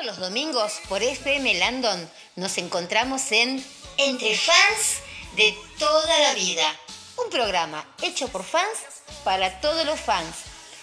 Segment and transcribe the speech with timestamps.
[0.00, 3.62] Todos los domingos por FM Landon nos encontramos en
[3.98, 5.02] Entre fans
[5.36, 6.74] de toda la vida.
[7.22, 8.78] Un programa hecho por fans
[9.24, 10.36] para todos los fans,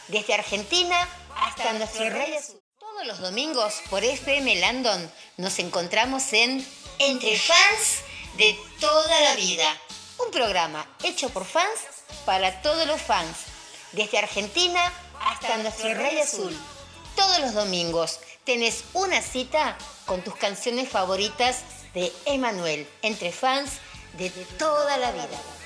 [0.07, 2.57] desde Argentina hasta nuestros redes.
[2.77, 6.63] Todos los domingos por FM Landon nos encontramos en
[6.99, 8.03] Entre fans
[8.37, 9.81] de toda la vida.
[10.19, 11.79] Un programa hecho por fans
[12.23, 13.35] para todos los fans,
[13.93, 16.55] desde Argentina hasta nuestro Rey Azul
[17.17, 19.75] todos los domingos tenés una cita
[20.05, 23.79] con tus canciones favoritas de Emanuel, entre fans
[24.17, 25.56] de toda la vida.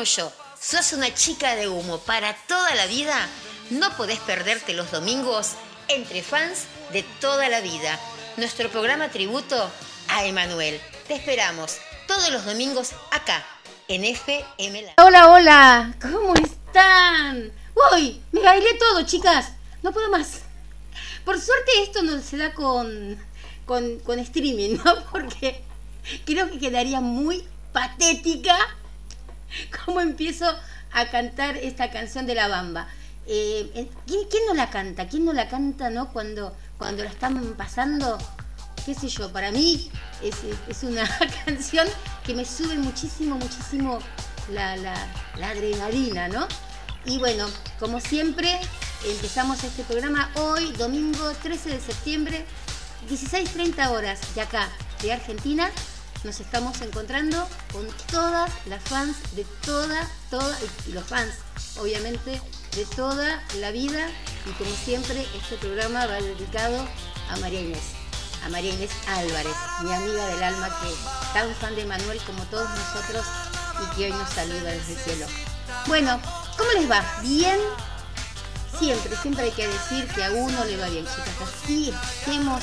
[0.00, 3.28] como yo sos una chica de humo para toda la vida,
[3.68, 5.56] no podés perderte los domingos
[5.88, 8.00] entre fans de toda la vida.
[8.38, 9.70] Nuestro programa tributo
[10.08, 10.80] a Emanuel.
[11.06, 11.76] Te esperamos
[12.06, 13.44] todos los domingos acá
[13.88, 17.52] en FM Hola, hola, ¿cómo están?
[17.92, 18.22] ¡Uy!
[18.32, 19.52] Me bailé todo, chicas.
[19.82, 20.40] No puedo más.
[21.26, 23.18] Por suerte esto no se da con,
[23.66, 25.04] con, con streaming, ¿no?
[25.12, 25.62] Porque
[26.24, 28.56] creo que quedaría muy patética
[29.84, 30.46] cómo empiezo
[30.92, 32.88] a cantar esta canción de la bamba.
[33.26, 35.08] Eh, ¿quién, ¿quién, no la canta?
[35.08, 36.12] ¿Quién no la canta, no?
[36.12, 38.18] Cuando, cuando la están pasando,
[38.84, 39.90] qué sé yo, para mí
[40.22, 40.36] es,
[40.68, 41.04] es una
[41.44, 41.86] canción
[42.24, 44.00] que me sube muchísimo, muchísimo
[44.52, 44.94] la, la,
[45.38, 46.48] la adrenalina, ¿no?
[47.04, 47.46] Y bueno,
[47.78, 48.60] como siempre,
[49.06, 52.44] empezamos este programa hoy, domingo 13 de septiembre,
[53.08, 54.68] 16.30 horas de acá,
[55.02, 55.70] de Argentina.
[56.22, 60.54] Nos estamos encontrando con todas las fans de toda, toda,
[60.86, 61.32] y los fans,
[61.78, 62.42] obviamente,
[62.76, 64.06] de toda la vida.
[64.44, 66.86] Y como siempre, este programa va dedicado
[67.30, 67.84] a María Inés,
[68.44, 70.94] a María Inés Álvarez, mi amiga del alma que
[71.32, 73.24] tan fan de Manuel como todos nosotros
[73.82, 75.26] y que hoy nos saluda desde el cielo.
[75.86, 76.20] Bueno,
[76.58, 77.02] ¿cómo les va?
[77.22, 77.58] ¿Bien?
[78.78, 81.34] Siempre, siempre hay que decir que a uno le va bien, chicas.
[81.42, 82.62] Así estemos,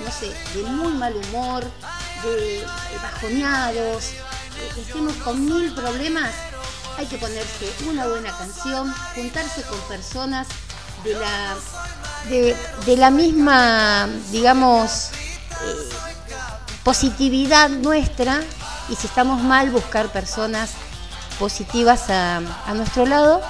[0.00, 1.64] no sé, de muy mal humor,
[2.22, 2.64] de
[3.02, 4.12] bajoneados,
[4.76, 6.30] estemos con mil problemas,
[6.96, 10.48] hay que ponerse una buena canción, juntarse con personas
[11.04, 11.56] de la,
[12.84, 15.88] de, la misma, digamos, eh,
[16.82, 18.42] positividad nuestra
[18.88, 20.70] y si estamos mal, buscar personas
[21.38, 22.40] positivas a,
[22.74, 23.40] nuestro lado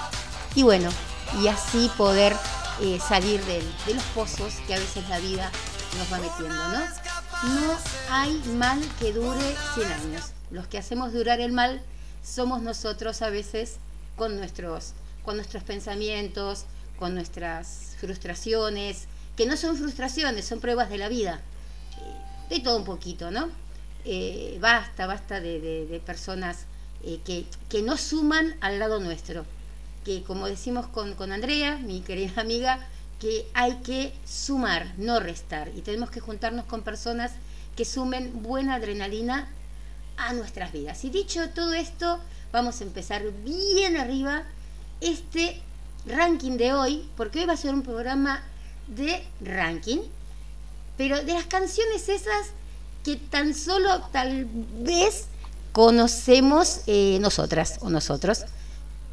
[0.55, 0.91] y bueno,
[1.41, 2.37] y así poder
[2.82, 3.62] eh, salir de
[3.94, 5.50] los pozos que a veces la vida
[5.97, 7.18] nos va metiendo, ¿no?
[7.44, 7.79] No
[8.11, 10.32] hay mal que dure 100 años.
[10.50, 11.81] Los que hacemos durar el mal
[12.25, 13.76] somos nosotros a veces
[14.17, 16.64] con nuestros, con nuestros pensamientos,
[16.99, 19.06] con nuestras frustraciones,
[19.37, 21.40] que no son frustraciones, son pruebas de la vida.
[21.99, 23.50] Eh, de todo un poquito, ¿no?
[24.05, 26.64] Eh, basta, basta de, personas
[27.05, 29.44] eh, que, no suman al lado nuestro.
[30.05, 32.85] Que como decimos con Andrea, mi querida amiga,
[33.20, 35.70] que hay que sumar, no restar.
[35.76, 37.32] Y tenemos que juntarnos con personas
[37.76, 39.49] que sumen buena adrenalina
[40.17, 41.05] a nuestras vidas.
[41.05, 42.19] Y dicho todo esto,
[42.53, 44.44] vamos a empezar bien arriba
[45.00, 45.61] este
[46.06, 48.43] ranking de hoy, porque hoy va a ser un programa
[48.88, 49.99] de ranking,
[50.97, 52.49] pero de las canciones esas
[53.05, 54.47] que tan solo tal
[54.81, 55.26] vez
[55.73, 58.44] conocemos eh, nosotras o nosotros.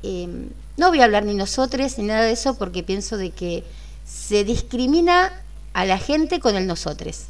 [0.02, 3.64] Em, no voy a hablar ni nosotros ni nada de eso porque pienso de que
[4.06, 5.34] se discrimina
[5.74, 7.26] a la gente con el nosotros.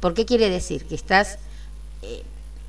[0.00, 0.84] ¿Por qué quiere decir?
[0.84, 1.38] Que estás
[2.02, 2.22] eh,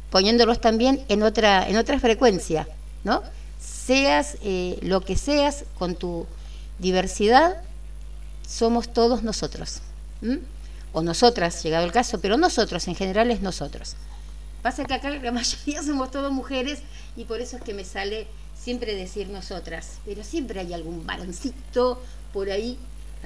[0.09, 2.67] poniéndolos también en otra, en otra frecuencia,
[3.03, 3.23] ¿no?
[3.59, 6.25] Seas eh, lo que seas con tu
[6.79, 7.61] diversidad,
[8.47, 9.81] somos todos nosotros.
[10.93, 13.95] O nosotras, llegado el caso, pero nosotros, en general es nosotros.
[14.61, 16.79] Pasa que acá la mayoría somos todas mujeres
[17.15, 18.27] y por eso es que me sale
[18.59, 22.01] siempre decir nosotras, pero siempre hay algún varoncito
[22.33, 22.77] por ahí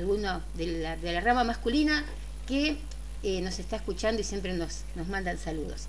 [0.02, 2.04] alguno de la, de la rama masculina
[2.48, 2.78] que
[3.24, 5.84] eh, nos está escuchando y siempre nos, nos mandan saludos.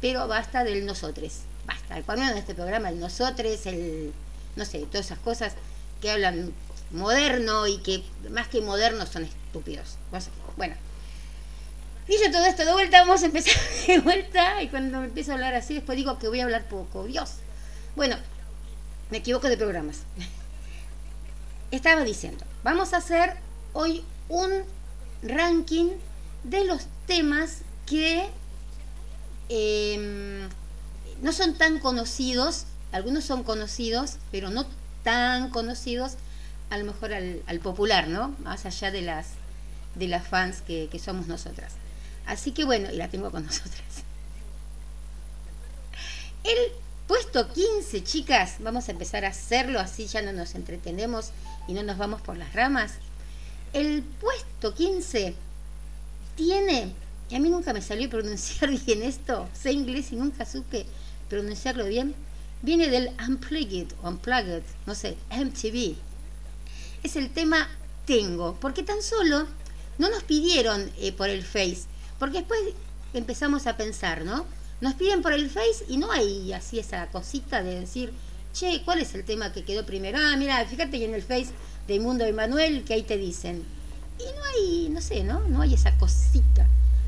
[0.00, 2.02] Pero basta del nosotros, basta.
[2.02, 4.12] Cuando en este programa el nosotros, el,
[4.56, 5.54] no sé, todas esas cosas
[6.00, 6.52] que hablan
[6.90, 9.96] moderno y que más que modernos son estúpidos.
[10.56, 10.74] Bueno,
[12.06, 13.54] dicho todo esto de vuelta, vamos a empezar
[13.86, 17.04] de vuelta y cuando empiezo a hablar así, después digo que voy a hablar poco.
[17.04, 17.36] Dios.
[17.96, 18.16] Bueno,
[19.10, 20.00] me equivoco de programas.
[21.70, 23.36] Estaba diciendo, Vamos a hacer
[23.76, 24.50] hoy un
[25.22, 25.90] ranking
[26.44, 28.26] de los temas que
[29.50, 30.48] em,
[31.20, 34.66] no son tan conocidos, algunos son conocidos, pero no
[35.02, 36.14] tan conocidos,
[36.70, 38.34] a lo mejor al, popular, ¿no?
[38.42, 39.28] Más allá de las,
[39.94, 41.74] de las fans que, que somos nosotras.
[42.26, 43.84] Así que bueno, y la tengo con nosotras.
[46.44, 46.72] El
[47.06, 51.30] puesto 15, chicas, vamos a empezar a hacerlo, así ya no nos entretenemos
[51.68, 52.94] y no nos vamos por las ramas.
[53.72, 55.34] El puesto 15
[56.36, 56.92] tiene,
[57.30, 60.86] y a mí nunca me salió pronunciar bien esto, sé inglés y nunca supe
[61.28, 62.14] pronunciarlo bien,
[62.62, 65.94] viene del Unplugged, Unplugged, no sé, MTV.
[67.02, 67.68] Es el tema
[68.06, 69.46] Tengo, porque tan solo
[69.98, 71.84] no nos pidieron eh, por el Face,
[72.18, 72.60] porque después
[73.14, 74.46] empezamos a pensar, ¿no?
[74.80, 78.12] Nos piden por el Face y no hay así esa cosita de decir,
[78.52, 80.18] che, ¿cuál es el tema que quedó primero?
[80.20, 81.48] Ah, mira, fíjate que en el Face
[81.86, 83.64] de Mundo Emanuel que ahí te dicen.
[84.18, 85.40] Y no hay, no sé, ¿no?
[85.48, 86.66] No hay esa cosita.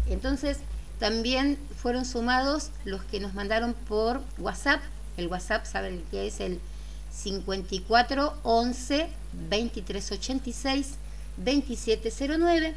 [0.08, 0.58] Entonces,
[0.98, 4.80] también fueron sumados los que nos mandaron por WhatsApp.
[5.16, 6.40] El WhatsApp, ¿saben que es?
[6.40, 6.60] El
[7.12, 9.08] 54 11
[9.50, 10.94] 23 86
[11.36, 12.74] 2709.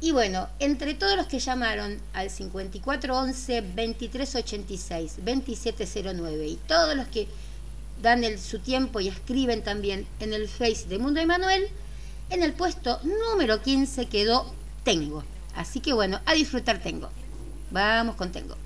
[0.00, 7.28] Y bueno, entre todos los que llamaron al 5411 2386 2709 y todos los que
[8.02, 11.68] dan el, su tiempo y escriben también en el Face de Mundo Emanuel,
[12.30, 14.52] en el puesto número 15 quedó
[14.84, 15.24] Tengo.
[15.54, 17.08] Así que bueno, a disfrutar Tengo.
[17.70, 18.65] Vamos con Tengo.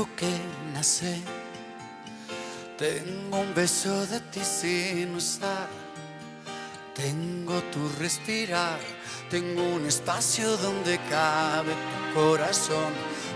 [0.00, 0.30] Suspiro que
[0.72, 1.20] nace.
[2.78, 5.68] Tengo un beso de ti sin usar.
[6.94, 8.78] Tengo tu respirar.
[9.30, 12.92] Tengo un espacio donde cabe tu corazón.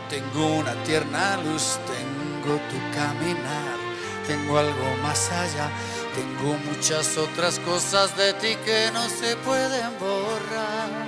[0.09, 1.79] Tengo una tierna luz.
[1.87, 3.79] Tengo tu caminar.
[4.27, 5.71] Tengo algo más allá.
[6.15, 11.04] Tengo muchas otras cosas de ti que no se pueden borrar.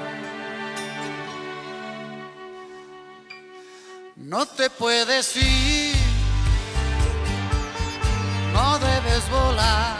[4.26, 5.94] No te puedes ir,
[8.52, 9.98] no debes volar,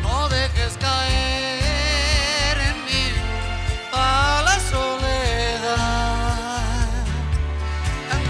[0.00, 3.12] no dejes caer en mí
[3.92, 6.06] a la soledad.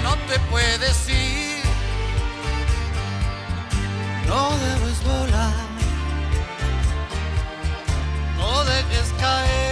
[0.02, 1.62] No te puedes ir,
[4.26, 5.66] no debes volar,
[8.38, 9.67] no dejes caer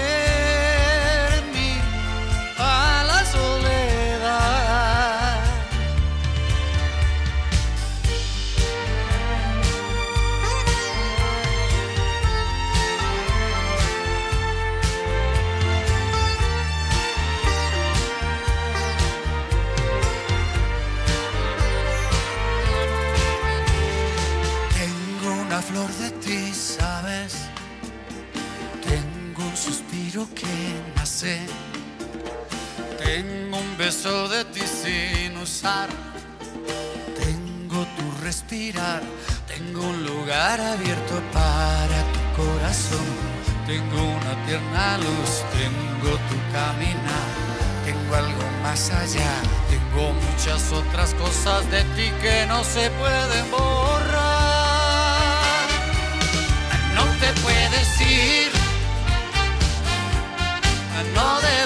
[34.06, 35.88] beso de ti sin usar.
[37.18, 39.02] Tengo tu respirar.
[39.46, 43.06] Tengo un lugar abierto para tu corazón.
[43.66, 45.30] Tengo una tierna luz.
[45.52, 47.30] Tengo tu caminar.
[47.84, 49.34] Tengo algo más allá.
[49.70, 54.36] Tengo muchas otras cosas de ti que no se pueden borrar.
[56.94, 58.50] No te puedes ir.
[61.14, 61.65] No debes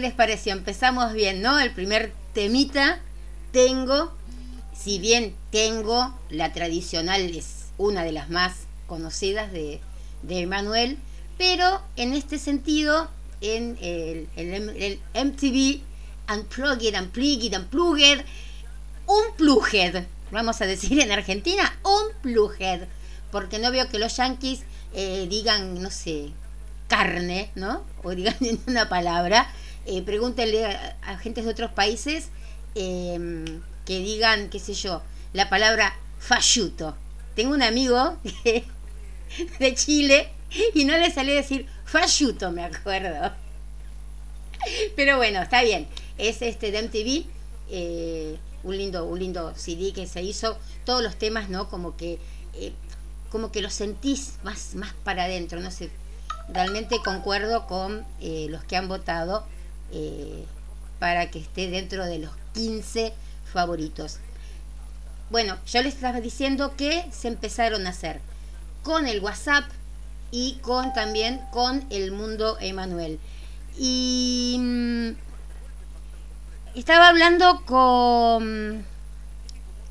[0.00, 0.52] les pareció?
[0.52, 1.58] Empezamos bien, ¿no?
[1.58, 3.00] El primer temita,
[3.52, 4.12] tengo,
[4.76, 8.52] si bien tengo, la tradicional es una de las más
[8.86, 9.80] conocidas de,
[10.22, 10.98] de Emanuel,
[11.38, 15.80] pero en este sentido, en el, el, MTV
[16.32, 18.24] Unplugged, Unplugged, Unplugged,
[19.06, 22.86] Unplugged, vamos a decir en Argentina, Unplugged,
[23.32, 24.60] porque no veo que los yankees
[24.92, 26.30] eh, digan, no sé,
[26.88, 27.84] carne, ¿no?
[28.02, 29.50] O digan en una palabra.
[29.86, 32.28] Eh, pregúntenle a, a, de otros países
[32.74, 33.44] em,
[33.86, 36.96] que digan, qué sé yo, la palabra falluto.
[37.34, 38.18] Tengo un amigo
[39.58, 40.28] de Chile
[40.74, 43.32] y no le salió a decir falluto, me acuerdo.
[44.96, 45.86] Pero bueno, está bien.
[46.18, 47.26] Es este de MTV,
[47.70, 50.58] eh, un lindo, un lindo CD que se hizo.
[50.84, 51.68] Todos los temas, ¿no?
[51.68, 52.18] Como que,
[52.54, 52.72] eh,
[53.30, 55.60] como que los sentís más, más para adentro.
[55.60, 55.90] No sé.
[56.52, 59.46] Realmente concuerdo con eh, los que han votado
[60.98, 63.12] para que esté dentro de los 15
[63.52, 64.18] favoritos.
[65.30, 68.20] Bueno, yo les estaba diciendo que se empezaron a hacer
[68.82, 69.64] con el WhatsApp
[70.30, 73.18] y con también con el mundo Emanuel.
[73.78, 75.10] Y mm,
[76.74, 78.84] estaba hablando con,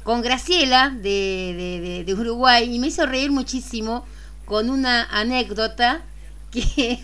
[0.04, 4.06] con Graciela de, de, Uruguay y me hizo reír muchísimo
[4.46, 6.02] con una anécdota
[6.52, 7.00] que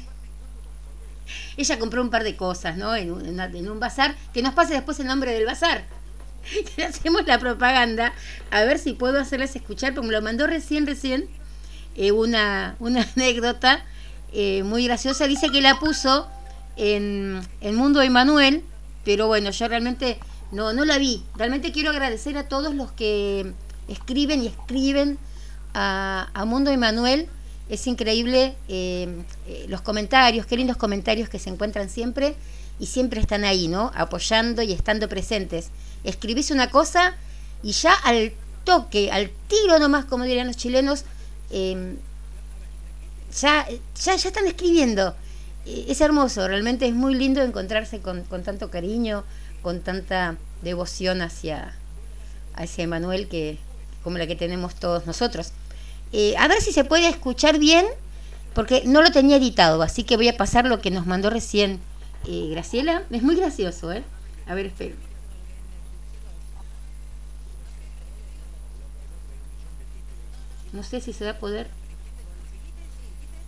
[1.58, 2.96] ella compró un par de cosas, ¿no?
[2.96, 5.86] En un, en un bazar, que nos pase después el nombre del bazar.
[6.76, 8.14] Que hacemos la propaganda,
[8.52, 11.28] a ver si puedo hacerles escuchar, porque me lo mandó recién, recién,
[11.96, 13.84] eh, una, una anécdota
[14.32, 15.28] eh, muy graciosa.
[15.28, 16.28] Dice que la puso
[16.76, 18.64] en el mundo de Manuel,
[19.04, 20.20] pero bueno, yo realmente
[20.52, 21.24] no, no la vi.
[21.36, 23.54] Realmente quiero agradecer a todos los que
[23.88, 25.18] escriben y escriben
[25.74, 27.30] a, a Mundo Emanuel.
[27.70, 29.24] Es increíble eh,
[29.68, 32.36] los comentarios, qué lindos comentarios que se encuentran siempre
[32.80, 33.92] y siempre están ahí, ¿no?
[33.96, 35.70] Apoyando y estando presentes.
[36.04, 37.16] Escribís una cosa
[37.64, 41.06] y ya al toque, al tiro nomás, como dirían los chilenos,
[41.52, 41.98] Em,
[43.40, 45.16] ya, ya, ya están escribiendo.
[45.66, 49.24] Eh, es hermoso, realmente es muy lindo encontrarse con, tanto cariño,
[49.62, 51.76] con tanta devoción hacia,
[52.56, 53.58] hacia Emanuel que,
[54.04, 55.52] como la que tenemos todos nosotros.
[56.12, 57.86] Eh, a ver si se puede escuchar bien,
[58.54, 61.80] porque no lo tenía editado, así que voy a pasar lo que nos mandó recién
[62.28, 63.04] eh, Graciela.
[63.12, 64.04] Es muy gracioso, ¿eh?
[64.48, 64.96] A ver, espero.
[70.74, 71.68] No sé si se va a poder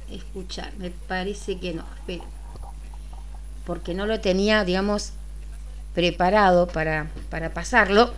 [0.10, 0.74] escuchar.
[0.78, 1.84] Me parece que no.
[2.00, 2.24] Espero.
[3.66, 5.12] Porque no lo tenía, digamos,
[5.94, 8.14] preparado para, para pasarlo.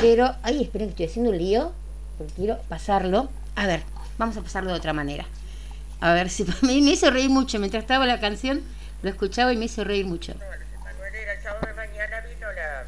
[0.00, 1.72] Pero, ay, esperen que estoy haciendo un lío.
[2.18, 3.28] Porque quiero pasarlo.
[3.56, 3.82] A ver,
[4.18, 5.24] vamos a pasarlo de otra manera.
[6.00, 7.58] A ver si me, me hizo reír mucho.
[7.58, 8.62] Mientras estaba la canción,
[9.02, 10.34] lo escuchaba y me hizo reír mucho.
[10.82, 12.84] Manuel, el sábado de mañana vino la,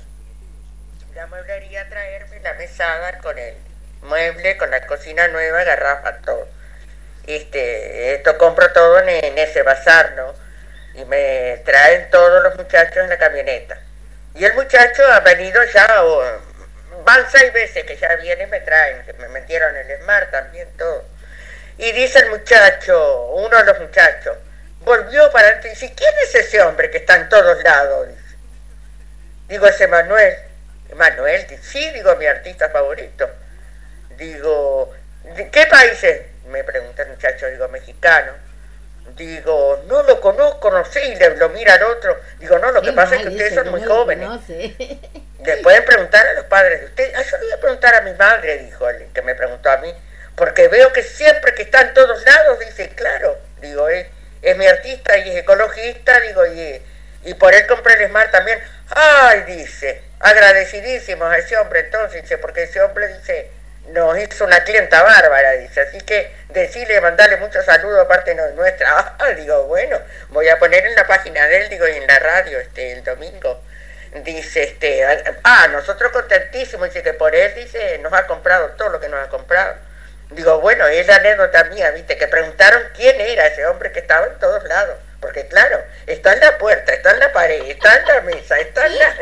[1.14, 3.54] la mueblería a traerme la mesada con él
[4.06, 6.48] mueble, con la cocina nueva, garrafa, todo.
[7.26, 10.34] Este, esto compro todo en, ese bazar, ¿no?
[10.94, 13.78] Y me traen todos los muchachos en la camioneta.
[14.34, 16.02] Y el muchacho ha venido ya,
[17.06, 20.68] van seis veces que ya viene y me traen, que me metieron el Smart también,
[20.76, 21.04] todo.
[21.78, 24.36] Y dice el muchacho, uno de los muchachos,
[24.80, 28.08] volvió para adelante y dice, ¿quién es ese hombre que está en todos lados?
[29.48, 30.34] Digo, ese Manuel.
[30.96, 33.30] Manuel, sí, digo, mi artista favorito.
[34.16, 34.92] Digo,
[35.36, 36.22] ¿de qué países?
[36.48, 38.32] Me pregunta el muchacho, digo, mexicano.
[39.14, 42.20] Digo, no lo conozco, no sé, y le, lo mira al otro.
[42.40, 44.28] Digo, no, lo que pasa es que ustedes son muy jóvenes.
[45.44, 47.14] Le pueden preguntar a los padres de ustedes.
[47.16, 49.76] Ah, yo le voy a preguntar a mi madre, dijo el que me preguntó a
[49.78, 49.94] mí,
[50.34, 54.06] porque veo que siempre que está en todos lados, dice, claro, digo, es,
[54.42, 56.82] es mi artista y es ecologista, digo, y,
[57.24, 58.58] y por él compré el Smart también.
[58.90, 63.50] Ay, dice, agradecidísimos a ese hombre entonces, dice, porque ese hombre dice,
[63.88, 65.80] nos hizo una clienta bárbara, dice.
[65.80, 69.14] Así que decirle, mandarle muchos saludos aparte de nuestra.
[69.18, 72.18] Ah, digo, bueno, voy a poner en la página de él, digo, y en la
[72.18, 73.62] radio este el domingo.
[74.24, 75.04] Dice, este,
[75.42, 79.24] ah, nosotros contentísimos, dice que por él, dice, nos ha comprado todo lo que nos
[79.24, 79.74] ha comprado.
[80.30, 84.26] Digo, bueno, es la anécdota mía, viste, que preguntaron quién era ese hombre que estaba
[84.26, 84.96] en todos lados.
[85.20, 88.86] Porque claro, está en la puerta, está en la pared, está en la mesa, está
[88.86, 89.16] en la,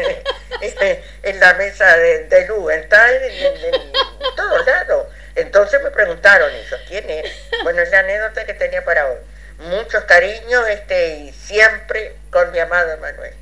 [1.23, 3.93] en la mesa de, luz, está en,
[4.37, 5.09] todos lados.
[5.35, 7.31] Entonces me preguntaron eso, ¿quién es?
[7.63, 9.19] Bueno, es la anécdota que tenía para hoy.
[9.59, 13.35] Muchos cariños este, y siempre con mi amado Emanuel.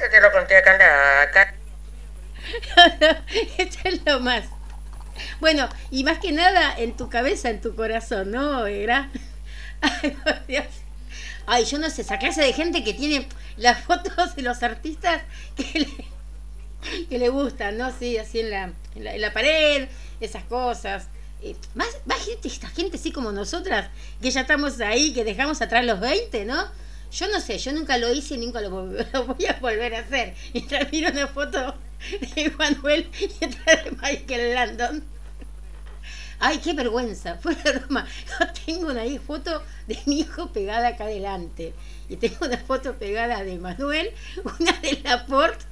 [0.00, 1.22] Ya te lo conté acá en la...
[1.22, 1.54] Acá.
[3.58, 4.44] Esto es lo más.
[5.40, 9.10] Bueno, y más que nada en tu cabeza, en tu corazón, ¿no, Era?
[9.80, 10.66] Ay, por Dios.
[11.46, 15.22] Ay, yo no sé, esa clase de gente que tiene las fotos de los artistas
[15.56, 17.96] que le, que le gustan, ¿no?
[17.96, 19.88] Sí, así en la, en la, en la pared,
[20.20, 21.08] esas cosas.
[21.42, 25.62] Eh, más, más gente, esta gente así como nosotras, que ya estamos ahí, que dejamos
[25.62, 26.66] atrás los 20, ¿no?
[27.16, 30.34] Yo no sé, yo nunca lo hice y nunca lo, voy a volver a hacer.
[30.52, 31.74] Mientras miro una foto
[32.34, 35.04] de Manuel y otra de Michael Landon.
[36.38, 38.06] Ay, qué vergüenza, fuera de broma.
[38.38, 41.72] Yo tengo una foto de mi hijo pegada acá adelante.
[42.10, 44.10] Y tengo una foto pegada de Manuel,
[44.60, 45.64] una de Laporte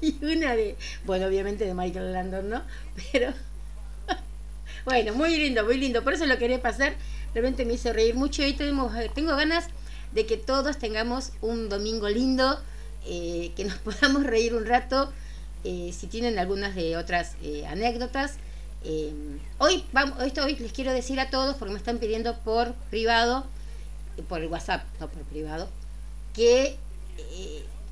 [0.00, 2.62] y una de, bueno, obviamente de Michael Landon, ¿no?
[3.12, 3.34] Pero,
[4.86, 6.02] bueno, muy lindo, muy lindo.
[6.02, 6.94] Por eso lo quería pasar.
[7.34, 9.68] Realmente me hizo reír mucho y hoy tenemos, tengo ganas
[10.12, 12.60] de que todos tengamos un domingo lindo,
[13.06, 15.12] eh, que nos podamos reír un rato.
[15.64, 18.36] eh, si tienen algunas de otras eh, anécdotas.
[19.58, 23.44] Hoy, vamos, esto hoy les quiero decir a todos, porque me están pidiendo por privado,
[24.26, 25.68] por el WhatsApp, no por privado,
[26.34, 26.78] que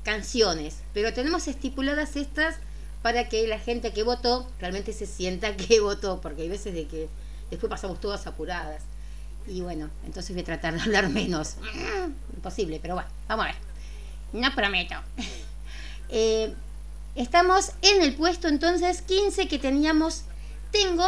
[0.03, 2.55] canciones, pero tenemos estipuladas estas
[3.03, 6.87] para que la gente que votó realmente se sienta que votó, porque hay veces de
[6.87, 7.07] que
[7.49, 8.83] después pasamos todas apuradas.
[9.49, 11.55] Y bueno, entonces voy a tratar de hablar menos.
[12.35, 13.57] Imposible, pero bueno, vamos a ver.
[14.33, 14.95] No prometo.
[16.11, 16.51] Eh,
[17.13, 20.23] estamos en el puesto entonces 15 que teníamos.
[20.71, 21.07] Tengo,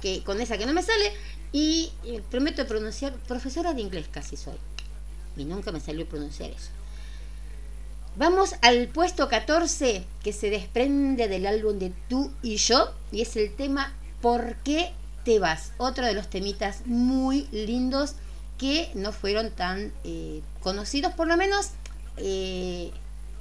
[0.00, 1.12] que con esa que no me sale,
[1.50, 4.54] y eh, prometo pronunciar, profesora de inglés casi soy.
[5.36, 6.70] Y nunca me salió pronunciar eso.
[8.16, 13.34] Vamos al puesto 14 que se desprende del álbum de Tú y yo y es
[13.34, 14.92] el tema ¿Por qué
[15.28, 15.72] te vas?
[15.76, 18.14] Otro de los temitas muy lindos
[18.56, 21.72] que no fueron tan eh, conocidos, por lo menos
[22.16, 22.90] eh,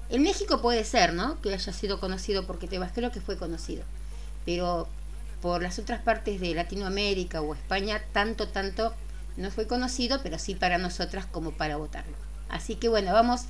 [0.10, 1.39] en México puede ser, ¿no?
[1.39, 3.86] Que haya sido conocido porque te vas, creo que fue conocido,
[4.43, 4.89] pero
[5.41, 8.93] por las otras partes de Latinoamérica o España tanto, tanto
[9.38, 12.17] no fue conocido, pero sí para nosotras como para votarlo.
[12.50, 13.43] Así que bueno, vamos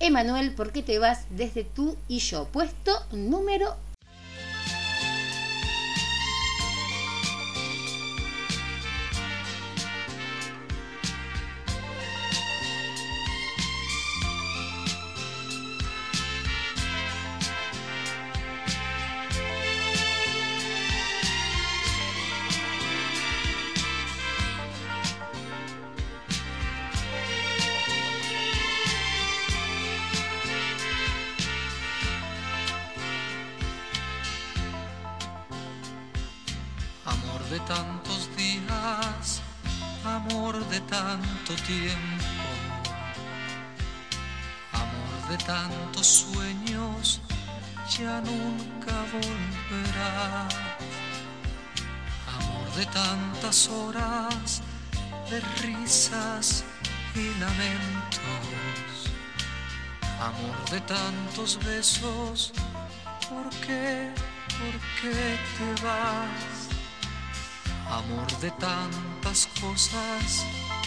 [0.00, 2.46] Emanuel, ¿por qué te vas desde tú y yo?
[2.46, 3.76] Puesto número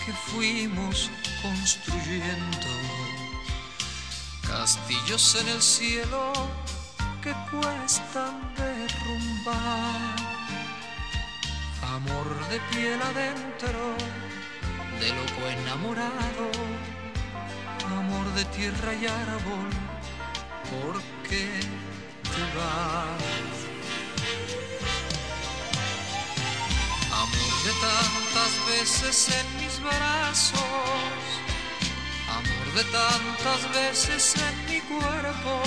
[0.06, 1.10] que fuimos
[1.42, 2.68] construyendo.
[4.48, 6.32] Castillos en el cielo
[7.24, 10.16] que cuestan derrumbar.
[11.82, 13.96] Amor de piel adentro,
[15.00, 16.52] de loco enamorado.
[17.98, 19.70] Amor de tierra y árbol,
[20.70, 21.48] ¿por qué
[22.22, 23.56] te vas?
[27.12, 29.55] Amor de tantas veces en
[32.28, 35.62] amor de tantas veces en mi cuerpo,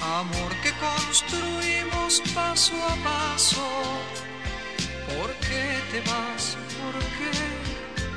[0.00, 3.66] amor que construimos paso a paso.
[5.06, 6.56] ¿Por qué te vas?
[6.80, 7.32] ¿Por qué?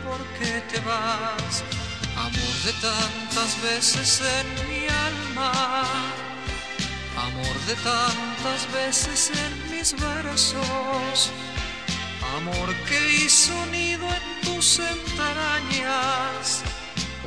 [0.06, 1.64] ¿Por qué te vas?
[2.16, 5.52] Amor de tantas veces en mi alma,
[7.28, 11.32] amor de tantas veces en mis versos.
[12.38, 16.62] Amor que hizo nido en tus entrañas.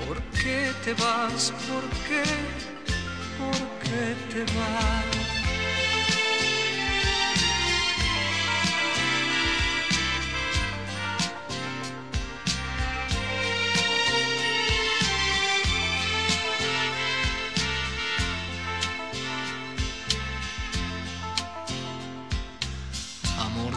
[0.07, 1.53] ¿Por qué te vas?
[1.69, 2.23] ¿Por qué?
[3.41, 5.20] ¿Por qué te vas?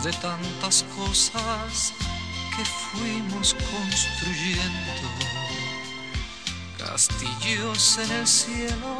[0.03, 1.93] De tantas cosas
[2.55, 5.09] que fuimos construyendo.
[6.77, 8.97] Castillos en el cielo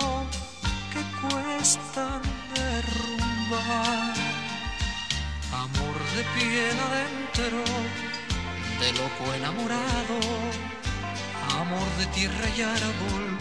[0.94, 2.22] que cuestan
[2.56, 4.14] derrumbar.
[5.52, 7.64] Amor de piel adentro,
[8.80, 10.20] de loco enamorado.
[11.60, 13.38] amor de tierra y árbol,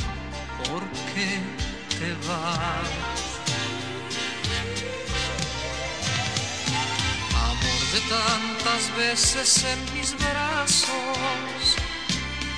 [0.64, 0.82] ¿por
[1.14, 1.40] qué
[1.96, 3.31] te vas?
[7.92, 11.76] De tantas veces en mis brazos,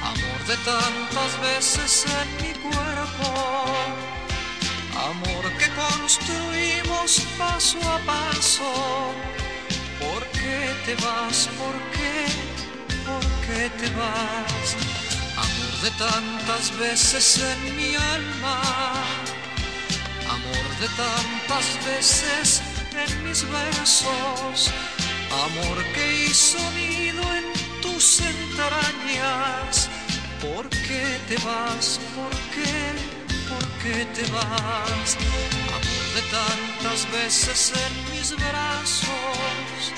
[0.00, 3.64] amor de tantas veces en mi cuerpo,
[5.10, 8.70] amor que construimos paso a paso.
[9.98, 11.48] ¿Por qué te vas?
[11.58, 12.16] ¿Por qué?
[13.04, 14.68] ¿Por qué te vas?
[15.36, 18.62] Amor de tantas veces en mi alma,
[20.30, 22.62] amor de tantas veces
[22.96, 24.70] en mis versos,
[25.42, 27.44] amor que hizo nido en
[27.82, 29.88] tus entrañas.
[30.40, 32.00] ¿Por qué te vas?
[32.14, 32.74] ¿Por qué?
[33.48, 35.16] ¿Por qué te vas?
[35.68, 39.92] Amor de tantas veces en mis brazos,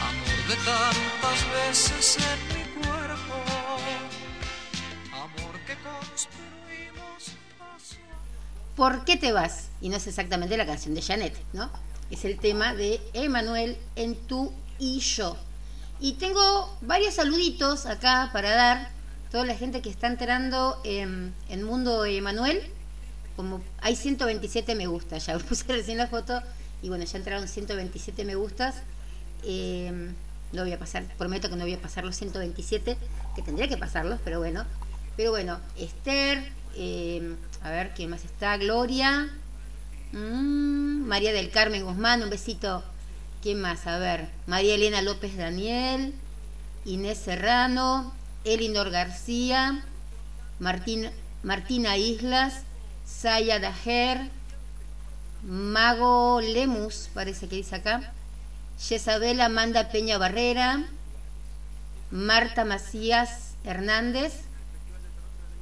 [0.00, 3.36] amor de tantas veces en mi cuerpo,
[5.12, 6.58] amor que construimos
[8.76, 9.68] ¿Por qué te vas?
[9.80, 11.70] Y no es exactamente la canción de Janet, ¿no?
[12.10, 15.36] Es el tema de Emanuel en tú y yo.
[16.00, 18.90] Y tengo varios saluditos acá para dar.
[19.30, 22.62] Toda la gente que está entrando en, en Mundo Emanuel.
[23.36, 26.42] Como hay 127 me gusta, ya puse recién la foto.
[26.82, 28.76] Y bueno, ya entraron 127 me gustas.
[29.44, 30.12] Eh,
[30.52, 32.96] no voy a pasar, prometo que no voy a pasar los 127,
[33.36, 34.64] que tendría que pasarlos, pero bueno.
[35.16, 39.28] Pero bueno, Esther, eh, a ver quién más está, Gloria,
[40.12, 42.82] mm, María del Carmen Guzmán, un besito.
[43.42, 43.86] ¿Quién más?
[43.86, 46.14] A ver, María Elena López Daniel,
[46.84, 48.12] Inés Serrano,
[48.44, 49.84] Elinor García,
[50.58, 51.10] Martín,
[51.42, 52.62] Martina Islas,
[53.06, 54.30] Saya Dajer,
[55.42, 58.12] Mago Lemus, parece que dice acá,
[58.88, 60.84] Yesabel Amanda Peña Barrera,
[62.10, 64.32] Marta Macías Hernández,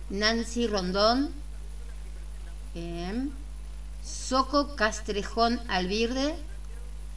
[0.08, 1.30] Nancy Rondón,
[2.74, 3.30] em,
[4.06, 6.34] Soco Castrejón Albirde,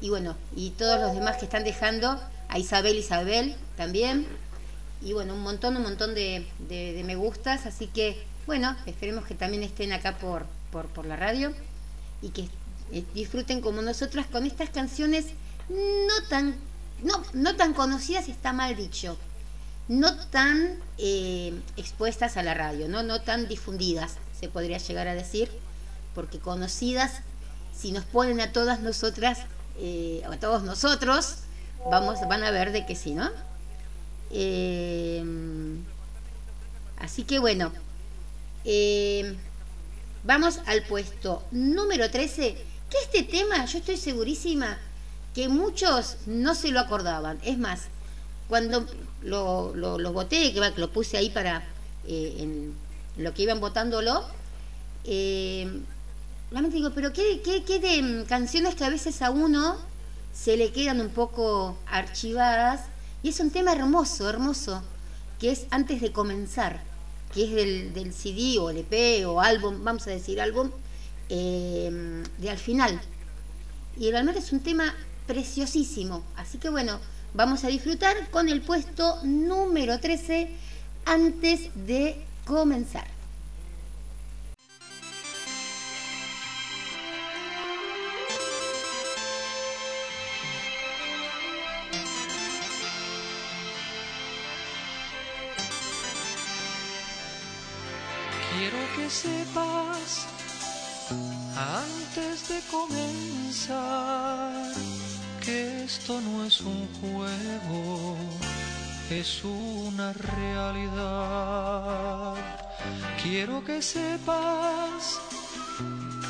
[0.02, 4.26] y bueno, y todos los demás que están dejando, a Isabel Isabel también,
[5.02, 9.26] y bueno, un montón, un montón de, de- de me gustas, así que bueno, esperemos
[9.26, 11.54] que también estén acá por, por, por la radio
[12.22, 12.50] y que
[12.92, 15.26] eh, disfruten como nosotras con estas canciones
[15.70, 16.56] no tan,
[17.04, 19.16] no, no tan conocidas, está mal dicho,
[19.88, 23.04] no tan eh, expuestas a la radio, ¿no?
[23.04, 25.52] no tan difundidas, se podría llegar a decir,
[26.20, 27.22] porque conocidas,
[27.74, 29.40] si nos ponen a todas nosotras,
[29.80, 31.36] eh, a todos nosotros,
[31.90, 33.30] vamos, van a ver de que sí, ¿no?
[34.30, 35.24] Eh,
[36.98, 37.72] así que bueno,
[38.66, 39.34] eh,
[40.26, 42.58] vamos al puesto número 13,
[42.90, 44.78] que este tema yo estoy segurísima
[45.34, 47.40] que muchos no se lo acordaban.
[47.46, 47.84] Es más,
[48.50, 48.86] cuando
[49.22, 51.64] lo, lo, voté, que lo puse ahí para
[53.16, 54.26] lo que iban votándolo,
[55.06, 55.82] eh,
[56.52, 59.78] realmente digo, pero qué, qué, qué de mm, canciones que a veces a uno
[60.34, 62.82] se le quedan un poco archivadas,
[63.22, 64.82] y es un tema hermoso, hermoso,
[65.40, 66.82] que es antes de comenzar,
[67.34, 70.72] que es del, del CD o LP o álbum, vamos a decir álbum,
[71.30, 73.00] eh, de al final.
[73.98, 74.96] Y realmente es un tema
[75.28, 76.24] preciosísimo.
[76.36, 77.00] Así que bueno,
[77.34, 80.50] vamos a disfrutar con el puesto número 13
[81.06, 83.19] antes de comenzar.
[99.10, 100.28] Que sepas
[101.58, 104.54] antes de comenzar
[105.44, 108.16] que esto no es un juego,
[109.10, 112.36] es una realidad.
[113.24, 115.20] Quiero que sepas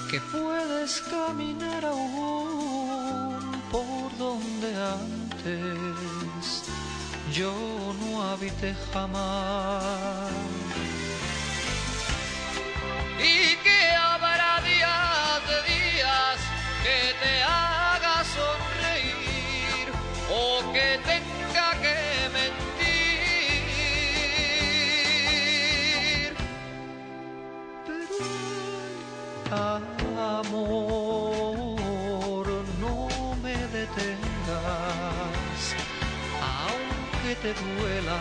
[0.09, 6.63] que puedes caminar aún por donde antes
[7.33, 7.51] yo
[7.99, 10.68] no habité jamás
[13.21, 16.39] y que habrá días de días
[16.83, 19.87] que te haga sonreír
[20.31, 21.97] o que tenga que
[22.37, 22.69] mentir.
[29.43, 29.87] Pero
[30.39, 31.67] amor,
[32.79, 32.95] no
[33.43, 35.61] me detengas,
[36.41, 38.19] aunque te duela.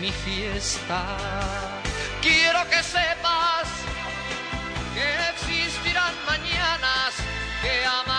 [0.00, 1.16] mi fiesta.
[2.20, 3.68] Quiero que sepas
[4.94, 7.14] que existirán mañanas
[7.62, 8.13] que aman.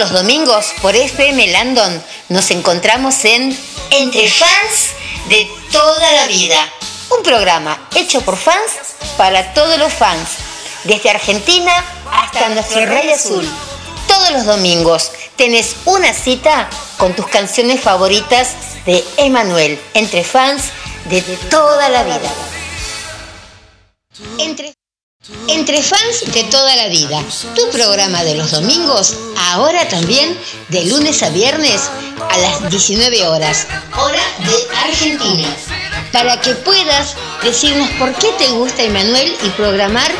[0.00, 3.54] Los domingos por FM Landon nos encontramos en
[3.90, 4.92] Entre Fans
[5.28, 6.56] de toda la vida.
[7.10, 8.72] Un programa hecho por fans
[9.18, 10.30] para todos los fans.
[10.84, 13.46] Desde Argentina hasta nuestro Rey Azul.
[14.08, 18.54] Todos los domingos tenés una cita con tus canciones favoritas
[18.86, 19.78] de Emanuel.
[19.92, 20.70] Entre fans
[21.10, 22.49] de toda la vida.
[25.48, 27.22] Entre fans de toda la vida,
[27.54, 29.14] tu programa de los domingos,
[29.50, 30.34] ahora también
[30.70, 31.90] de lunes a viernes
[32.30, 33.66] a las 19 horas,
[33.98, 35.54] hora de Argentina,
[36.10, 40.10] para que puedas decirnos por qué te gusta Emanuel y programar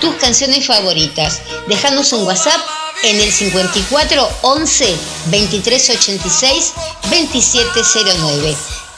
[0.00, 1.40] tus canciones favoritas.
[1.68, 2.60] Dejanos un WhatsApp
[3.04, 8.56] en el 54 11 23 86 2709.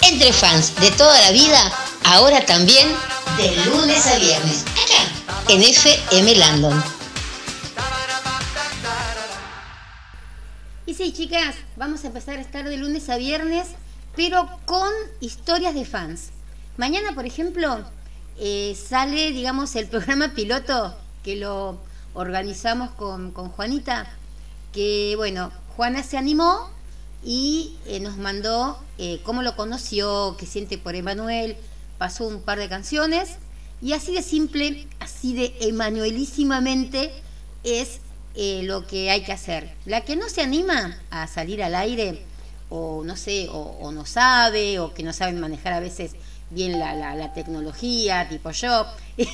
[0.08, 1.70] Entre fans de toda la vida,
[2.04, 2.88] ahora también
[3.36, 4.64] de lunes a viernes,
[5.48, 6.82] en FM Landon.
[10.86, 13.68] Y sí, chicas, vamos a empezar a estar de lunes a viernes,
[14.16, 16.30] pero con historias de fans.
[16.76, 17.84] Mañana, por ejemplo,
[18.38, 21.78] eh, sale, digamos, el programa piloto que lo
[22.14, 24.08] organizamos con, con Juanita,
[24.72, 26.70] que, bueno, Juana se animó
[27.24, 31.56] y eh, nos mandó eh, cómo lo conoció, qué siente por Emanuel,
[31.98, 33.36] pasó un par de canciones
[33.82, 37.10] y así de simple, así de emanuelísimamente
[37.64, 38.00] es
[38.34, 39.70] eh, lo que hay que hacer.
[39.86, 42.22] La que no se anima a salir al aire,
[42.68, 46.12] o no sé, o, no sabe, o que no saben manejar a veces
[46.50, 48.86] bien la, la- la tecnología, tipo yo,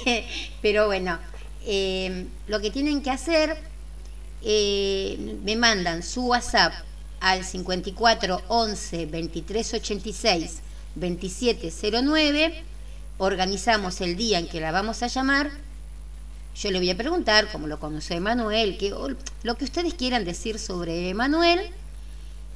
[0.62, 1.18] pero bueno,
[1.66, 3.56] eh, lo que tienen que hacer,
[4.42, 6.72] eh, me mandan su WhatsApp
[7.20, 10.61] al 54 11 23 86
[10.94, 12.62] 27 09
[13.18, 15.50] organizamos el día en que la vamos a llamar.
[16.55, 18.94] Yo le voy a preguntar cómo lo conoce Emanuel, que,
[19.42, 21.61] lo que ustedes quieran decir sobre Emanuel.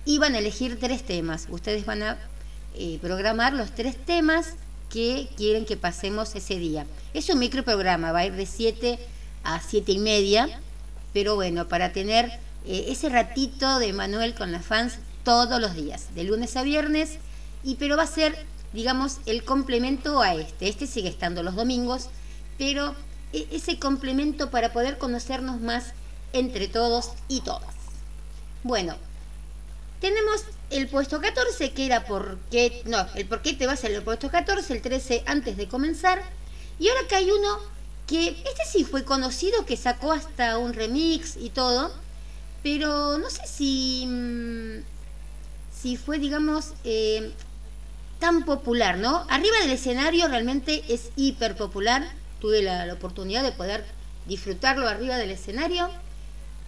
[0.07, 1.47] Y van a elegir tres temas.
[1.51, 2.19] Ustedes van a
[2.75, 4.55] eh, programar los tres temas
[4.89, 6.87] que quieren que pasemos ese día.
[7.13, 8.99] Es un microprograma, va a ir de 7
[9.45, 10.61] a 7 y media.
[11.13, 12.27] Pero bueno, para tener
[12.67, 17.19] eh, ese ratito de Emanuel con las fans todos los días, de lunes a viernes.
[17.63, 20.69] Y pero va a ser digamos, el complemento a este.
[20.69, 22.09] Este sigue estando los domingos,
[22.59, 22.95] pero
[23.33, 25.93] e- ese complemento para poder conocernos más
[26.33, 27.75] entre todos y todas.
[28.63, 28.97] Bueno,
[30.01, 34.03] tenemos el puesto 14, que era por qué, no, el por qué te vas al
[34.03, 36.23] puesto 14, el 13 antes de comenzar.
[36.79, 37.59] Y ahora que hay uno
[38.07, 41.93] que, este sí fue conocido, que sacó hasta un remix y todo,
[42.63, 44.83] pero no sé si, mm,
[45.73, 47.33] si fue, digamos, eh,
[48.21, 49.27] tan popular, ¿no?
[49.29, 52.07] Arriba del escenario realmente es hiper popular.
[52.39, 53.85] Tuve la, oportunidad de poder
[54.27, 55.91] disfrutarlo arriba del escenario,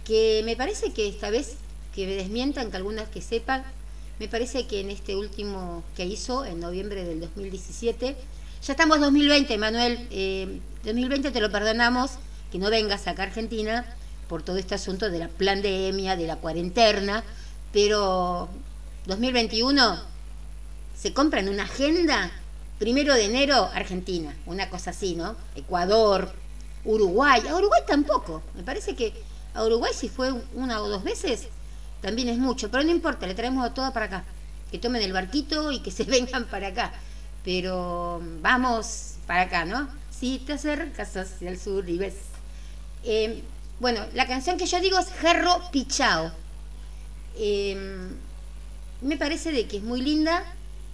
[0.03, 1.55] que me parece que esta vez,
[1.95, 3.63] que me desmientan, que algunas que sepan,
[4.19, 8.15] me parece que en este último que hizo, en noviembre del 2017,
[8.61, 12.11] ya estamos 2020, Manuel, eh, 2020 te lo perdonamos,
[12.51, 13.85] que no vengas acá a Argentina
[14.27, 17.23] por todo este asunto de la pandemia, de la cuarentena,
[17.71, 18.49] pero
[19.05, 20.12] 2021
[21.03, 22.31] se compra en una agenda,
[22.79, 25.35] primero de enero, Argentina, una cosa así, ¿no?
[25.53, 26.31] Ecuador,
[26.85, 29.11] Uruguay, a Uruguay tampoco, me parece que
[29.53, 31.49] a Uruguay si fue una o dos veces,
[32.01, 34.23] también es mucho, pero no importa, le traemos a todas para acá,
[34.71, 36.93] que tomen el barquito y que se vengan para acá,
[37.43, 39.89] pero vamos para acá, ¿no?
[40.09, 42.15] Si te acercas hacia el sur y ves.
[43.03, 43.43] Eh,
[43.81, 46.31] bueno, la canción que yo digo es Jarro Pichao.
[47.35, 48.07] Eh,
[49.01, 50.45] me parece de que es muy linda.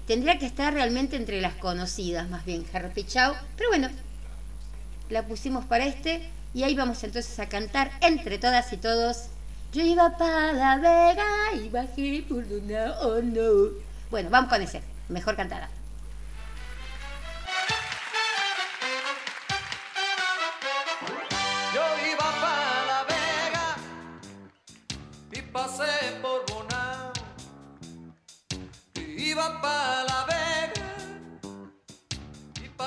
[0.09, 3.35] Tendría que estar realmente entre las conocidas, más bien, Jarro Pichao.
[3.55, 3.89] Pero bueno,
[5.07, 6.27] la pusimos para este.
[6.51, 9.27] Y ahí vamos entonces a cantar entre todas y todos.
[9.71, 13.69] Yo iba para la Vega y bajé por una oh no.
[14.09, 14.81] Bueno, vamos con ese.
[15.09, 15.69] Mejor cantada.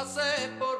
[0.02, 0.71] Iba para La Vega y pasé por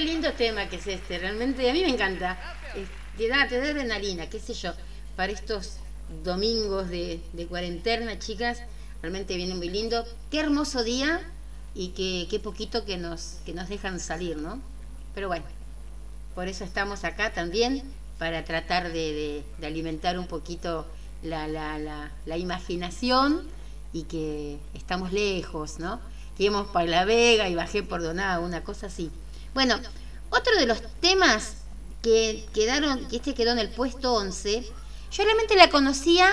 [0.00, 2.38] Qué lindo tema que es este, realmente a mí me encanta.
[3.18, 4.72] Te da, te da adrenalina, qué sé yo,
[5.14, 5.74] para estos
[6.24, 7.20] domingos de,
[7.50, 8.62] cuarentena, chicas,
[9.02, 10.06] realmente viene muy lindo.
[10.30, 11.20] Qué hermoso día
[11.74, 14.58] y qué, poquito que nos, que nos dejan salir, ¿no?
[15.14, 15.44] Pero bueno,
[16.34, 17.82] por eso estamos acá también,
[18.18, 20.86] para tratar de, alimentar un poquito
[21.22, 23.46] la, imaginación
[23.92, 26.00] y que estamos lejos, ¿no?
[26.38, 29.10] Que íbamos para La Vega y bajé por Donado, una cosa así.
[29.54, 29.78] Bueno,
[30.30, 31.54] otro de los temas
[32.02, 34.64] que quedaron, que este quedó en el puesto 11,
[35.12, 36.28] yo realmente la conocía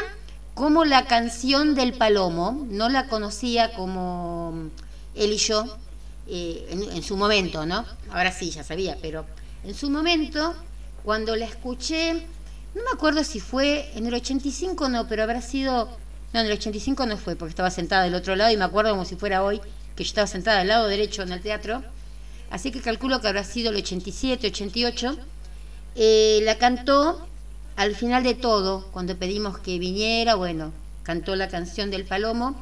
[0.53, 4.70] como la canción del palomo, no la conocía como
[5.15, 5.65] él y yo,
[6.28, 7.86] eh, en, en su momento, ¿no?
[8.11, 9.26] Ahora sí, ya sabía, pero
[9.63, 10.53] en su momento,
[11.03, 12.13] cuando la escuché,
[12.76, 15.89] no me acuerdo si fue en el 85 no, pero habrá sido,
[16.34, 18.91] no, en el 85 no fue, porque estaba sentada del otro lado y me acuerdo
[18.91, 19.59] como si fuera hoy,
[19.95, 21.84] que yo estaba sentada al lado derecho en el teatro,
[22.50, 25.18] así que calculo que habrá sido el 87, 88.
[25.95, 27.28] Eh, la cantó
[27.76, 30.74] al final de todo, cuando pedimos que viniera, bueno,
[31.04, 32.56] cantó la canción del Palomo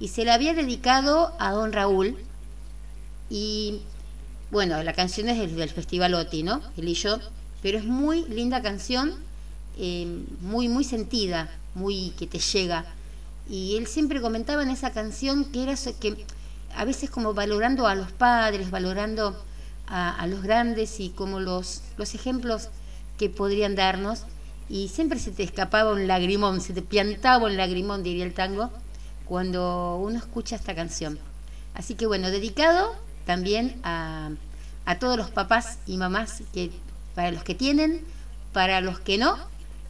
[0.00, 2.16] y se la había dedicado a don Raúl.
[3.28, 3.80] Y
[4.50, 6.62] bueno, la canción es del, del Festival OTI, ¿no?
[6.76, 7.18] Él y yo,
[7.62, 9.14] pero es muy linda canción,
[9.78, 12.84] eh, muy, muy sentida, muy que te llega.
[13.48, 16.24] Y él siempre comentaba en esa canción que era que
[16.76, 19.36] a veces como valorando a los padres, valorando
[19.86, 22.68] a, los grandes y como los, los ejemplos
[23.18, 24.22] que podrían darnos
[24.68, 28.70] y siempre se te escapaba un lagrimón, se te piantaba un lagrimón, diría el tango,
[29.26, 31.18] cuando uno escucha esta canción.
[31.74, 32.94] Así que bueno, dedicado
[33.26, 34.30] también a,
[34.86, 36.70] a todos los papás y mamás, que
[37.14, 38.00] para los que tienen,
[38.54, 39.36] para los que no,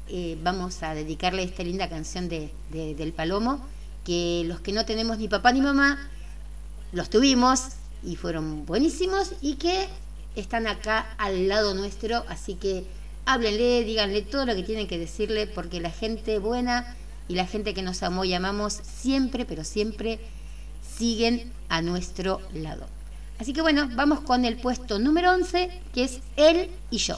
[0.08, 3.64] eh, vamos a dedicarle esta linda canción de- del Palomo,
[4.04, 6.10] que los que no tenemos ni papá ni mamá,
[6.92, 7.68] los tuvimos
[8.02, 9.88] y fueron buenísimos y que
[10.36, 12.84] están acá al lado nuestro, así que
[13.26, 16.96] háblenle, díganle todo lo que tienen que decirle, porque la gente buena
[17.28, 20.18] y la gente que nos amó y amamos siempre, pero siempre
[20.96, 22.86] siguen a nuestro lado.
[23.38, 27.16] Así que bueno, vamos con el puesto número 11, que es él y yo.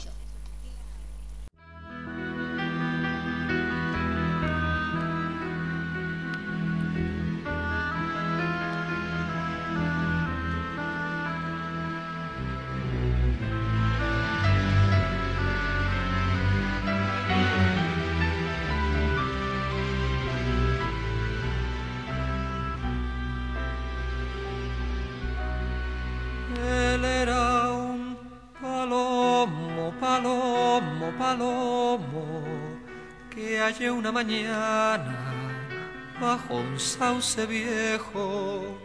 [34.15, 35.13] Mañana
[36.21, 38.79] bajo un sauce viejo.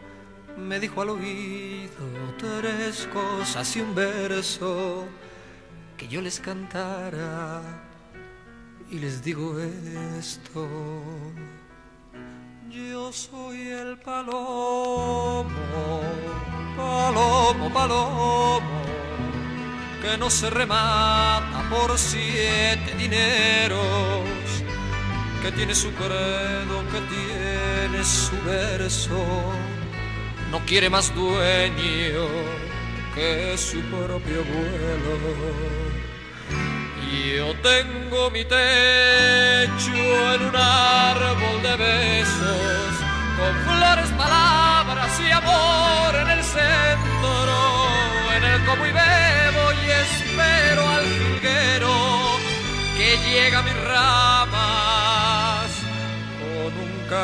[0.56, 2.04] Me dijo al oído
[2.36, 5.06] tres cosas y un verso
[5.96, 7.62] que yo les cantara
[8.90, 9.56] y les digo
[10.18, 10.66] esto.
[12.68, 15.46] Yo soy el palomo,
[16.76, 18.60] palomo, palomo,
[20.02, 24.59] que no se remata por siete dineros,
[25.43, 29.16] que tiene su credo, que tiene su verso,
[30.51, 32.26] no quiere más dueño
[33.14, 35.80] que su propio vuelo.
[37.36, 39.95] Yo tengo mi techo
[40.34, 42.93] en un árbol de besos,
[43.38, 47.57] con flores, palabras y amor en el centro,
[48.36, 49.69] en el como y bebo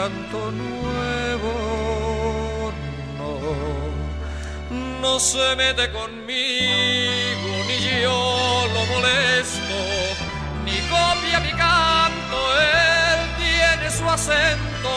[0.07, 1.53] canto nuevo.
[3.19, 3.31] No,
[5.01, 9.79] no se mete conmigo, ni yo lo molesto,
[10.65, 14.95] ni copia mi canto, él tiene su acento,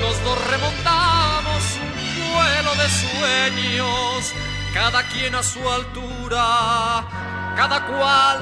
[0.00, 4.32] los dos remontamos un vuelo de sueños,
[4.72, 7.04] cada quien a su altura,
[7.56, 8.38] cada cual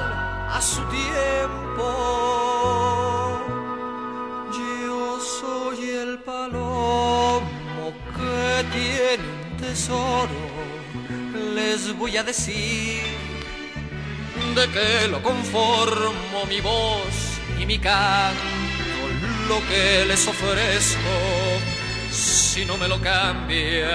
[0.53, 2.54] a su tiempo.
[6.25, 10.41] Palomo que tiene un tesoro,
[11.53, 13.03] les voy a decir
[14.55, 18.41] de que lo conformo mi voz y mi canto,
[19.47, 21.15] lo que les ofrezco
[22.11, 23.91] si no me lo cambian.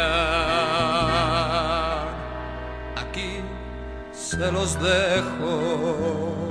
[2.97, 3.41] Aquí
[4.13, 6.50] se los dejo.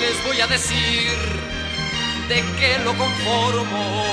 [0.00, 1.18] Les voy a decir
[2.28, 4.06] de qué lo conformo,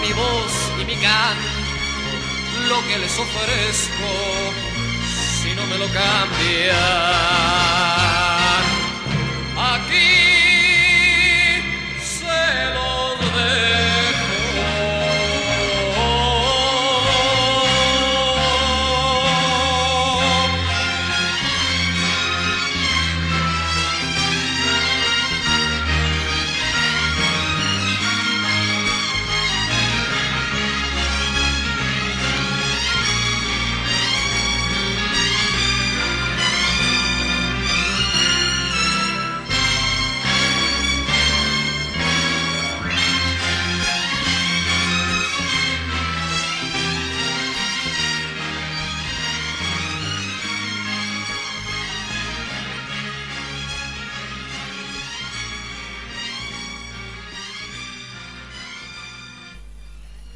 [0.00, 1.48] mi voz y mi canto,
[2.66, 4.08] lo que les ofrezco,
[5.42, 6.80] si no me lo cambian.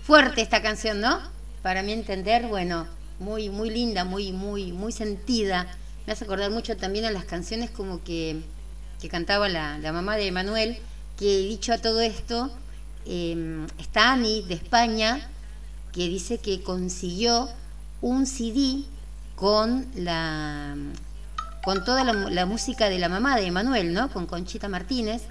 [0.05, 1.19] Fuerte esta canción, ¿no?
[1.63, 2.87] Para mi entender, bueno,
[3.19, 5.67] muy, muy linda, muy, muy, muy sentida.
[6.07, 8.43] Me hace acordar mucho también a las canciones como que,
[9.01, 10.79] que cantaba la, la mamá de Manuel,
[11.19, 12.51] que dicho a todo esto,
[13.07, 15.31] eh, está Ani de España,
[15.93, 17.49] que dice que consiguió
[18.03, 18.85] un CD
[19.37, 20.77] con la
[21.65, 24.11] con toda la, la música de la mamá de Manuel, ¿no?
[24.11, 25.23] Con Conchita Martínez,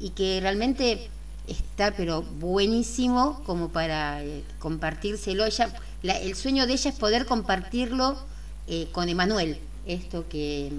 [0.00, 1.10] y que realmente
[1.48, 5.44] está pero buenísimo como para eh, compartírselo.
[5.46, 5.72] Ella,
[6.02, 8.18] la- el sueño de ella es poder compartirlo
[8.66, 10.70] eh, con Emanuel, esto que,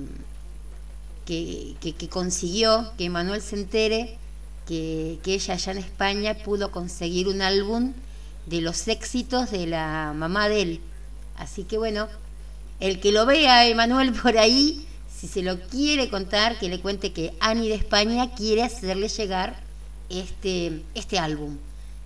[1.26, 4.18] que, que- que consiguió, que Emanuel se entere
[4.68, 7.94] que, que ella allá en España pudo conseguir un álbum
[8.46, 10.82] de los éxitos de la mamá de él.
[11.38, 12.08] Así que bueno,
[12.80, 17.12] el que lo vea Emanuel por ahí, si se lo quiere contar, que le cuente
[17.12, 19.60] que Ani de España quiere hacerle llegar
[20.10, 21.58] este, este álbum,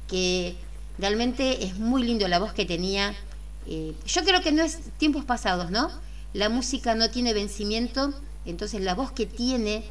[0.07, 0.55] que
[0.97, 3.15] realmente es muy lindo la voz que tenía.
[3.67, 5.89] Eh, yo creo que no es tiempos pasados, ¿no?
[6.33, 8.13] La música no tiene vencimiento,
[8.45, 9.83] entonces la voz que tiene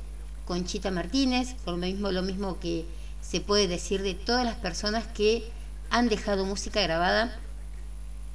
[0.44, 2.84] Conchita Martínez, por lo mismo, lo mismo que
[3.22, 5.44] se puede decir de todas las personas que
[5.90, 7.38] han dejado música grabada,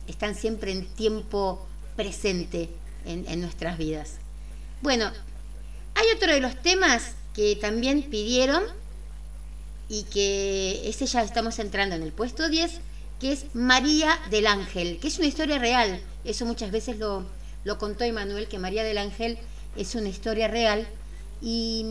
[0.07, 1.65] están siempre en tiempo
[1.95, 2.69] presente
[3.05, 4.15] en, en nuestras vidas.
[4.81, 5.11] Bueno,
[5.95, 8.63] hay otro de los temas que también pidieron
[9.89, 12.79] y que ese ya estamos entrando en el puesto 10,
[13.19, 16.01] que es María del Ángel, que es una historia real.
[16.23, 17.25] Eso muchas veces lo,
[17.63, 19.37] lo contó Emanuel, que María del Ángel
[19.75, 20.87] es una historia real
[21.41, 21.85] y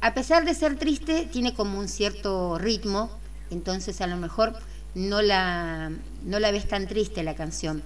[0.00, 3.10] a pesar de ser triste, tiene como un cierto ritmo,
[3.50, 4.54] entonces a lo mejor
[4.94, 5.90] no la,
[6.22, 7.82] no la ves tan triste la canción.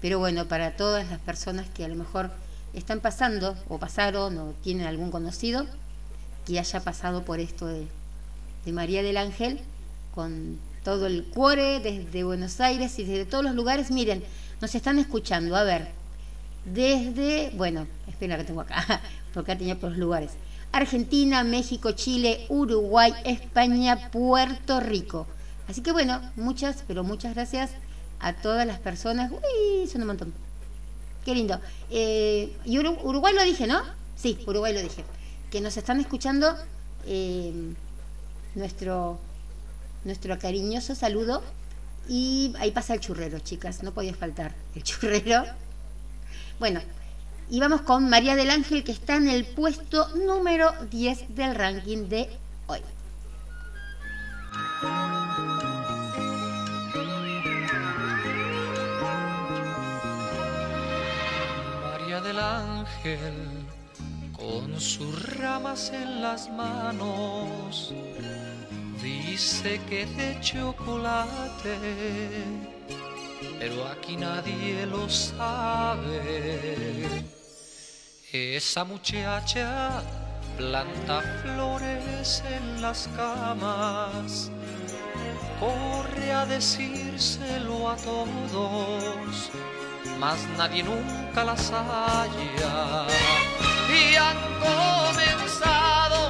[0.00, 2.30] Pero bueno, para todas las personas que a lo mejor
[2.74, 5.66] están pasando o pasaron o tienen algún conocido
[6.46, 7.86] que haya pasado por esto de,
[8.64, 9.60] de María del Ángel,
[10.14, 14.22] con todo el cuore desde Buenos Aires y desde todos los lugares, miren,
[14.60, 15.88] nos están escuchando, a ver,
[16.64, 18.84] desde, bueno, espera que tengo acá,
[19.34, 20.32] porque acá tenía por los lugares.
[20.72, 25.26] Argentina, México, Chile, Uruguay, España, Puerto Rico.
[25.68, 27.70] Así que bueno, muchas, pero muchas gracias
[28.18, 29.30] a todas las personas.
[29.30, 30.34] Uy, son un montón.
[31.24, 31.60] Qué lindo.
[31.90, 33.80] Eh, y Uru- Uruguay lo dije, ¿no?
[34.16, 35.04] Sí, Uruguay lo dije.
[35.50, 36.54] Que nos están escuchando
[37.06, 37.52] eh,
[38.54, 39.18] nuestro,
[40.04, 41.42] nuestro cariñoso saludo.
[42.08, 43.82] Y ahí pasa el churrero, chicas.
[43.82, 45.44] No podía faltar el churrero.
[46.58, 46.80] Bueno,
[47.50, 52.08] y vamos con María del Ángel, que está en el puesto número 10 del ranking
[52.08, 52.30] de
[52.66, 52.80] hoy.
[61.82, 63.66] María del Ángel,
[64.32, 67.92] con sus ramas en las manos,
[69.04, 71.78] dice que de chocolate,
[73.58, 76.10] pero aquí nadie lo sabe.
[78.32, 80.02] Esa muchacha
[80.56, 84.50] planta flores en las camas,
[85.60, 89.50] corre a decírselo a todos
[90.18, 93.06] mas nadie nunca las halla.
[93.88, 96.20] Y han comenzado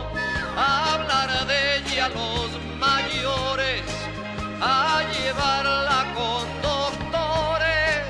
[0.56, 2.43] a hablar de ella los
[4.64, 8.06] a llevarla con doctores.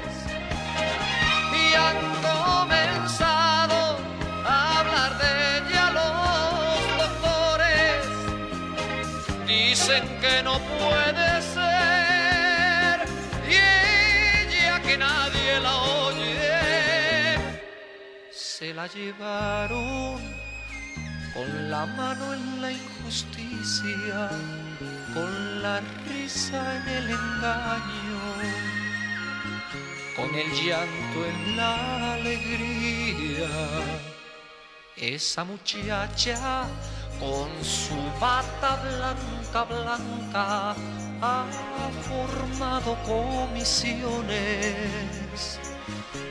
[1.63, 1.99] Y han
[2.31, 3.99] comenzado
[4.47, 8.03] a hablar de ella los doctores.
[9.47, 12.95] Dicen que no puede ser
[13.49, 17.39] y ella que nadie la oye
[18.31, 20.44] se la llevaron
[21.35, 24.31] con la mano en la injusticia
[25.13, 28.75] con la risa en el engaño
[30.17, 33.49] con el llanto en la alegría.
[34.97, 36.67] Esa muchacha
[37.19, 40.77] con su bata blanca, blanca,
[41.21, 41.45] ha
[42.09, 45.59] formado comisiones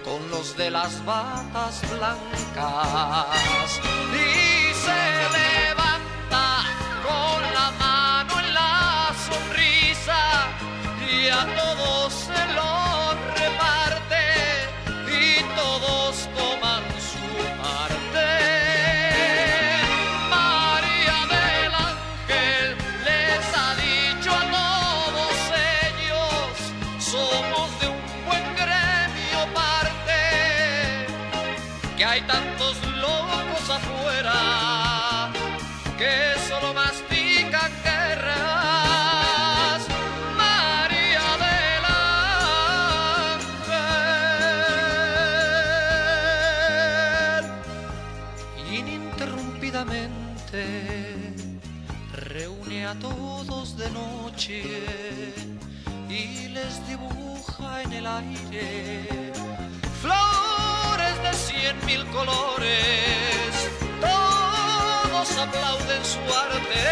[0.04, 3.80] con los de las batas blancas.
[4.14, 5.02] Y se
[5.38, 6.46] levanta
[7.08, 10.22] con la mano en la sonrisa
[11.10, 12.03] y a todos
[61.86, 63.70] mil colores.
[64.02, 66.86] Todos aplauden su arte.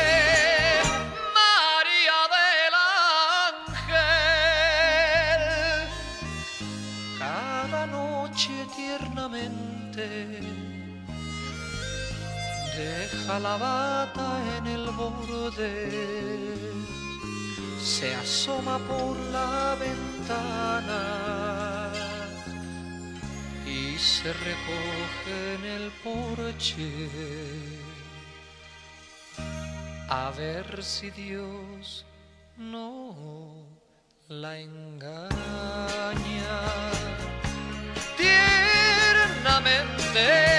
[1.39, 2.76] María del
[3.88, 5.42] Ángel.
[7.20, 10.06] Cada noche tiernamente
[12.78, 15.74] deja la bata en el borde,
[17.80, 21.61] se asoma por la ventana
[23.72, 27.07] y se recoge en el porche
[30.09, 32.05] a ver si Dios
[32.57, 33.15] no
[34.28, 35.30] la engaña
[38.17, 40.51] tiernamente.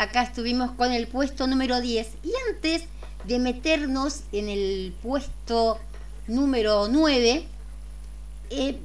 [0.00, 2.08] Acá estuvimos con el puesto número 10.
[2.24, 2.84] Y antes
[3.24, 5.78] de meternos en el puesto
[6.26, 7.44] número 9,
[8.50, 8.78] eh,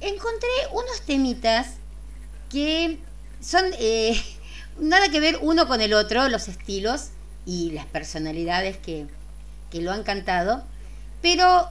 [0.00, 1.74] encontré unos temitas
[2.50, 2.98] que
[3.40, 4.20] son eh,
[4.78, 7.08] nada que ver uno con el otro, los estilos
[7.44, 9.06] y las personalidades que,
[9.70, 10.62] que lo han cantado.
[11.20, 11.68] Pero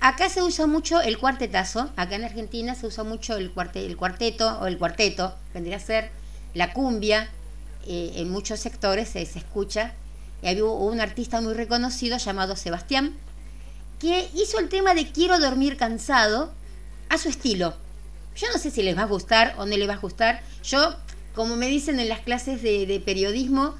[0.00, 3.96] acá se usa mucho el cuartetazo, acá en Argentina se usa mucho el, cuarte- el
[3.96, 6.10] cuarteto o el cuarteto, vendría a ser
[6.54, 7.28] la cumbia,
[7.88, 9.94] eh, en muchos sectores se, escucha.
[10.42, 13.16] Y había un artista muy reconocido llamado Sebastián,
[13.98, 16.52] que hizo el tema de Quiero dormir cansado
[17.08, 17.74] a su estilo.
[18.36, 20.42] Yo no sé si les va a gustar o no les va a gustar.
[20.62, 20.94] Yo,
[21.34, 23.74] como me dicen en las clases de, de periodismo,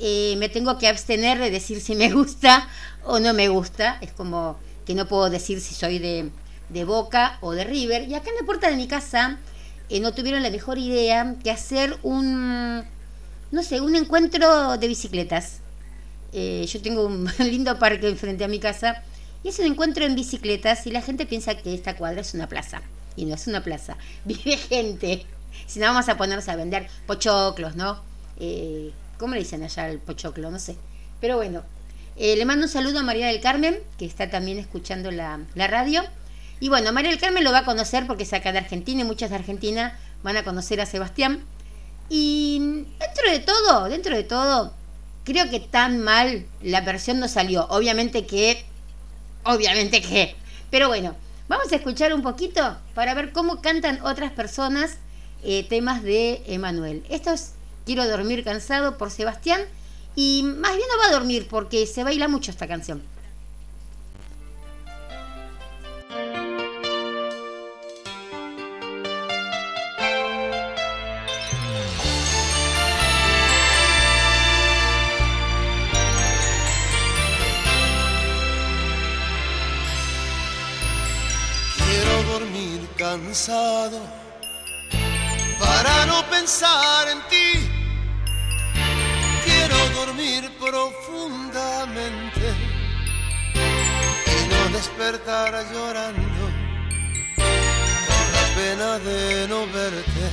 [0.00, 2.66] eh, me tengo que abstener de decir si me gusta
[3.04, 3.98] o no me gusta.
[4.00, 6.30] Es como que no puedo decir si soy de,
[6.70, 8.08] de Boca o de River.
[8.08, 9.38] Y acá en la puerta de mi casa
[9.90, 12.84] eh, no tuvieron la mejor idea que hacer un,
[13.54, 15.60] no sé, un encuentro de bicicletas.
[16.32, 19.02] Eh, yo tengo un lindo parque enfrente a mi casa
[19.44, 22.48] y es un encuentro en bicicletas y la gente piensa que esta cuadra es una
[22.48, 22.82] plaza.
[23.16, 23.96] Y no es una plaza.
[24.24, 25.24] Vive gente.
[25.66, 28.02] Si no vamos a ponernos a vender pochoclos, ¿no?
[28.40, 30.50] Eh, ¿Cómo le dicen allá el pochoclo?
[30.50, 30.76] No sé.
[31.20, 31.62] Pero bueno,
[32.16, 35.68] eh, le mando un saludo a María del Carmen, que está también escuchando la, la
[35.68, 36.02] radio.
[36.58, 39.04] Y bueno, María del Carmen lo va a conocer porque es acá de Argentina y
[39.04, 41.44] muchas de Argentina van a conocer a Sebastián.
[42.08, 42.58] Y
[42.98, 44.72] dentro de todo, dentro de todo,
[45.24, 47.66] creo que tan mal la versión no salió.
[47.70, 48.64] Obviamente que,
[49.44, 50.36] obviamente que.
[50.70, 51.14] Pero bueno,
[51.48, 54.98] vamos a escuchar un poquito para ver cómo cantan otras personas
[55.42, 57.04] eh, temas de Emanuel.
[57.08, 59.60] Esto es Quiero dormir cansado por Sebastián.
[60.16, 63.02] Y más bien no va a dormir porque se baila mucho esta canción.
[83.04, 84.00] Cansado
[85.58, 87.50] para no pensar en ti.
[89.44, 92.46] Quiero dormir profundamente
[94.34, 96.44] y no despertar llorando
[98.06, 100.24] por la pena de no verte.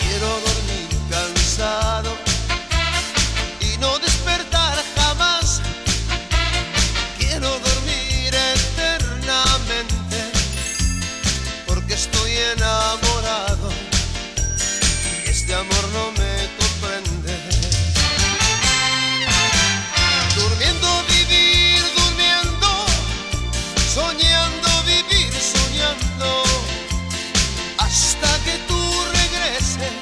[0.00, 0.57] Quiero dormir
[12.52, 13.88] enamorado
[15.48, 17.34] este amor no me comprende.
[20.34, 22.68] Durmiendo vivir, durmiendo,
[23.94, 26.42] soñando vivir, soñando,
[27.78, 28.80] hasta que tú
[29.20, 29.92] regreses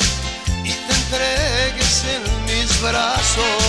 [0.64, 3.65] y te entregues en mis brazos.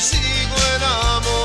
[0.00, 1.39] sigo enamorado.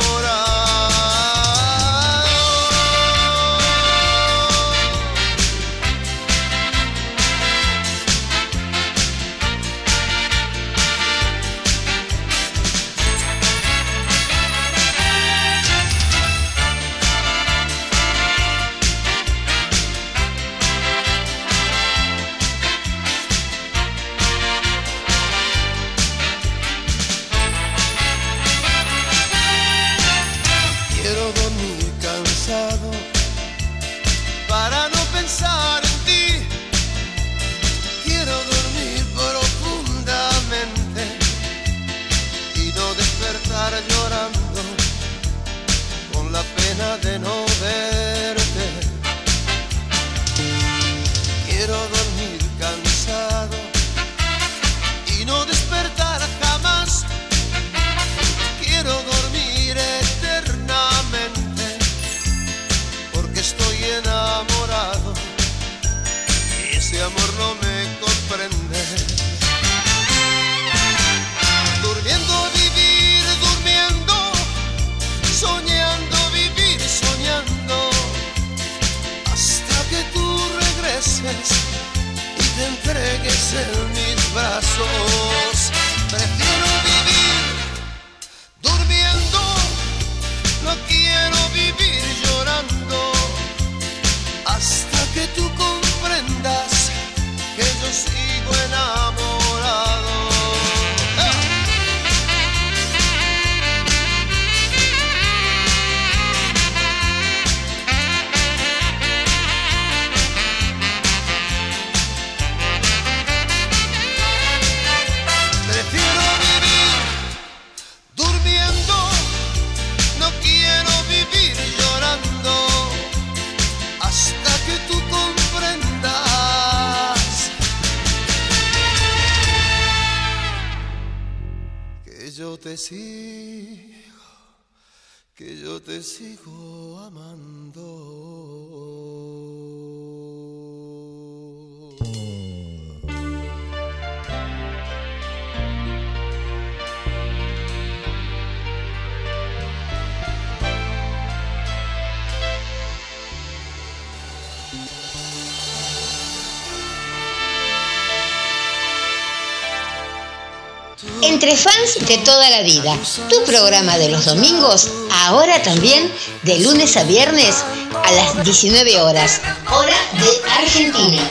[161.55, 162.97] Fans de toda la vida,
[163.29, 166.11] tu programa de los domingos, ahora también
[166.43, 167.63] de lunes a viernes
[168.03, 169.39] a las 19 horas,
[169.71, 171.23] hora de Argentina,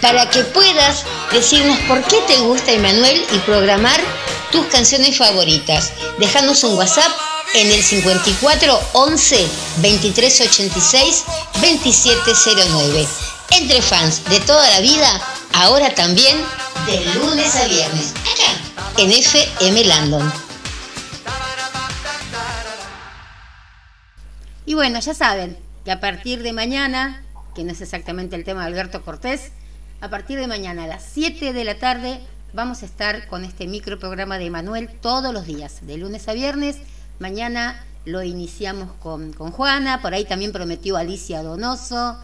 [0.00, 4.00] para que puedas decirnos por qué te gusta Emanuel y programar
[4.50, 5.92] tus canciones favoritas.
[6.18, 7.12] Dejanos un WhatsApp
[7.54, 11.24] en el 54 11 23 86
[11.60, 13.06] 2709.
[13.52, 16.36] Entre fans de toda la vida, ahora también
[16.86, 18.59] de lunes a viernes, acá
[19.00, 20.30] en FM Landon.
[24.66, 27.24] Y bueno, ya saben que a partir de mañana,
[27.54, 29.52] que no es exactamente el tema de Alberto Cortés,
[30.02, 32.20] a partir de mañana a las 7 de la tarde
[32.52, 36.76] vamos a estar con este microprograma de Manuel todos los días, de lunes a viernes.
[37.20, 42.18] Mañana lo iniciamos con, con Juana, por ahí también prometió Alicia Donoso.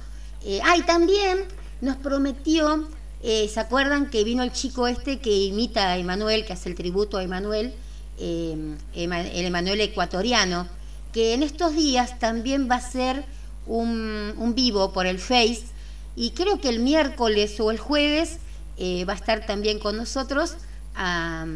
[0.45, 1.39] Eh, ay, también
[1.81, 2.87] nos prometió,
[3.27, 6.75] eh, ¿se acuerdan que vino el chico este que imita a Emanuel, que hace el
[6.75, 7.75] tributo a Emanuel,
[8.19, 10.67] eh, el Emanuel ecuatoriano?
[11.17, 13.25] que en estos días también va a ser
[13.67, 15.63] un, un vivo por el Face
[16.15, 18.37] y creo que el miércoles o el jueves
[18.77, 20.57] eh, va a estar también con nosotros
[20.95, 21.47] a,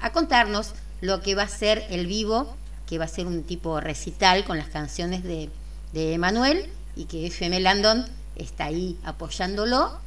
[0.00, 2.54] a contarnos lo que va a ser el vivo,
[2.86, 5.48] que va a ser un tipo recital con las canciones de,
[5.94, 8.04] de Emanuel y que FM Landon
[8.36, 9.98] está ahí apoyándolo.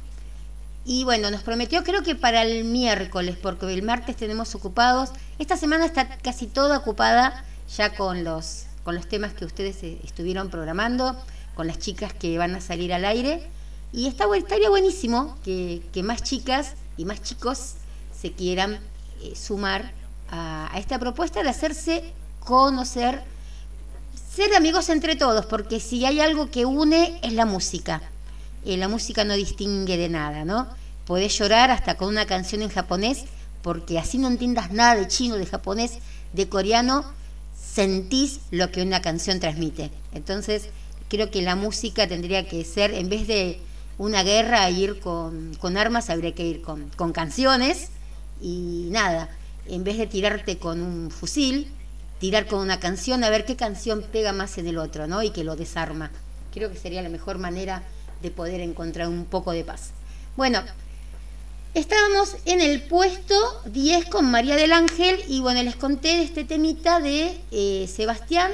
[0.84, 5.10] Y bueno, nos prometió creo que para el miércoles, porque el martes tenemos ocupados.
[5.38, 7.44] Esta semana está casi toda ocupada
[7.76, 11.16] ya con los, con los temas que ustedes eh, estuvieron programando,
[11.54, 13.48] con las chicas que van a salir al aire.
[13.92, 17.74] Y está, estaría buenísimo que, que más chicas y más chicos
[18.18, 18.80] se quieran
[19.22, 19.92] eh, sumar
[20.34, 22.02] a esta propuesta de hacerse
[22.40, 23.22] conocer,
[24.34, 28.00] ser amigos entre todos, porque si hay algo que une es la música.
[28.64, 30.68] Eh, la música no distingue de nada, ¿no?
[31.06, 33.24] Podés llorar hasta con una canción en japonés,
[33.62, 35.98] porque así no entiendas nada de chino, de japonés,
[36.32, 37.04] de coreano,
[37.56, 39.90] sentís lo que una canción transmite.
[40.12, 40.68] Entonces,
[41.08, 43.58] creo que la música tendría que ser, en vez de
[43.98, 47.88] una guerra, ir con, con armas, habría que ir con, con canciones
[48.40, 49.28] y nada,
[49.66, 51.68] en vez de tirarte con un fusil,
[52.18, 55.22] tirar con una canción, a ver qué canción pega más en el otro, ¿no?
[55.22, 56.10] Y que lo desarma.
[56.52, 57.82] Creo que sería la mejor manera
[58.22, 59.90] de poder encontrar un poco de paz.
[60.36, 60.62] Bueno,
[61.74, 63.34] estábamos en el puesto
[63.66, 68.50] 10 con María del Ángel y bueno, les conté de este temita de eh, Sebastián,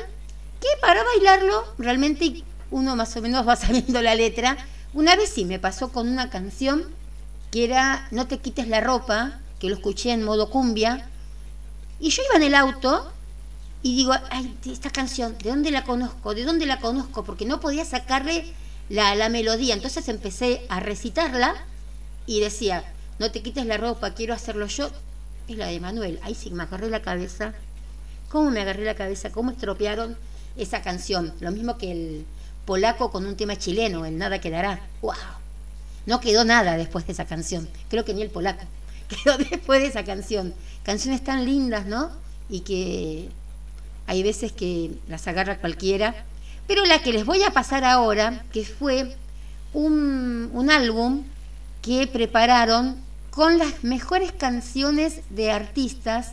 [0.60, 4.56] que para bailarlo realmente uno más o menos va sabiendo la letra.
[4.94, 6.84] Una vez sí me pasó con una canción
[7.50, 11.08] que era No te quites la ropa, que lo escuché en modo cumbia,
[12.00, 13.10] y yo iba en el auto
[13.82, 16.34] y digo, ay, esta canción, ¿de dónde la conozco?
[16.34, 17.24] ¿De dónde la conozco?
[17.24, 18.52] Porque no podía sacarle
[18.88, 19.74] la, la melodía.
[19.74, 21.54] Entonces empecé a recitarla
[22.26, 22.84] y decía,
[23.18, 24.90] no te quites la ropa, quiero hacerlo yo.
[25.48, 26.20] Es la de Manuel.
[26.22, 27.54] Ahí sí me agarré la cabeza.
[28.28, 29.30] ¿Cómo me agarré la cabeza?
[29.30, 30.16] ¿Cómo estropearon
[30.56, 31.32] esa canción?
[31.40, 32.26] Lo mismo que el
[32.66, 34.80] polaco con un tema chileno, el Nada Quedará.
[35.00, 35.14] ¡Wow!
[36.04, 37.68] No quedó nada después de esa canción.
[37.88, 38.64] Creo que ni el polaco.
[39.08, 40.54] Quedó después de esa canción.
[40.82, 42.10] Canciones tan lindas, ¿no?
[42.50, 43.28] Y que
[44.06, 46.14] hay veces que las agarra cualquiera.
[46.68, 49.16] Pero la que les voy a pasar ahora, que fue
[49.72, 51.24] un, un álbum
[51.82, 52.96] que prepararon
[53.30, 56.32] con las mejores canciones de artistas.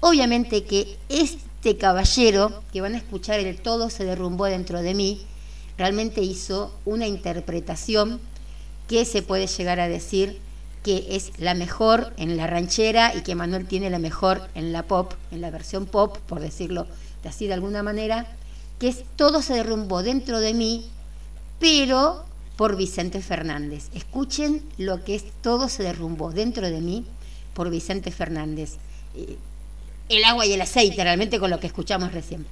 [0.00, 5.26] Obviamente que este caballero, que van a escuchar el Todo se derrumbó dentro de mí,
[5.76, 8.18] realmente hizo una interpretación
[8.88, 10.38] que se puede llegar a decir
[10.82, 14.84] que es la mejor en la ranchera y que Manuel tiene la mejor en la
[14.84, 16.86] pop, en la versión pop, por decirlo
[17.24, 18.24] así de alguna manera,
[18.78, 20.88] que es Todo se derrumbó dentro de mí,
[21.58, 22.24] pero
[22.56, 23.88] por Vicente Fernández.
[23.94, 27.04] Escuchen lo que es Todo se derrumbó dentro de mí
[27.54, 28.74] por Vicente Fernández.
[29.14, 29.36] Eh,
[30.08, 32.46] el agua y el aceite, realmente con lo que escuchamos recién.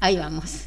[0.00, 0.66] Ahí vamos.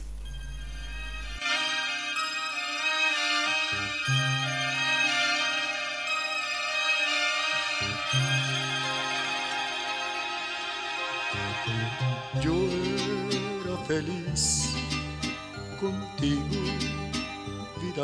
[12.42, 14.23] Yo era feliz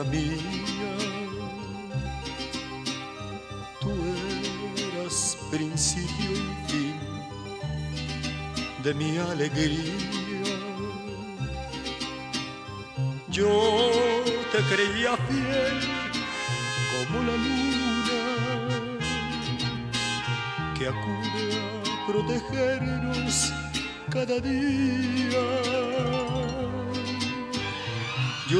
[0.04, 0.94] mía.
[3.80, 3.92] Tú
[4.76, 7.00] eras principio y fin
[8.84, 9.94] de mi alegría.
[13.30, 13.92] Yo
[14.52, 15.80] te creía fiel
[16.92, 18.22] como la luna
[20.78, 21.50] que acude
[21.86, 23.54] a protegernos
[24.10, 25.46] cada día.
[28.50, 28.60] Yo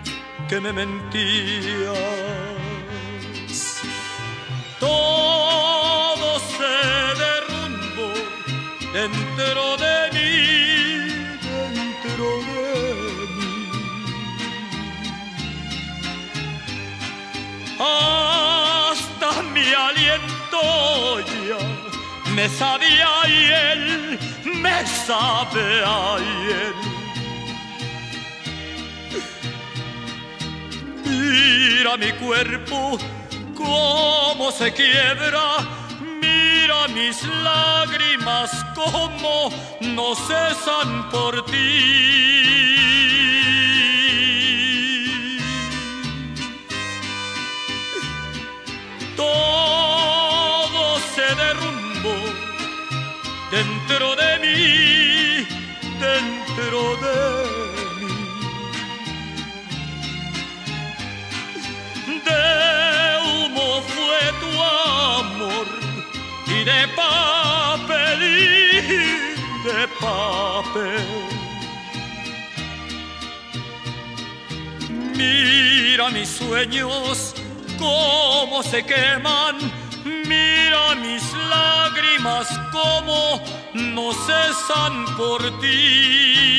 [0.51, 1.97] que me mentías.
[4.81, 6.75] Todo se
[7.23, 8.11] derrumbó
[8.91, 10.33] dentro de mí,
[11.77, 12.67] dentro de
[13.37, 13.53] mí.
[17.79, 20.61] Hasta mi aliento
[21.47, 21.61] ya
[22.35, 23.39] me sabía y
[23.71, 23.83] él
[24.61, 26.90] me sabe a él.
[31.11, 32.97] Mira mi cuerpo
[33.55, 35.57] cómo se quiebra,
[36.21, 39.49] mira mis lágrimas cómo
[39.81, 41.61] no cesan por ti.
[49.17, 52.15] Todo se derrumbó
[53.51, 55.45] dentro de mí,
[55.99, 57.40] dentro de mí.
[62.31, 64.51] De humo fue tu
[65.21, 65.67] amor
[66.47, 68.91] y de papel y
[69.67, 71.07] de papel.
[75.15, 77.35] Mira mis sueños
[77.77, 79.57] cómo se queman,
[80.03, 83.41] mira mis lágrimas cómo
[83.73, 86.51] no cesan por ti.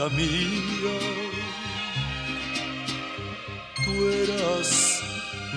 [0.00, 0.98] Vida mía.
[3.84, 5.02] Tú eras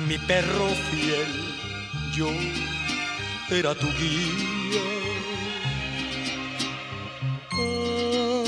[0.08, 1.34] mi perro fiel,
[2.14, 2.30] yo
[3.50, 4.82] era tu guía.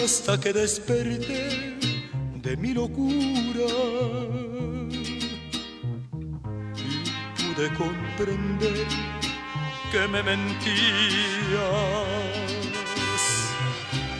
[0.03, 1.77] Hasta que desperté
[2.41, 3.71] de mi locura
[6.77, 7.09] y
[7.41, 8.87] pude comprender
[9.91, 11.25] que me mentías.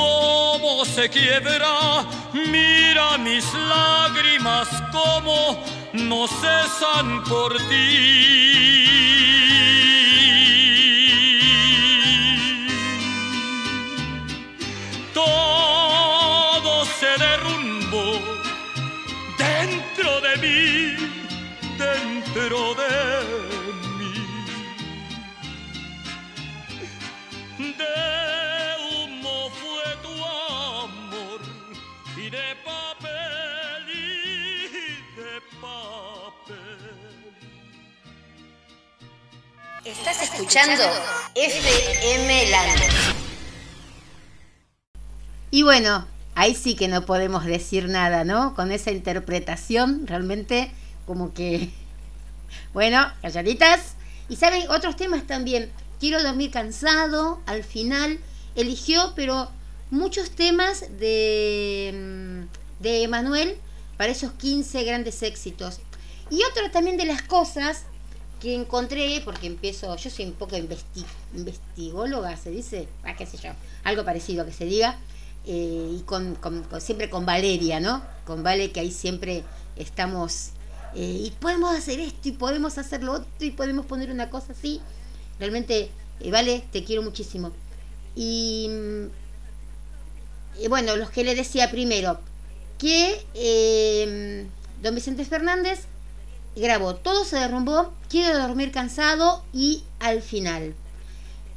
[0.00, 9.49] cómo se quiebra, mira mis lágrimas cómo no cesan por ti.
[39.90, 40.84] Estás escuchando
[41.34, 42.90] FM Landon.
[45.50, 48.54] Y bueno, ahí sí que no podemos decir nada, ¿no?
[48.54, 50.70] Con esa interpretación, realmente
[51.06, 51.70] como que...
[52.72, 53.94] Bueno, calladitas.
[54.28, 55.72] Y saben, otros temas también.
[55.98, 58.20] Quiero dormir cansado, al final
[58.54, 59.50] eligió, pero
[59.90, 63.56] muchos temas de, mm, de Emanuel
[63.96, 65.80] para esos 15 grandes éxitos.
[66.30, 67.86] Y otra también de las cosas
[68.40, 73.36] que encontré, porque empiezo, yo soy un poco investi investigóloga, se dice, ah, qué sé
[73.36, 73.50] yo,
[73.84, 74.98] algo parecido a que se diga,
[75.46, 76.36] eh, y con,
[76.80, 78.02] siempre con Valeria, ¿no?
[78.26, 79.44] Con Vale, que ahí siempre
[79.76, 80.50] estamos,
[80.94, 84.52] eh, y podemos hacer esto, y podemos hacer lo otro, y podemos poner una cosa
[84.52, 84.80] así.
[85.38, 87.52] Realmente, eh, Vale, te quiero muchísimo.
[88.16, 89.06] Y, mm,
[90.62, 92.20] y bueno, los que le decía primero,
[92.78, 94.48] que
[94.82, 95.86] don Vicente Fernández
[96.56, 100.74] grabó Todo se derrumbó, Quiero dormir cansado y al final.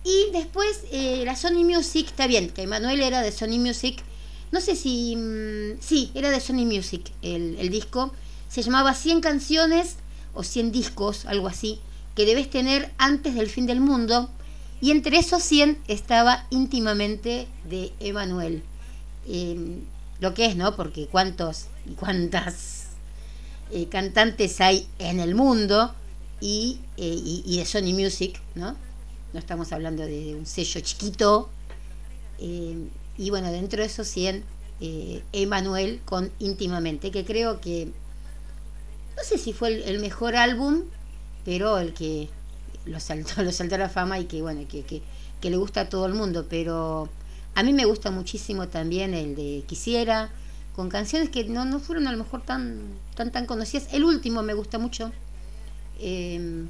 [0.03, 4.03] Y después eh, la Sony Music, está bien, que Manuel era de Sony Music.
[4.51, 5.15] No sé si...
[5.15, 8.13] mm, sí, era de Sony Music el, disco.
[8.49, 9.95] Se llamaba 100 canciones
[10.33, 11.79] o 100 discos, algo así,
[12.15, 14.29] que debes tener antes del fin del mundo.
[14.81, 18.61] Y entre esos 100 estaba íntimamente de Emanuel.
[19.27, 19.79] Eh,
[20.19, 20.75] lo que es, ¿no?
[20.75, 22.82] Porque cuántos y cuántas
[23.73, 25.93] eh, cantantes hay en el mundo
[26.41, 28.77] y, eh, y- y de Sony Music, ¿no?
[29.33, 31.49] No estamos hablando de, un sello chiquito.
[32.39, 34.43] eh, y bueno, dentro de esos 100,
[34.81, 37.93] eh, Emanuel con íntimamente, que creo que,
[39.17, 40.83] no sé si fue el, el mejor álbum,
[41.45, 42.29] pero el que
[42.85, 45.01] lo saltó, lo saltó a la fama y que bueno, que, que,
[45.41, 47.09] que le gusta a todo el mundo, pero
[47.55, 50.29] a mí me gusta muchísimo también el de Quisiera,
[50.75, 52.81] con canciones que no, no fueron a lo mejor tan,
[53.15, 53.87] tan, tan conocidas.
[53.91, 55.11] El último me gusta mucho.
[55.99, 56.65] Eh,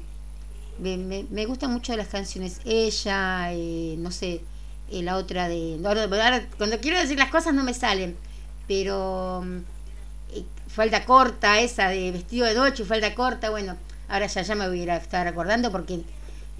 [0.78, 2.60] me, me, me gustan mucho las canciones.
[2.64, 4.40] Ella, eh, no sé,
[4.90, 5.80] eh, la otra de...
[5.84, 8.16] ahora- cuando quiero decir las cosas no me salen,
[8.68, 9.58] pero mm,
[10.34, 13.76] eh, falda corta, esa de vestido de noche, falda corta, bueno,
[14.08, 16.00] ahora ya, ya me voy a ir estar acordando porque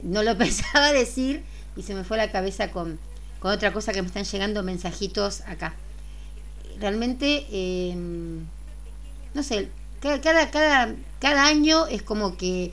[0.02, 1.44] no lo pensaba decir
[1.76, 2.98] y se me fue la cabeza con,
[3.40, 5.74] con otra cosa que me están llegando mensajitos acá.
[6.80, 7.96] Realmente, eh,
[9.34, 9.68] no sé,
[10.00, 12.72] cada, cada, cada, año es como que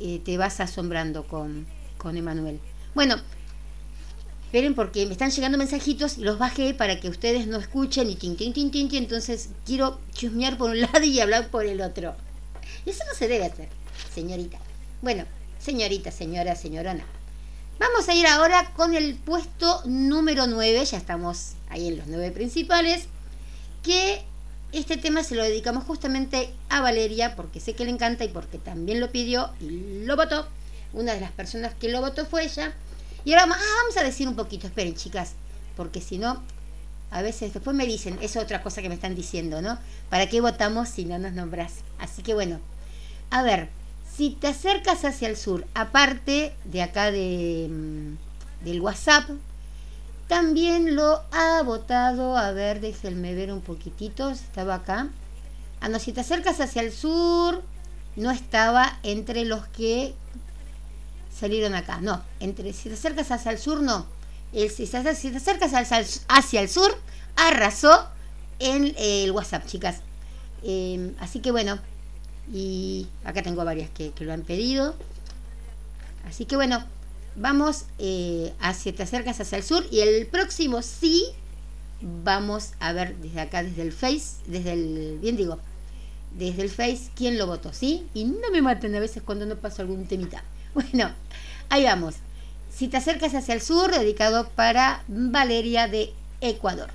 [0.00, 1.66] eh, te vas asombrando con,
[1.98, 2.60] con Emanuel.
[2.94, 3.16] Bueno,
[4.44, 8.16] esperen porque me están llegando mensajitos y los bajé para que ustedes no escuchen y
[8.16, 11.80] tin, tin, tin, tin, tin, entonces quiero chusmear por un lado y hablar por el
[11.80, 12.14] otro.
[12.86, 13.68] Eso no se debe hacer,
[14.14, 14.58] señorita.
[15.00, 15.24] Bueno,
[15.58, 17.04] señorita, señora, señorona.
[17.78, 22.30] Vamos a ir ahora con el puesto número 9, ya estamos ahí en los nueve
[22.30, 23.06] principales,
[23.82, 24.22] que
[24.78, 28.58] este tema se lo dedicamos justamente a Valeria, porque sé que le encanta y porque
[28.58, 30.48] también lo pidió y lo votó.
[30.92, 32.72] Una de las personas que lo votó fue ella.
[33.24, 35.32] Y ahora vamos, ah, vamos a decir un poquito, esperen chicas,
[35.76, 36.42] porque si no,
[37.10, 39.78] a veces después me dicen, es otra cosa que me están diciendo, ¿no?
[40.10, 41.74] ¿Para qué votamos si no nos nombras?
[41.98, 42.60] Así que bueno,
[43.30, 43.68] a ver,
[44.14, 49.28] si te acercas hacia el sur, aparte de acá de, mm, del WhatsApp,
[50.34, 55.06] también lo ha votado, a ver, déjenme ver un poquitito, estaba acá.
[55.80, 57.62] Ah, no, si te acercas hacia el sur,
[58.16, 60.12] no estaba entre los que
[61.32, 64.06] salieron acá, no, entre si te acercas hacia el sur, no.
[64.52, 65.70] Si, te acercas
[66.28, 66.98] hacia el, sur,
[67.36, 68.08] arrasó
[68.58, 69.98] en el WhatsApp, chicas.
[70.64, 71.78] Eh, así que bueno,
[72.52, 74.96] y acá tengo varias que lo han pedido.
[76.26, 76.84] Así que bueno,
[77.36, 81.26] vamos eh, hacia, te acercas hacia el sur y el próximo sí
[82.00, 85.58] vamos a ver desde acá, desde el Face, desde el, bien digo,
[86.36, 88.06] desde el Face, quién lo votó, ¿sí?
[88.14, 90.42] Y no me maten a veces cuando no paso algún temita.
[90.74, 91.12] Bueno,
[91.68, 92.16] ahí vamos.
[92.68, 96.90] Si te acercas hacia el sur, dedicado para Valeria de Ecuador.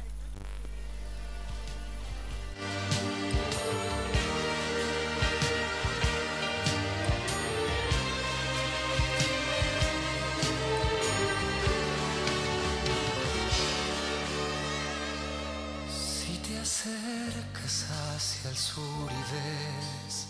[18.50, 20.28] El sur y ves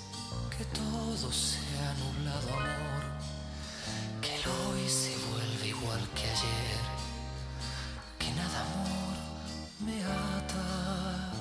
[0.57, 3.03] que todo se ha nublado, amor,
[4.21, 6.83] que el hoy se vuelve igual que ayer,
[8.19, 9.15] que nada, amor,
[9.85, 11.31] me ata.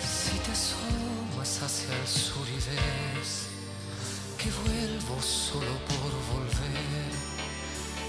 [0.00, 3.30] Si te asomas hacia el sur y ves
[4.38, 7.12] que vuelvo solo por volver,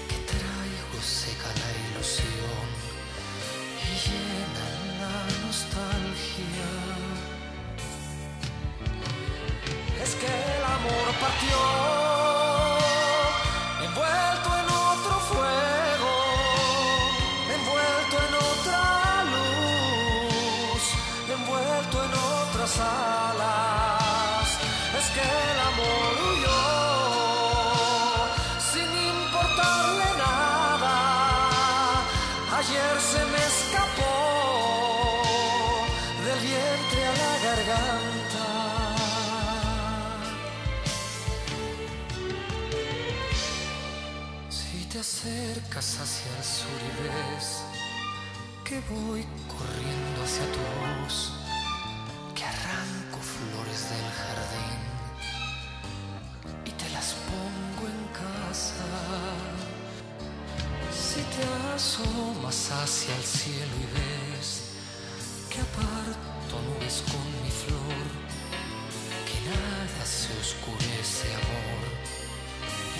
[0.08, 2.68] que traigo seca la ilusión
[3.86, 4.87] y llena
[5.46, 6.70] nostalgia.
[10.02, 12.07] Es que el amor partió
[48.68, 51.32] que voy corriendo hacia tu voz,
[52.34, 54.80] que arranco flores del jardín
[56.66, 58.84] y te las pongo en casa.
[60.92, 64.48] Si te asomas hacia el cielo y ves
[65.48, 68.06] que aparto nubes con mi flor,
[69.28, 71.84] que nada se oscurece, amor,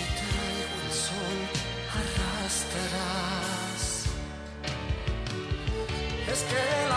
[0.01, 1.37] y traigo el sol,
[2.01, 3.28] arrastrarás.
[6.31, 6.88] Es que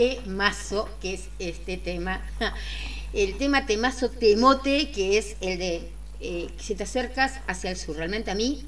[0.00, 2.22] temazo que es este tema.
[3.12, 5.90] El tema temazo temote que es el de
[6.20, 7.96] eh, si te acercas hacia el sur.
[7.96, 8.64] Realmente a mí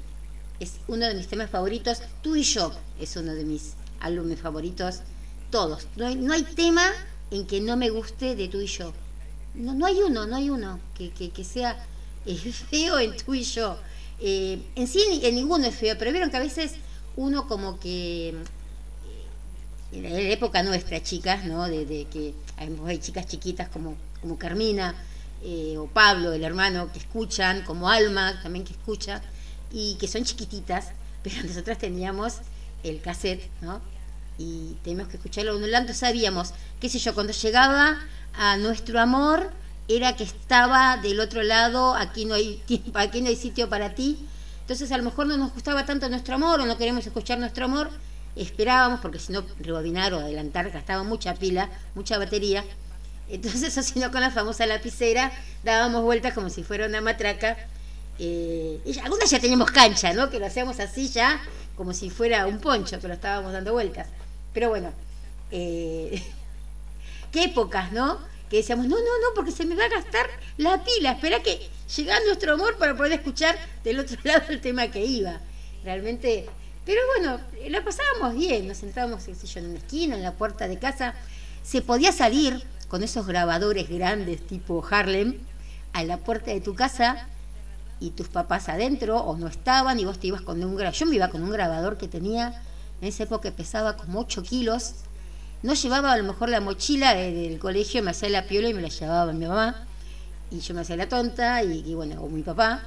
[0.59, 2.01] es uno de mis temas favoritos.
[2.21, 4.99] Tú y yo es uno de mis álbumes favoritos.
[5.49, 5.87] Todos.
[5.95, 6.91] No hay, no hay tema
[7.31, 8.91] en que no me guste de tú y yo.
[9.55, 11.83] No, no hay uno, no hay uno que, que- sea
[12.69, 13.77] feo en tú y yo.
[14.19, 16.73] Eh, en sí, en ninguno es feo, pero vieron que a veces
[17.15, 18.35] uno como que
[19.93, 21.67] en la época nuestra, chicas, ¿no?
[21.67, 24.95] De, de que hay, chicas chiquitas como, como Carmina
[25.43, 29.21] eh, o Pablo, el hermano, que escuchan, como Alma también que escucha,
[29.71, 30.89] y que son chiquititas,
[31.23, 32.37] pero nosotras teníamos
[32.83, 33.81] el cassette, ¿no?
[34.37, 37.99] Y teníamos que escucharlo ondulando, sabíamos, qué sé yo, cuando llegaba
[38.33, 39.51] a nuestro amor,
[39.87, 43.93] era que estaba del otro lado, aquí no hay tiempo, aquí no hay sitio para
[43.95, 44.17] ti.
[44.61, 47.65] Entonces a lo mejor no nos gustaba tanto nuestro amor o no queremos escuchar nuestro
[47.65, 47.89] amor,
[48.35, 52.63] esperábamos, porque si no rebobinar o adelantar gastaba mucha pila, mucha batería.
[53.29, 55.31] Entonces, o si no, con la famosa lapicera
[55.63, 57.57] dábamos vueltas como si fuera una matraca.
[58.19, 60.29] Eh, y algunas ya teníamos cancha, ¿no?
[60.29, 61.41] Que lo hacíamos así ya,
[61.75, 64.07] como si fuera un poncho, lo estábamos dando vueltas.
[64.53, 64.91] Pero bueno,
[65.51, 66.23] eh,
[67.31, 68.19] qué épocas, ¿no?
[68.49, 70.27] Que decíamos, no, no, no, porque se me va a gastar
[70.57, 71.13] la pila.
[71.13, 75.39] Espera que llega nuestro amor para poder escuchar del otro lado el tema que iba.
[75.83, 76.47] Realmente,
[76.85, 77.39] pero bueno,
[77.69, 78.67] la pasábamos bien.
[78.67, 81.13] Nos sentábamos, en una esquina, en la puerta de casa.
[81.63, 85.37] Se podía salir con esos grabadores grandes tipo Harlem
[85.93, 87.27] a la puerta de tu casa
[87.99, 90.99] y tus papás adentro o no estaban y vos te ibas con un grabador.
[90.99, 92.61] Yo me iba con un grabador que tenía,
[93.01, 94.95] en esa época pesaba como 8 kilos.
[95.61, 98.73] No llevaba a lo mejor la mochila de- del colegio, me hacía la piola y
[98.73, 99.87] me la llevaba mi mamá.
[100.51, 102.81] Y yo me hacía la tonta y, y bueno, o mi papá.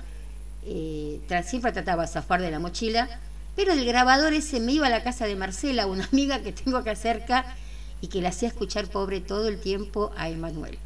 [0.64, 3.09] Eh, siempre trataba de zafar de la mochila.
[3.57, 6.77] Pero el grabador ese me iba a la casa de Marcela, una amiga que tengo
[6.77, 7.57] acá cerca,
[8.01, 10.78] y que le hacía escuchar pobre todo el tiempo a Emanuel.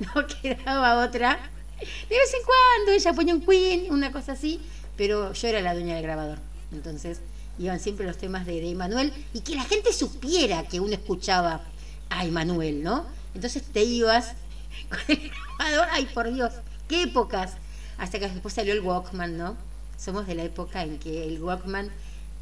[0.14, 1.38] No quedaba otra.
[1.80, 4.60] De vez en cuando ella ponía un Queen, una cosa así,
[4.96, 6.38] pero yo era la dueña del grabador.
[6.72, 7.20] Entonces
[7.58, 11.62] iban siempre los temas de, de Emanuel y que la gente supiera que uno escuchaba
[12.08, 13.04] a Emanuel, ¿no?
[13.34, 14.32] Entonces te ibas
[14.88, 16.52] con el grabador, ay por Dios,
[16.88, 17.54] qué épocas.
[17.98, 19.56] Hasta que después salió el Walkman, ¿no?
[20.00, 21.90] Somos de la época en que el Walkman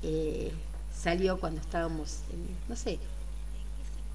[0.02, 0.52] eh,
[0.96, 3.00] salió cuando estábamos, en, no sé,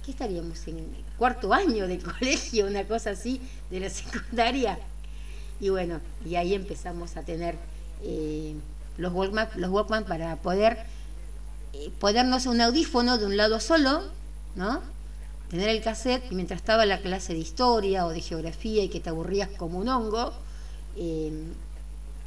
[0.05, 0.65] ¿qué estaríamos?
[0.67, 0.87] En
[1.17, 4.79] cuarto año de colegio, una cosa así, de la secundaria.
[5.59, 7.55] Y bueno, y ahí empezamos a tener
[8.01, 8.55] eh,
[8.97, 10.77] los, Walkman, los Walkman para poder
[11.73, 14.03] eh, ponernos un audífono de un lado solo,
[14.55, 14.81] ¿no?
[15.49, 18.99] Tener el cassette y mientras estaba la clase de historia o de geografía y que
[19.01, 20.33] te aburrías como un hongo,
[20.95, 21.31] eh,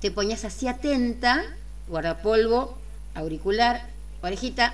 [0.01, 1.45] te ponías así atenta,
[1.89, 2.77] guardapolvo,
[3.15, 3.89] auricular,
[4.23, 4.73] orejita,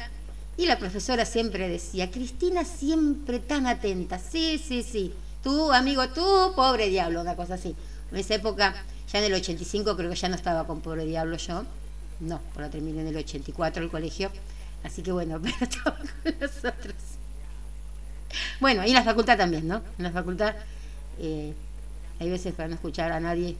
[0.57, 6.53] y la profesora siempre decía, Cristina siempre tan atenta, sí, sí, sí, tú, amigo, tú,
[6.55, 7.74] pobre diablo, una cosa así.
[8.11, 8.74] En esa época,
[9.11, 11.65] ya en el 85 creo que ya no estaba con pobre diablo yo,
[12.20, 14.31] no, por lo terminé en el 84 el colegio,
[14.85, 16.94] así que bueno, pero estaba con nosotros.
[18.61, 19.82] Bueno, y en la facultad también, ¿no?
[19.99, 20.55] En la facultad
[21.19, 21.53] eh,
[22.20, 23.57] hay veces para no escuchar a nadie,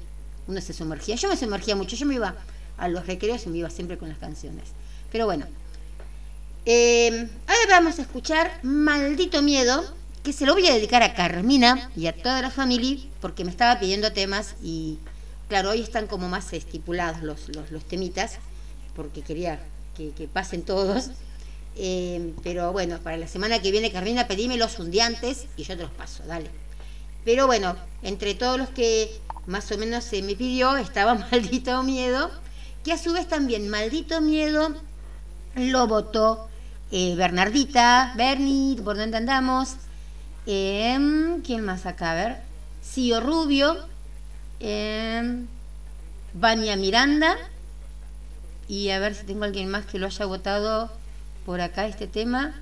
[0.47, 1.17] uno se sumergía.
[1.17, 2.35] Yo me sumergía mucho, yo me iba
[2.79, 4.65] a los recreos y me iba siempre con las canciones.
[5.11, 5.47] Pero bueno,
[6.65, 9.85] eh, ahora vamos a escuchar Maldito Miedo,
[10.23, 13.51] que se lo voy a dedicar a Carmina y a toda la familia, porque me
[13.51, 14.99] estaba pidiendo temas y
[15.49, 18.39] claro, hoy están como más estipulados los, los, los temitas,
[18.95, 19.61] porque quería
[19.97, 21.11] que, que pasen todos.
[21.77, 25.11] Eh, pero bueno, para la semana que viene, Carmina, pedímelos un día
[25.57, 26.51] y yo te los paso, dale.
[27.25, 32.31] Pero bueno, entre todos los que más o menos se me pidió, estaba Maldito Miedo,
[32.85, 34.75] que a su vez también Maldito Miedo
[35.55, 36.49] lo votó
[36.91, 39.77] eh, Bernardita, Bernie, ¿por dónde andamos?
[40.47, 42.13] Eh, ¿Quién más acá?
[42.13, 42.37] A ver.
[42.85, 43.77] Cío Rubio,
[44.61, 45.45] eh,
[46.35, 47.37] Miranda,
[48.69, 50.91] y a ver si tengo alguien más que lo haya votado
[51.47, 52.55] por acá este tema.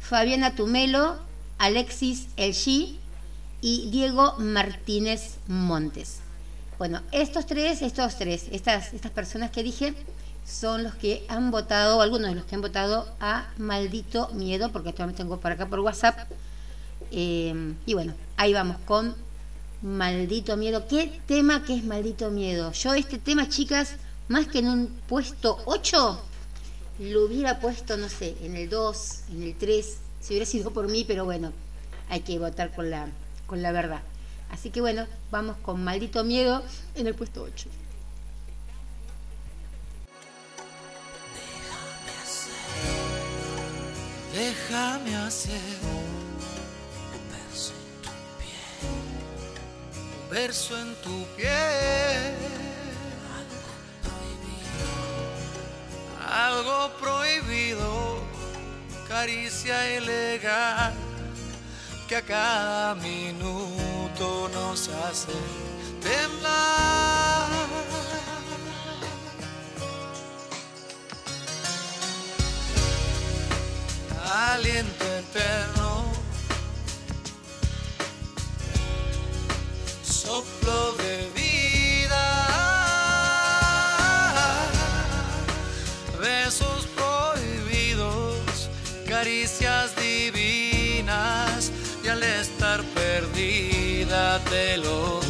[0.00, 1.16] Fabiana Tumelo,
[1.58, 3.00] Alexis Elgi
[3.62, 6.18] y Diego Martínez Montes.
[6.78, 9.94] Bueno, estos tres, estos tres, estas, estas personas que dije
[10.44, 14.88] son los que han votado, algunos de los que han votado a Maldito Miedo, porque
[14.88, 16.18] esto me tengo por acá por WhatsApp.
[17.12, 19.14] Eh, y bueno, ahí vamos con
[19.80, 20.88] Maldito Miedo.
[20.88, 22.72] ¿Qué tema que es Maldito Miedo?
[22.72, 23.94] Yo este tema, chicas,
[24.26, 26.20] más que en un puesto 8,
[26.98, 30.88] lo hubiera puesto, no sé, en el 2, en el 3, si hubiera sido por
[30.88, 31.52] mí, pero bueno,
[32.08, 33.08] hay que votar con la,
[33.52, 34.00] con la verdad.
[34.50, 36.62] Así que bueno, vamos con Maldito Miedo
[36.94, 37.68] en el puesto 8.
[44.34, 48.72] Déjame hacer un verso en tu piel,
[50.22, 52.34] un verso en tu piel,
[56.26, 58.18] algo prohibido,
[59.06, 61.11] caricia ilegal
[62.12, 65.32] que a cada minuto nos hace
[66.02, 67.48] temblar.
[74.52, 76.12] aliento eterno,
[80.04, 81.11] soplo de
[94.44, 95.21] perdida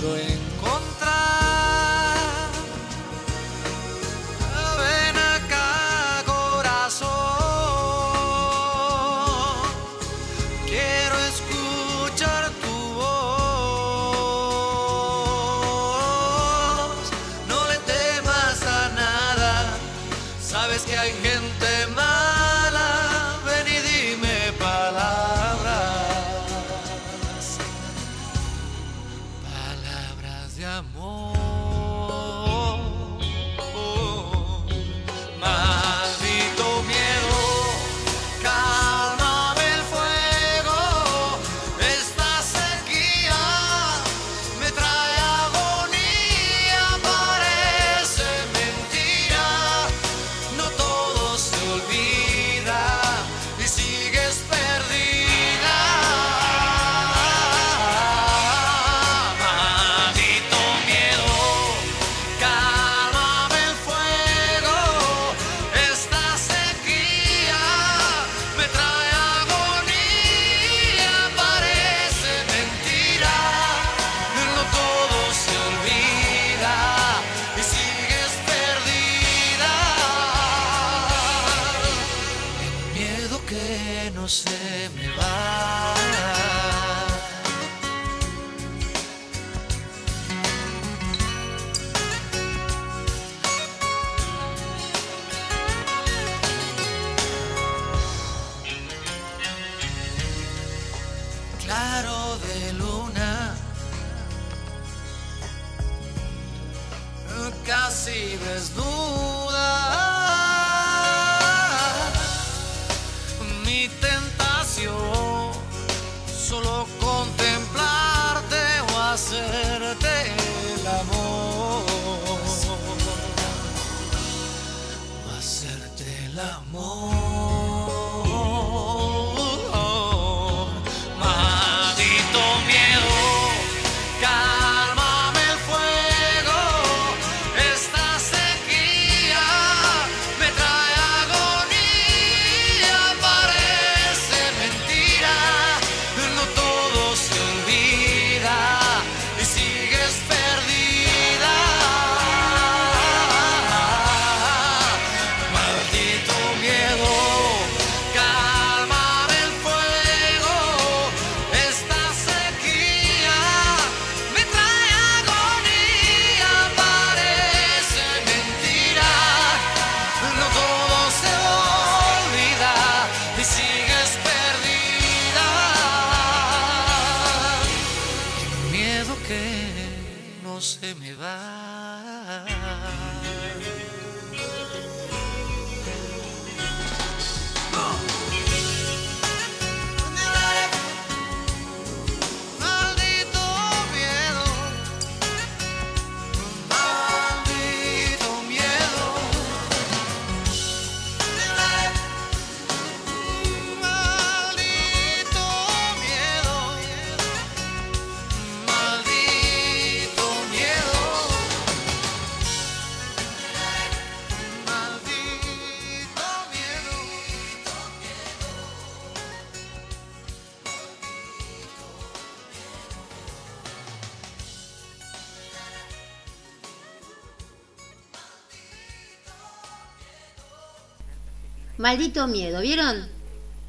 [231.93, 233.06] Maldito miedo, ¿vieron?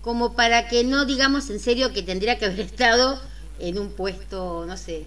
[0.02, 3.20] Como para que no digamos en serio que tendría que haber estado
[3.60, 5.06] en un puesto, no sé,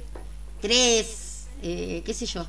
[0.60, 2.46] tres, eh, qué sé yo.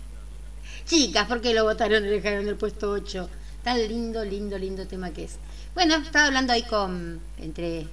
[0.84, 3.30] Chicas, ¿por qué lo votaron y dejaron el puesto 8?
[3.62, 5.36] Tan lindo, lindo, lindo tema que es.
[5.76, 7.86] Bueno, estaba hablando ahí con, entre,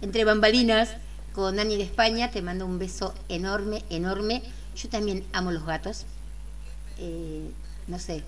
[0.00, 0.90] entre bambalinas,
[1.32, 2.30] con Dani de España.
[2.30, 4.44] Te mando un beso enorme, enorme.
[4.76, 6.04] Yo también amo los gatos.
[6.98, 7.50] Eh,
[7.88, 8.22] no sé,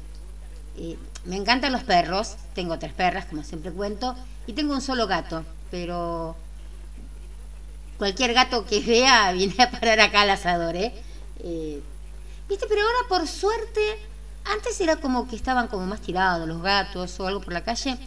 [0.83, 0.97] eh,
[1.27, 4.17] me encantan los perros, tengo tres perras, como siempre cuento,
[4.47, 6.35] y tengo un solo gato, pero
[7.99, 10.95] cualquier gato que vea viene a parar acá al asador, ¿eh?
[11.41, 11.83] Eh,
[12.49, 12.65] ¿Viste?
[12.67, 13.81] Pero ahora por suerte,
[14.45, 17.99] antes era como que estaban como más tirados los gatos o algo por la calle,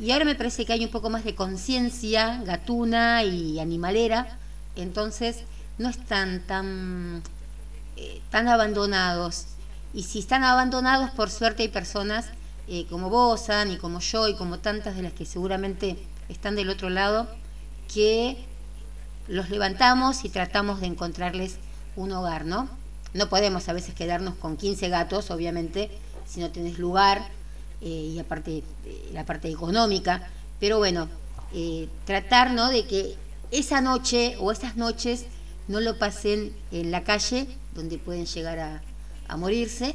[0.00, 4.38] y ahora me parece que hay un poco más de conciencia gatuna y animalera,
[4.74, 5.44] entonces
[5.78, 7.22] no están tan,
[7.96, 9.46] eh, tan abandonados.
[9.94, 12.26] Y si están abandonados, por suerte hay personas
[12.70, 15.96] eh, como vos, y como yo, y como tantas de las que seguramente
[16.28, 17.26] están del otro lado,
[17.92, 18.36] que
[19.26, 21.56] los levantamos y tratamos de encontrarles
[21.96, 22.68] un hogar, ¿no?
[23.14, 25.90] No podemos a veces quedarnos con 15 gatos, obviamente,
[26.26, 27.26] si no tenés lugar,
[27.80, 30.28] eh, y aparte eh, la parte económica,
[30.60, 31.08] pero bueno,
[32.04, 32.68] tratar, ¿no?
[32.68, 33.16] De que
[33.50, 35.24] esa noche o esas noches
[35.68, 38.82] no lo pasen en la calle, donde pueden llegar a,
[39.28, 39.94] a morirse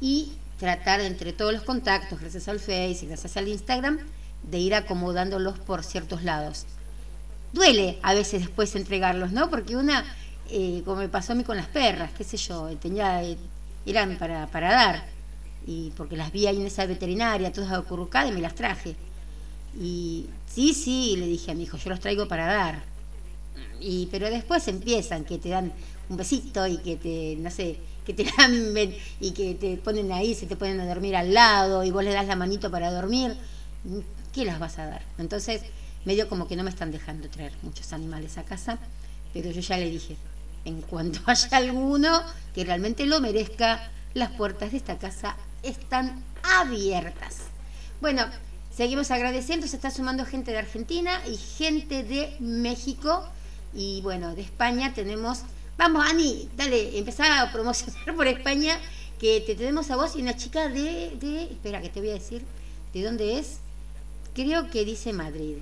[0.00, 3.98] y tratar entre todos los contactos, gracias al Face y gracias al Instagram,
[4.42, 6.66] de ir acomodándolos por ciertos lados.
[7.52, 9.50] Duele a veces después entregarlos, ¿no?
[9.50, 10.04] Porque una,
[10.50, 13.36] eh, como me pasó a mí con las perras, qué sé yo, tenía, eh,
[13.86, 15.04] eran para, para dar,
[15.66, 18.96] y porque las vi ahí en esa veterinaria, todas acurrucadas y me las traje.
[19.78, 22.82] Y sí, sí, le dije a mi hijo, yo los traigo para dar.
[23.80, 25.72] Y, pero después empiezan, que te dan
[26.08, 27.78] un besito y que te, no sé,
[28.12, 31.84] que te lamben y que te ponen ahí, se te ponen a dormir al lado
[31.84, 33.36] y vos le das la manito para dormir.
[34.32, 35.02] ¿Qué las vas a dar?
[35.18, 35.62] Entonces,
[36.04, 38.78] medio como que no me están dejando traer muchos animales a casa,
[39.32, 40.16] pero yo ya le dije,
[40.64, 42.22] en cuanto haya alguno
[42.54, 47.38] que realmente lo merezca, las puertas de esta casa están abiertas.
[48.00, 48.24] Bueno,
[48.74, 53.28] seguimos agradeciendo, se está sumando gente de Argentina y gente de México
[53.74, 55.42] y bueno, de España tenemos,
[55.80, 58.78] vamos Ani, dale, empezá a promocionar por España,
[59.18, 62.44] que te tenemos a vos y una chica de, espera que te voy a decir,
[62.92, 63.60] ¿de dónde es?
[64.34, 65.56] Creo que dice Madrid,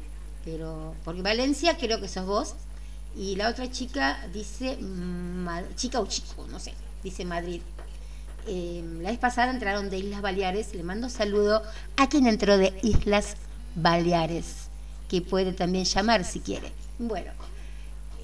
[0.45, 2.55] pero porque Valencia creo que sos vos
[3.17, 4.77] y la otra chica dice
[5.77, 6.75] chica o chico, no sé,
[7.05, 7.63] dice Madrid.
[8.49, 11.63] Eh, la vez pasada entraron de Islas Baleares, le mando saludo
[11.97, 13.37] a quien entró de Islas
[13.77, 14.69] Baleares,
[15.09, 16.73] que puede también llamar si quiere.
[16.99, 17.31] Bueno,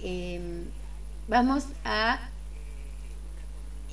[0.03, 0.65] eh,
[1.29, 2.21] vamos a...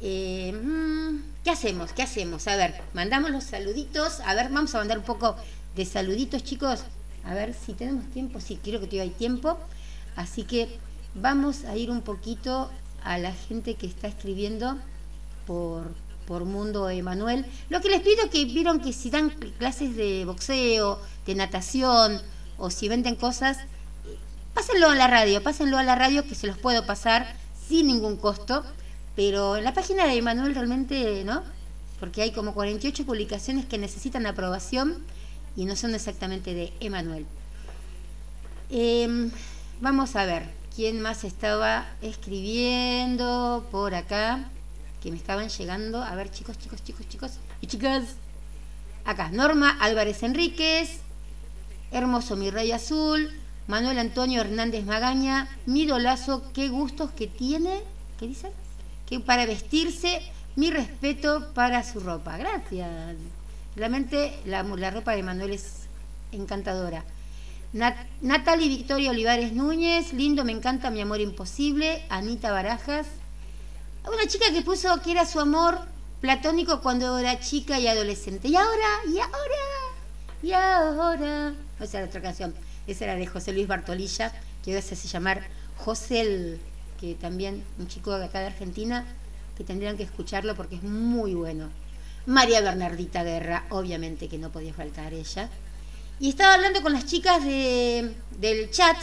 [0.01, 1.93] Eh, mm, ¿Qué hacemos?
[1.93, 2.47] ¿Qué hacemos?
[2.47, 4.19] A ver, mandamos los saluditos.
[4.21, 5.35] A ver, vamos a mandar un poco
[5.75, 6.83] de saluditos, chicos.
[7.23, 8.39] A ver si tenemos tiempo.
[8.39, 9.57] Sí, creo que todavía hay tiempo.
[10.15, 10.79] Así que
[11.15, 12.71] vamos a ir un poquito
[13.03, 14.77] a la gente que está escribiendo
[15.45, 15.93] por,
[16.27, 17.45] por Mundo Emanuel.
[17.69, 22.21] Lo que les pido es que vieron que si dan clases de boxeo, de natación
[22.57, 23.57] o si venden cosas,
[24.53, 27.35] pásenlo a la radio, pásenlo a la radio que se los puedo pasar
[27.67, 28.63] sin ningún costo
[29.15, 31.43] pero en la página de Emanuel realmente, ¿no?
[31.99, 35.03] Porque hay como 48 publicaciones que necesitan aprobación
[35.55, 37.25] y no son exactamente de Emanuel.
[38.69, 39.31] Em,
[39.81, 44.49] vamos a ver quién más estaba escribiendo por acá,
[45.03, 46.01] que me estaban llegando.
[46.01, 48.15] A ver, chicos, chicos, chicos, chicos y chicas.
[49.03, 50.99] Acá, Norma Álvarez Enríquez,
[51.91, 53.29] Hermoso Mi Rey Azul,
[53.71, 57.81] Manuel Antonio Hernández Magaña, Mido Lazo, qué gustos que tiene.
[58.19, 58.51] ¿Qué dicen?
[59.25, 60.21] para vestirse,
[60.57, 62.35] mi respeto para su ropa.
[62.35, 63.15] Gracias.
[63.77, 65.87] Realmente la, ropa de Manuel es
[66.33, 67.05] encantadora.
[68.21, 72.03] Natalie Victoria Olivares Núñez, lindo, me encanta mi amor imposible.
[72.09, 73.07] Anita Barajas.
[74.05, 75.79] Una chica que puso que era su amor
[76.19, 78.49] platónico cuando era chica y adolescente.
[78.49, 79.63] Y ahora, y ahora,
[80.43, 81.53] y ahora.
[81.79, 82.53] Esa era otra canción.
[82.87, 84.31] Esa era de José Luis Bartolilla,
[84.63, 85.41] que hoy se hace llamar
[85.77, 86.59] José
[86.99, 89.05] que también, un chico de acá de Argentina,
[89.57, 91.69] que tendrían que escucharlo porque es muy bueno.
[92.27, 95.49] María Bernardita Guerra, obviamente que no podía faltar ella.
[96.19, 98.95] Y estaba hablando con las chicas de, del chat,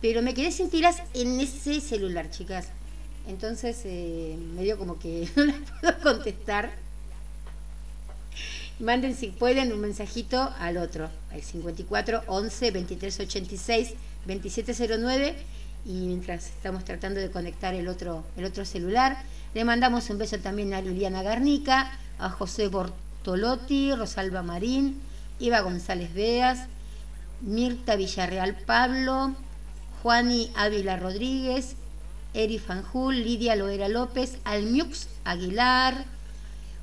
[0.00, 2.68] pero me quedé sin tiras en ese celular, chicas.
[3.26, 6.70] Entonces eh, me dio como que no las puedo contestar.
[8.80, 13.94] Manden si pueden un mensajito al otro, al 54 11 23 86
[14.24, 15.34] 2709
[15.84, 19.16] y mientras estamos tratando de conectar el otro, el otro celular,
[19.54, 25.00] le mandamos un beso también a Liliana Garnica, a José Bortolotti, Rosalba Marín,
[25.40, 26.66] Eva González Beas,
[27.40, 29.34] Mirta Villarreal Pablo,
[30.02, 31.74] Juani Ávila Rodríguez,
[32.34, 36.04] Eri Fanjul, Lidia Loera López, Almiux Aguilar,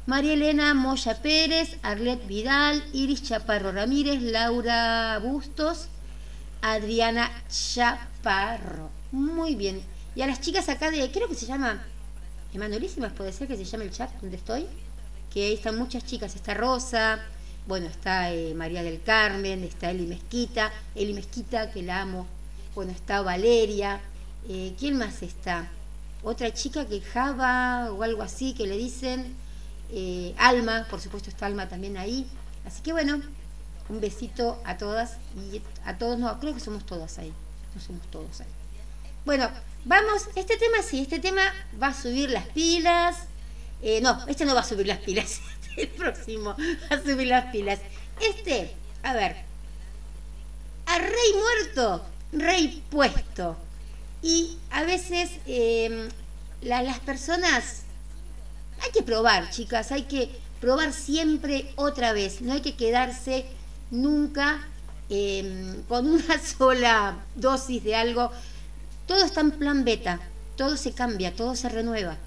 [0.07, 5.87] María Elena Moya Pérez, Arlet Vidal, Iris Chaparro Ramírez, Laura Bustos,
[6.61, 8.91] Adriana Chaparro.
[9.11, 9.81] Muy bien.
[10.15, 11.83] Y a las chicas acá de, creo que se llama
[12.53, 14.67] Emanuelísimas, puede ser que se llame el chat donde estoy.
[15.33, 16.35] Que ahí están muchas chicas.
[16.35, 17.19] Está Rosa,
[17.65, 22.27] bueno, está eh, María del Carmen, está Eli Mezquita, Eli Mezquita, que la amo.
[22.75, 23.99] Bueno, está Valeria.
[24.47, 25.67] Eh, ¿Quién más está?
[26.21, 29.44] Otra chica que Java o algo así, que le dicen.
[29.97, 32.27] Eh, Alma, por supuesto está Alma también ahí.
[32.65, 33.21] Así que bueno,
[33.87, 37.31] un besito a todas y a todos, no, creo que somos todas ahí,
[37.73, 38.47] no somos todos ahí.
[39.23, 39.49] Bueno,
[39.85, 41.41] vamos, este tema sí, este tema
[41.81, 43.15] va a subir las pilas.
[43.81, 45.39] Eh, no, este no va a subir las pilas,
[45.77, 46.55] el próximo
[46.91, 47.79] va a subir las pilas.
[48.19, 49.37] Este, a ver,
[50.87, 53.55] a rey muerto, rey puesto.
[54.21, 56.09] Y a veces em,
[56.61, 57.83] las personas,
[58.81, 60.29] hay que probar, chicas, hay que
[60.61, 63.45] probar siempre otra vez, no hay que quedarse
[63.91, 64.67] nunca
[65.09, 68.31] em, con una sola dosis de algo.
[69.07, 70.19] Todo está en plan beta,
[70.55, 72.17] todo se cambia, todo se renueva.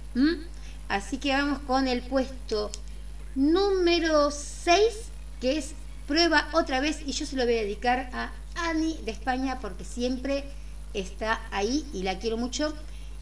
[0.88, 2.70] Así que vamos con el puesto
[3.34, 4.82] número 6,
[5.40, 5.74] que es
[6.06, 9.84] prueba otra vez, y yo se lo voy a dedicar a Ani de España porque
[9.84, 10.44] siempre
[10.94, 12.74] está ahí y la quiero mucho.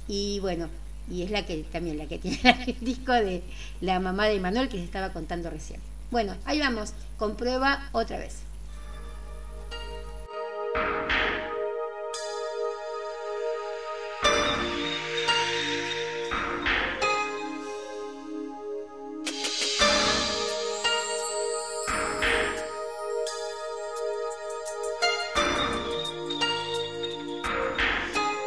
[0.08, 0.68] Y bueno,
[1.10, 3.42] y es la que también la que tiene el disco de
[3.80, 5.80] la mamá de Manuel que se estaba contando recién.
[6.10, 8.46] Bueno, ahí vamos, comprueba otra vez.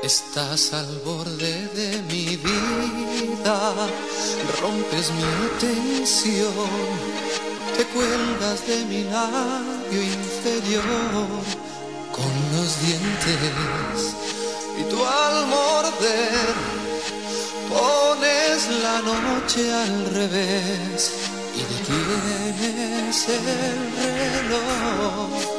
[0.10, 2.19] Estás al borde de vida,
[4.62, 6.54] rompes mi atención
[7.76, 11.28] te cuelgas de mi labio inferior
[12.12, 14.16] con los dientes
[14.80, 16.56] y tú al morder
[17.70, 21.14] pones la noche al revés
[21.56, 25.59] y detienes el reloj.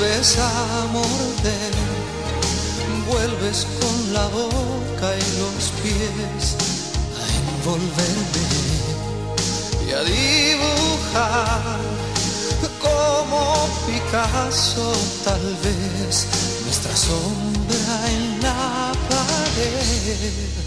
[0.00, 1.74] Vuelves a morder,
[3.10, 6.56] vuelves con la boca y los pies
[7.18, 8.46] a envolverme
[9.86, 11.80] y a dibujar
[12.80, 14.90] como Picasso
[15.22, 16.26] tal vez
[16.64, 20.59] nuestra sombra en la pared.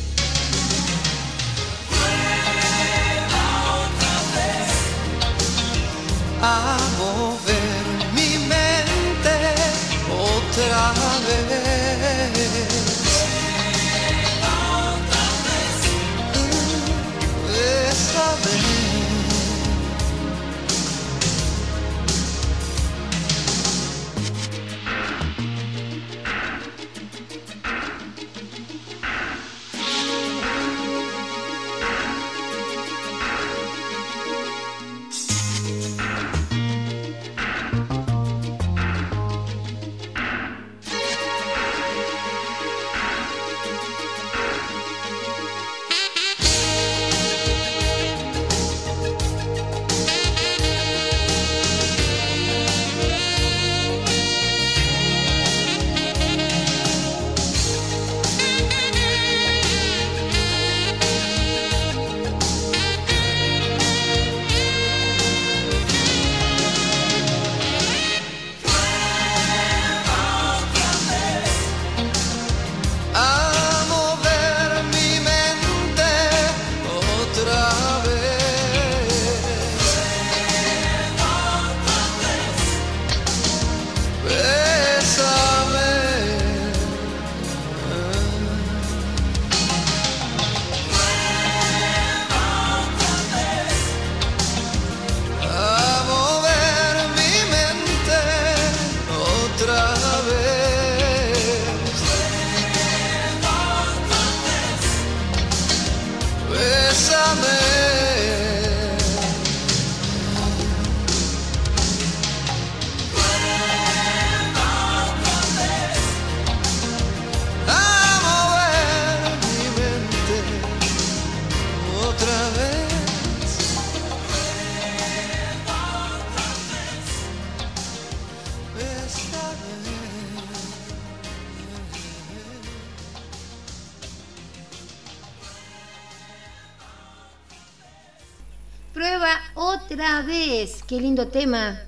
[141.28, 141.82] Tema.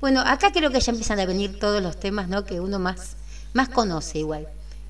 [0.00, 2.44] Bueno, acá creo que ya empiezan a venir todos los temas, ¿no?
[2.44, 3.16] Que uno más,
[3.52, 4.46] más conoce igual.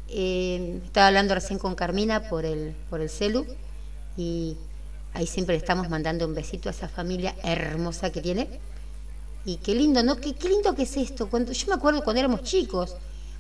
[0.09, 3.44] Eh, estaba hablando recién con Carmina por el, por el celu
[4.16, 4.56] y
[5.14, 8.48] ahí siempre le estamos mandando un besito a esa familia hermosa que tiene.
[9.44, 10.16] Y qué lindo, ¿no?
[10.16, 11.28] Qué, qué lindo que es esto.
[11.28, 12.97] Cuando, yo me acuerdo cuando éramos chicos,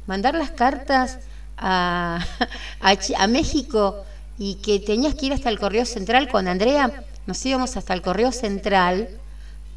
[0.06, 1.18] mandar las cartas
[1.56, 2.24] a,
[2.80, 4.04] a, a México
[4.38, 7.04] y que tenías que ir hasta el Correo Central con Andrea.
[7.26, 9.08] Nos íbamos hasta el Correo Central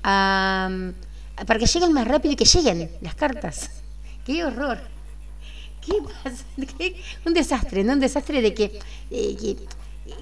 [0.01, 3.69] para que lleguen más rápido y que lleguen las cartas.
[4.25, 4.79] ¡Qué horror!
[5.85, 5.93] ¿Qué
[6.23, 6.43] pasa?
[7.25, 7.93] Un desastre, ¿no?
[7.93, 9.57] Un desastre de que, que-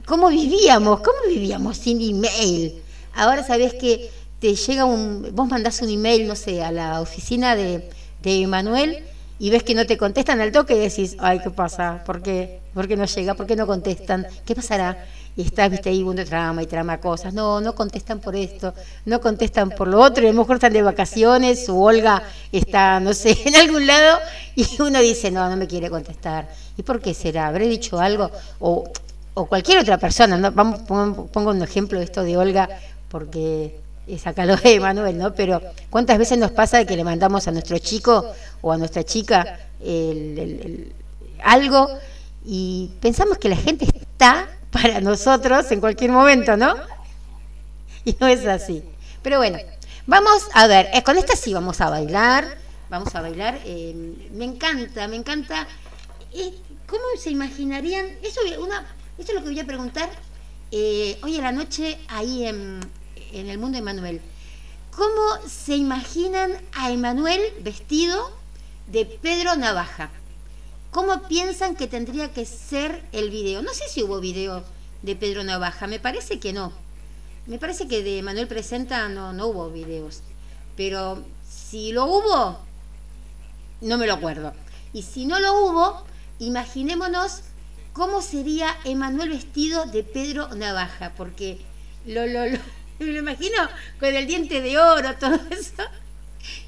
[0.06, 0.99] ¿Cómo vivíamos?
[0.99, 2.82] ¿Cómo vivíamos sin email?
[3.16, 4.10] Ahora sabés que
[4.40, 5.30] te llega un...
[5.34, 7.90] Vos mandás un email, no sé, a la oficina de,
[8.22, 9.04] de Emanuel
[9.40, 12.04] y ves que no te contestan al toque y decís, ay, ¿qué pasa?
[12.06, 12.60] ¿Por qué?
[12.74, 13.34] ¿Por qué no llega?
[13.34, 14.28] ¿Por qué no contestan?
[14.45, 15.06] ¿Qué pasará?
[15.38, 17.31] Y estás, viste, ahí uno trama y trama cosas.
[17.31, 18.73] No, no contestan por esto,
[19.05, 22.99] no contestan por lo otro, y a lo mejor están de vacaciones, o Olga está,
[22.99, 24.18] no sé, en algún lado,
[24.55, 26.49] y uno dice, no, no me quiere contestar.
[26.76, 27.47] ¿Y por qué será?
[27.47, 28.31] ¿Habré dicho algo?
[28.59, 28.91] O,
[29.35, 30.51] o cualquier otra persona, ¿no?
[30.51, 32.68] Vamos, pongo, un ejemplo de esto de Olga,
[33.07, 35.35] porque es acá lo de Manuel, ¿no?
[35.35, 35.61] Pero
[35.91, 38.26] ¿cuántas veces nos pasa que le mandamos a nuestro chico
[38.61, 39.59] o a nuestra chica
[41.43, 41.89] algo
[42.43, 44.47] y pensamos que la gente está
[44.82, 46.76] para nosotros en cualquier momento, ¿no?
[48.06, 48.84] Y no es así.
[49.24, 49.58] Pero bueno,
[50.06, 52.58] vamos a ver, eh, con esta sí vamos a bailar,
[52.90, 53.60] vamos a bailar.
[53.66, 53.94] eh,
[54.34, 55.68] me encanta, me encanta.
[56.34, 56.54] Eh,
[56.86, 58.06] ¿Cómo se imaginarían?
[58.22, 58.62] Eso, eso
[59.18, 60.10] es lo que voy a preguntar
[60.72, 62.80] eh, hoy en la noche ahí en,
[63.34, 64.22] en el mundo de Emanuel.
[64.95, 68.32] ¿Cómo se imaginan a Emanuel vestido
[68.88, 70.10] de Pedro Navaja?
[70.91, 73.61] ¿Cómo piensan que tendría que ser el video?
[73.61, 74.64] No sé si hubo video
[75.01, 76.72] de Pedro Navaja, me parece que no.
[77.45, 80.22] Me parece que de Manuel Presenta no, no hubo videos.
[80.76, 82.59] Pero si lo hubo,
[83.81, 84.53] no me lo acuerdo.
[84.93, 86.03] Y si no lo hubo,
[86.39, 87.41] imaginémonos
[87.93, 91.59] cómo sería Emanuel vestido de Pedro Navaja, porque
[92.05, 92.59] lo, lo, lo,
[92.99, 93.57] me imagino
[93.99, 95.84] con el diente de oro, todo eso.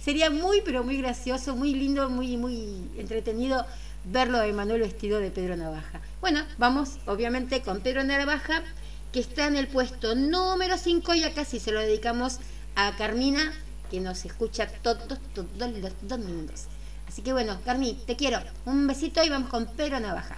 [0.02, 3.66] Sería muy, pero muy gracioso, muy lindo, muy, muy entretenido
[4.06, 6.02] verlo a Emanuel vestido de Pedro Navaja.
[6.22, 8.64] Bueno, vamos obviamente con Pedro Navaja,
[9.12, 12.40] que está en el puesto número 5 y acá sí se lo dedicamos
[12.76, 13.54] a Carmina,
[13.90, 16.66] que nos escucha todos, todos los domingos.
[17.08, 18.40] Así que bueno, Carmi, te quiero.
[18.66, 20.38] Un besito y vamos con Pedro Navaja.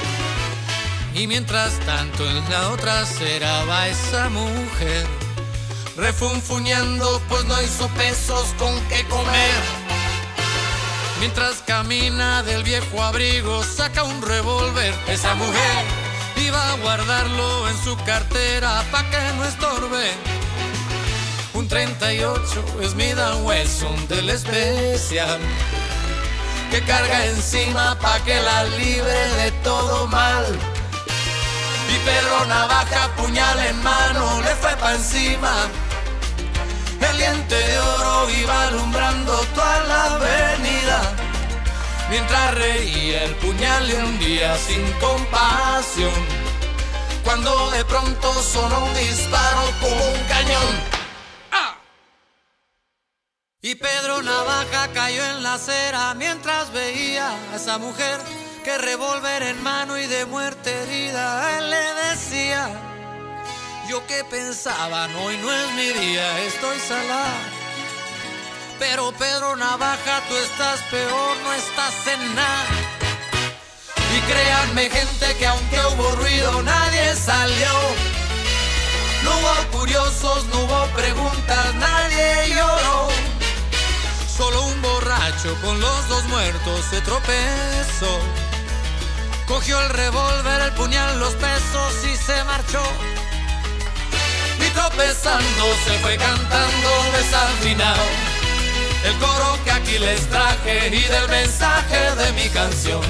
[1.13, 5.05] Y mientras tanto en la otra acera va esa mujer,
[5.97, 9.61] refunfuñando pues no hizo pesos con qué comer.
[11.19, 14.93] Mientras camina del viejo abrigo, saca un revólver.
[15.07, 15.85] Esa mujer
[16.37, 20.11] iba a guardarlo en su cartera pa' que no estorbe.
[21.53, 25.39] Un 38 Smith Wesson del especial
[26.71, 30.45] que carga encima pa' que la libre de todo mal.
[31.93, 35.53] Y Pedro Navaja, puñal en mano, le fue pa' encima.
[37.01, 41.01] El diente de oro iba alumbrando toda la avenida.
[42.09, 46.13] Mientras reía el puñal le hundía sin compasión.
[47.25, 51.01] Cuando de pronto sonó un disparo como un cañón.
[53.63, 58.19] Y Pedro Navaja cayó en la acera mientras veía a esa mujer
[58.63, 61.57] que revólver en mano y de muerte herida.
[61.57, 62.69] Él le decía,
[63.87, 67.39] yo que pensaba, hoy no es mi día, estoy salada.
[68.77, 72.65] Pero Pedro Navaja, tú estás peor, no estás en nada.
[74.15, 77.73] Y créanme gente que aunque hubo ruido, nadie salió.
[79.23, 83.07] No hubo curiosos, no hubo preguntas, nadie lloró.
[84.35, 88.19] Solo un borracho con los dos muertos se tropezó.
[89.47, 92.83] Cogió el revólver, el puñal, los pesos y se marchó.
[94.59, 98.05] Y tropezando se fue cantando desafinado.
[99.03, 103.01] El coro que aquí les traje y del mensaje de mi canción.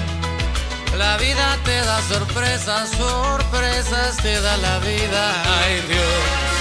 [0.98, 6.52] La vida te da sorpresas, sorpresas te da la vida, ay Dios.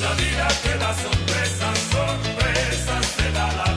[0.00, 3.67] La vida te da sorpresas, sorpresas te da la vida.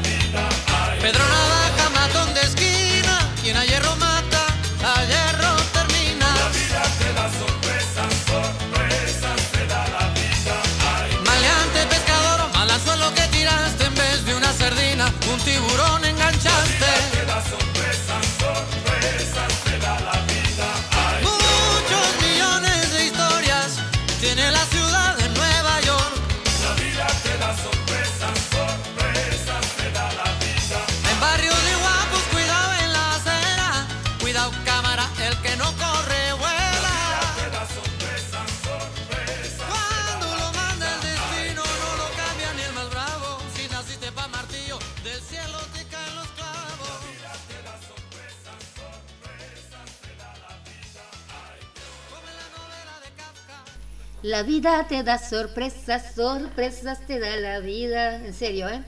[54.24, 58.24] La vida te da sorpresas, sorpresas te da la vida.
[58.24, 58.84] En serio, ¿eh?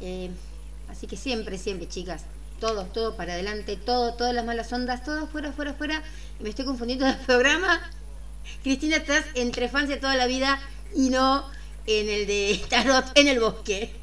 [0.00, 0.30] Eh,
[0.90, 2.24] así que siempre, siempre, chicas.
[2.60, 6.02] Todo, todo para adelante, todo, todas las malas ondas, todo fuera, fuera, fuera.
[6.40, 7.80] Me estoy confundiendo del programa.
[8.62, 10.60] Cristina, estás entre fans de toda la vida
[10.94, 11.44] y no
[11.86, 13.94] en el de Tarot en el bosque.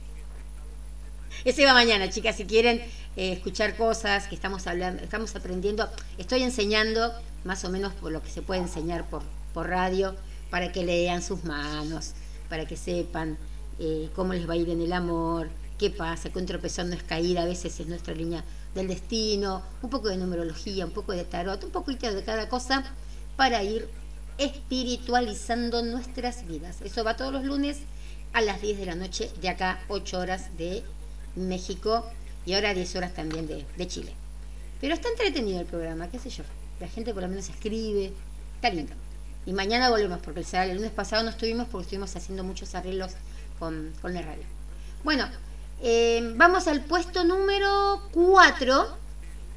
[1.45, 2.79] Ese va mañana, chicas, si quieren
[3.17, 5.89] eh, escuchar cosas que estamos hablando, estamos aprendiendo.
[6.17, 9.21] Estoy enseñando más o menos por lo que se puede enseñar por,
[9.53, 10.15] por radio,
[10.49, 12.13] para que lean sus manos,
[12.49, 13.37] para que sepan
[13.79, 16.95] eh, cómo les va a ir en el amor, qué pasa, que un tropezón no
[16.95, 18.43] es caída, a veces es nuestra línea
[18.75, 22.83] del destino, un poco de numerología, un poco de tarot, un poquito de cada cosa,
[23.35, 23.87] para ir
[24.37, 26.81] espiritualizando nuestras vidas.
[26.81, 27.79] Eso va todos los lunes
[28.33, 30.83] a las 10 de la noche, de acá 8 horas de
[31.35, 32.05] México
[32.45, 34.13] y ahora 10 horas también de, de Chile.
[34.81, 36.43] Pero está entretenido el programa, qué sé yo.
[36.79, 38.11] La gente por lo menos escribe,
[38.55, 38.93] está lindo.
[39.45, 43.11] Y mañana volvemos, porque el, lunes pasado no estuvimos porque estuvimos haciendo muchos arreglos
[43.59, 44.43] con, con la radio.
[45.03, 45.27] Bueno,
[45.81, 48.97] eh, vamos al puesto número 4,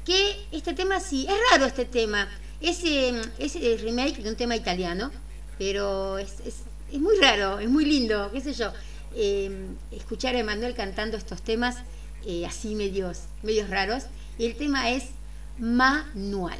[0.05, 2.27] que este tema sí, es raro este tema.
[2.59, 5.11] Es, eh, es el remake de un tema italiano,
[5.57, 6.55] pero es, es,
[6.91, 8.71] es muy raro, es muy lindo, qué sé yo.
[9.15, 9.49] Eh,
[9.91, 11.77] escuchar a Emanuel cantando estos temas
[12.25, 14.03] eh, así medios, medios raros.
[14.37, 15.05] Y el tema es
[15.57, 16.59] Manual.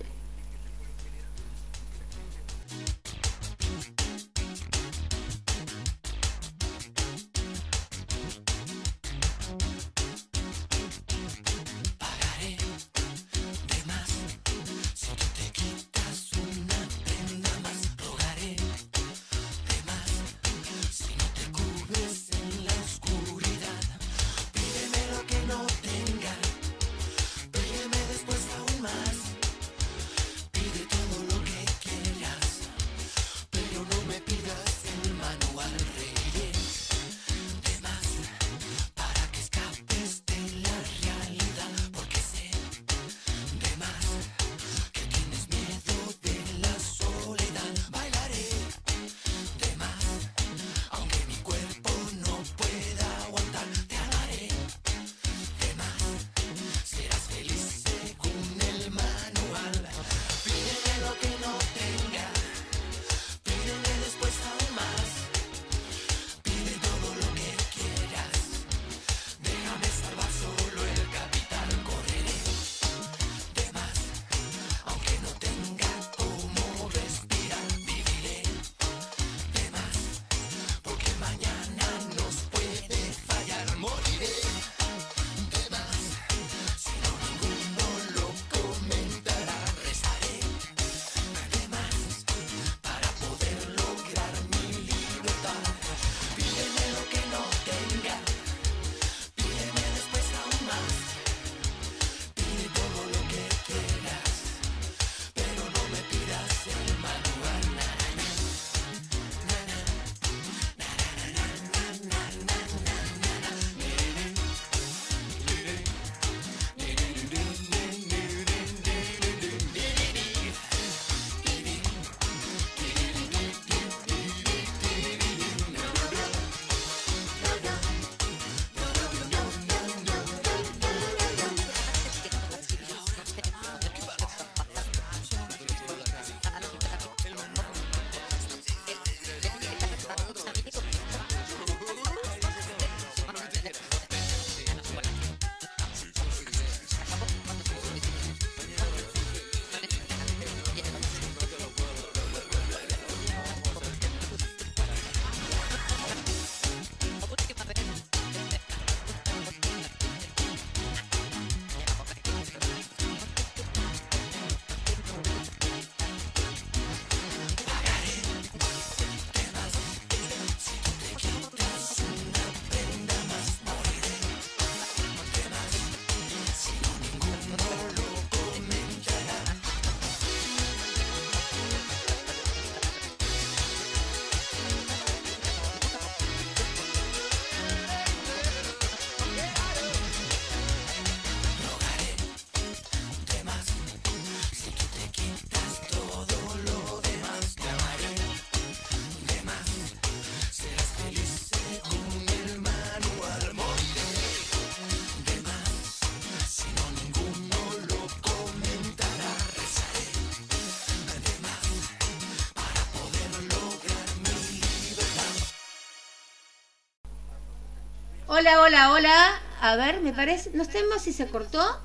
[218.37, 219.41] Hola, hola, hola.
[219.61, 220.51] A ver, me parece.
[220.53, 221.81] No sabemos si se cortó.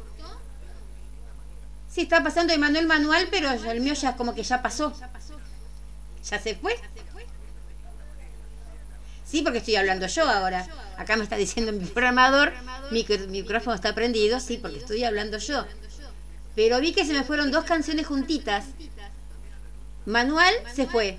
[1.90, 4.92] Sí, está pasando Emanuel Manual, pero el mío ya como que ya pasó.
[6.28, 6.78] ¿Ya se fue?
[9.26, 10.66] Sí, porque estoy hablando yo ahora.
[10.98, 12.52] Acá me está diciendo mi programador,
[12.90, 15.64] mi micr- micrófono está prendido, sí, porque estoy hablando yo.
[16.54, 18.66] Pero vi que se me fueron dos canciones juntitas.
[20.04, 21.18] Manual se fue.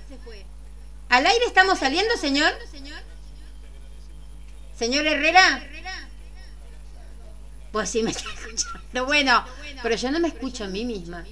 [1.08, 2.52] ¿Al aire estamos saliendo, señor?
[4.78, 5.62] Señor Herrera.
[7.72, 9.06] Pues sí me está escuchando.
[9.06, 9.44] Bueno,
[9.82, 11.24] pero yo no me escucho a mí misma.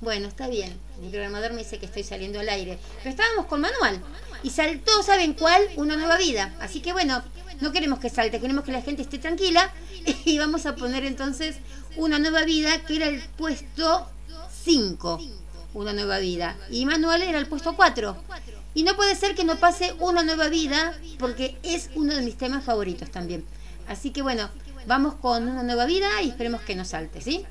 [0.00, 0.78] Bueno, está bien.
[1.00, 2.78] Mi programador me dice que estoy saliendo al aire.
[2.98, 4.00] Pero estábamos con Manual.
[4.42, 5.62] Y saltó, ¿saben cuál?
[5.76, 6.54] Una nueva vida.
[6.60, 7.22] Así que bueno,
[7.60, 9.72] no queremos que salte, queremos que la gente esté tranquila.
[10.26, 11.56] Y vamos a poner entonces
[11.96, 14.06] una nueva vida, que era el puesto
[14.64, 15.20] 5.
[15.72, 16.56] Una nueva vida.
[16.70, 18.16] Y Manual era el puesto 4.
[18.74, 22.36] Y no puede ser que no pase una nueva vida, porque es uno de mis
[22.36, 23.44] temas favoritos también.
[23.86, 24.50] Así que bueno,
[24.86, 27.46] vamos con una nueva vida y esperemos que no salte, ¿sí?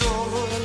[0.00, 0.59] Solo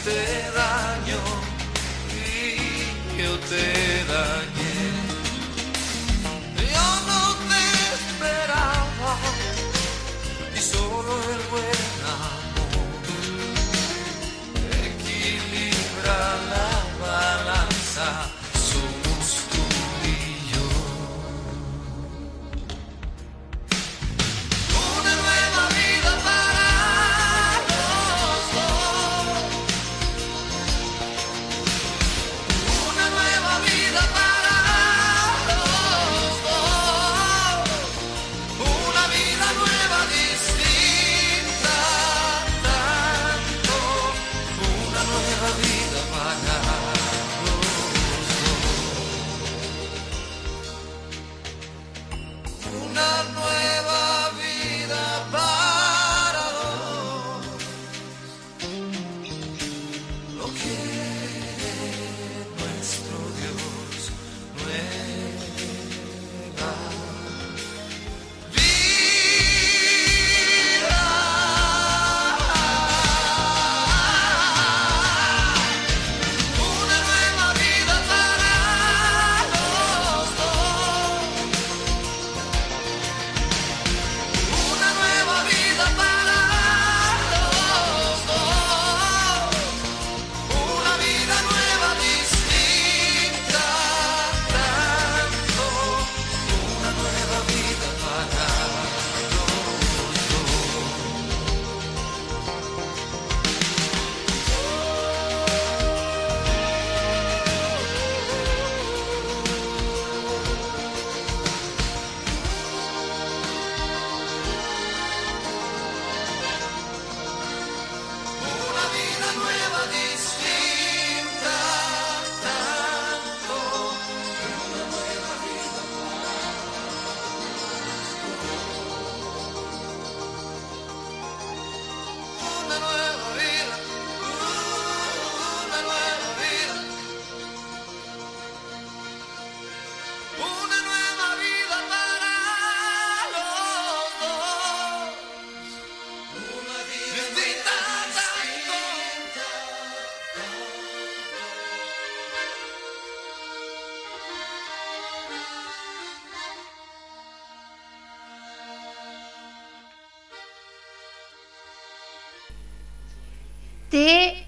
[0.00, 1.20] hiciste daño
[3.16, 4.59] y yo te dañé.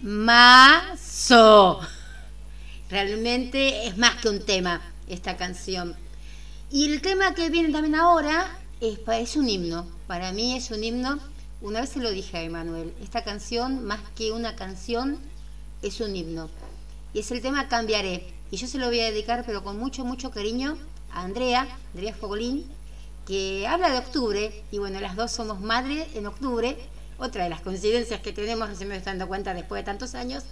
[0.00, 1.80] Temazo.
[2.88, 5.94] Realmente es más que un tema esta canción.
[6.70, 9.86] Y el tema que viene también ahora es, es un himno.
[10.06, 11.18] Para mí es un himno.
[11.60, 12.94] Una vez se lo dije a Emanuel.
[13.02, 15.18] Esta canción, más que una canción,
[15.82, 16.48] es un himno.
[17.12, 18.32] Y es el tema Cambiaré.
[18.50, 20.78] Y yo se lo voy a dedicar, pero con mucho, mucho cariño,
[21.12, 22.64] a Andrea, Andrea Fogolín,
[23.26, 24.64] que habla de octubre.
[24.70, 26.78] Y bueno, las dos somos madres en octubre.
[27.22, 30.42] Otra de las coincidencias que tenemos, se me estoy dando cuenta después de tantos años,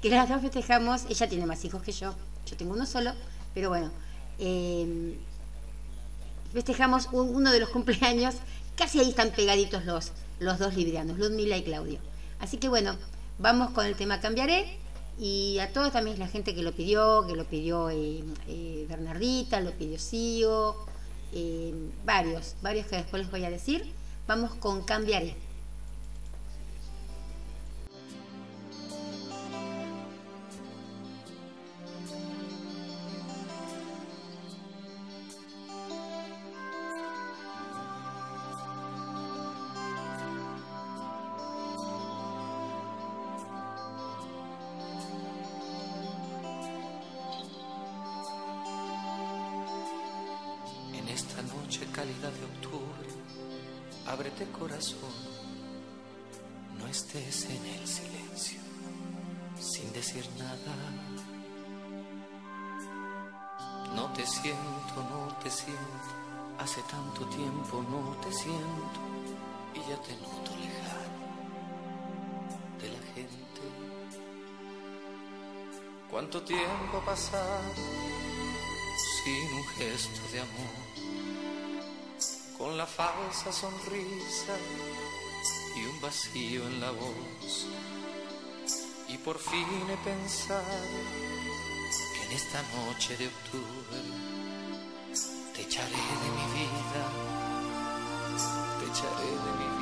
[0.00, 1.02] que las dos festejamos.
[1.08, 2.14] Ella tiene más hijos que yo.
[2.46, 3.12] Yo tengo uno solo.
[3.54, 3.90] Pero bueno,
[4.38, 5.16] eh,
[6.52, 8.36] festejamos un- uno de los cumpleaños.
[8.76, 11.98] Casi ahí están pegaditos los, los dos librianos, Ludmila y Claudio.
[12.38, 12.96] Así que bueno,
[13.40, 14.78] vamos con el tema Cambiaré.
[15.18, 19.60] Y a todos también la gente que lo pidió, que lo pidió eh, eh, Bernardita,
[19.60, 20.76] lo pidió Sio,
[21.32, 21.74] eh,
[22.06, 23.92] varios, varios que después les voy a decir.
[24.28, 25.34] Vamos con Cambiaré.
[86.34, 87.66] En la voz.
[89.08, 90.64] Y por fin he pensado
[92.14, 94.00] que en esta noche de octubre
[95.54, 97.04] te echaré de mi vida,
[98.78, 99.81] te echaré de mi vida.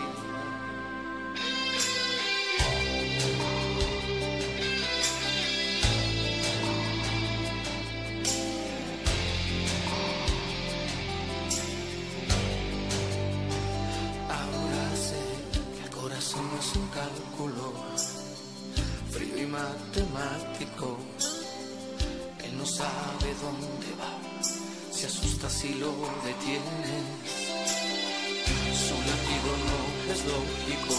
[25.71, 25.93] Si lo
[26.25, 27.05] detienes.
[28.87, 29.81] Su latido no
[30.13, 30.95] es lógico,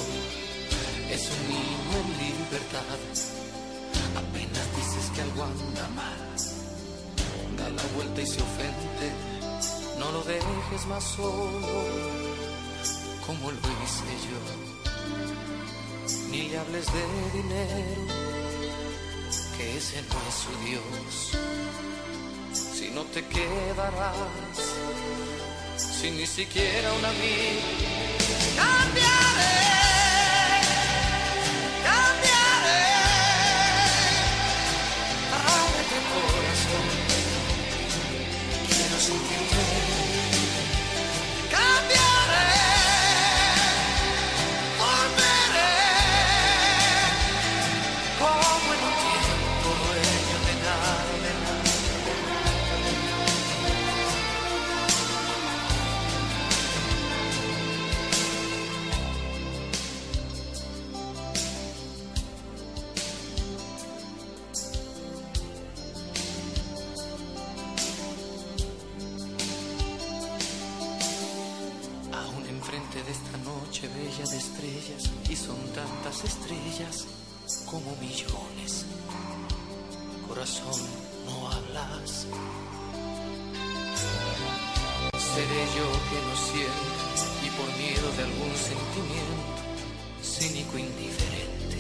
[1.10, 3.00] es un niño en libertad.
[4.16, 6.22] Apenas dices que algo anda mal,
[7.58, 9.08] da la vuelta y se ofende.
[10.00, 11.68] No lo dejes más solo
[13.26, 14.42] como lo hice yo.
[16.30, 17.04] Ni le hables de
[17.38, 18.02] dinero,
[19.58, 21.91] que ese no es su Dios.
[22.94, 24.16] No te quedarás
[25.78, 27.62] sin ni siquiera un amigo.
[28.56, 29.91] Cambiaré.
[76.12, 77.08] Tantas estrellas
[77.66, 78.86] como millones.
[80.28, 80.82] Corazón,
[81.26, 82.28] no hablas.
[85.34, 86.94] Seré yo que no siento
[87.46, 89.54] y por miedo de algún sentimiento,
[90.22, 91.78] cínico indiferente,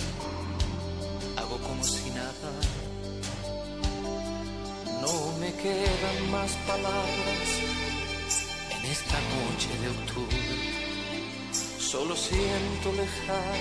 [1.37, 2.51] hago como si nada.
[5.01, 7.49] No me quedan más palabras
[8.69, 10.60] en esta noche de octubre
[11.91, 13.51] solo siento lejano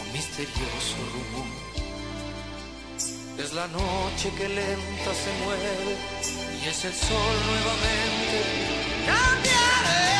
[0.00, 1.46] un misterioso rumor.
[3.38, 5.96] Es la noche que lenta se mueve
[6.60, 8.38] y es el sol nuevamente.
[9.06, 10.19] Cambiaré.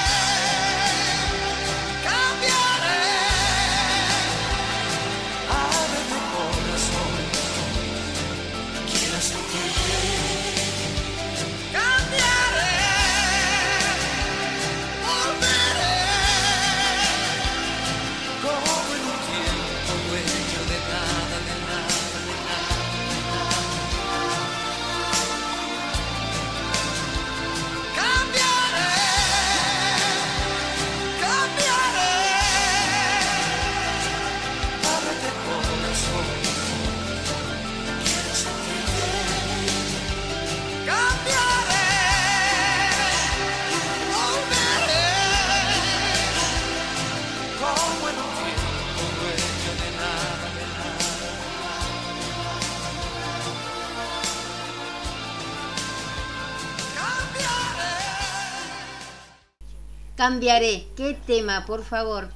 [60.21, 60.87] Cambiaré.
[60.99, 62.29] ¿Qué tema, por favor?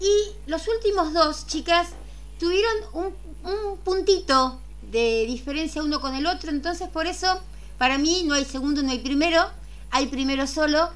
[0.00, 1.90] Y los últimos dos, chicas,
[2.40, 3.14] tuvieron un,
[3.48, 7.40] un puntito de diferencia uno con el otro, entonces por eso
[7.78, 9.48] para mí no hay segundo, no hay primero,
[9.92, 10.90] hay primero solo,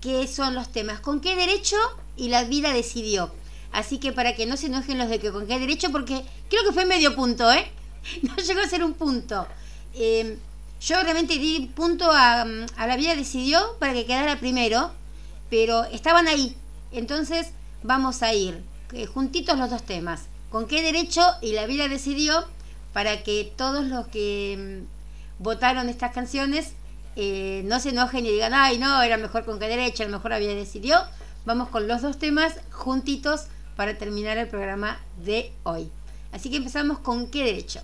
[0.00, 0.98] que son los temas.
[0.98, 1.76] ¿Con qué derecho?
[2.16, 3.32] Y la vida decidió.
[3.70, 6.64] Así que para que no se enojen los de que con qué derecho, porque creo
[6.64, 7.70] que fue medio punto, ¿eh?
[8.22, 9.46] No llegó a ser un punto.
[9.94, 10.36] Eh,
[10.80, 14.98] yo realmente di punto a, a la vida decidió para que quedara primero,
[15.50, 16.56] pero estaban ahí.
[16.92, 17.48] Entonces
[17.82, 18.62] vamos a ir
[18.92, 20.22] eh, juntitos los dos temas.
[20.50, 21.22] ¿Con qué derecho?
[21.42, 22.44] Y la vida decidió
[22.92, 26.72] para que todos los que mm, votaron estas canciones
[27.16, 30.12] eh, no se enojen y digan, ay, no, era mejor con qué derecho, a lo
[30.12, 31.02] mejor había decidió.
[31.44, 33.46] Vamos con los dos temas juntitos
[33.76, 35.90] para terminar el programa de hoy.
[36.32, 37.80] Así que empezamos con qué derecho.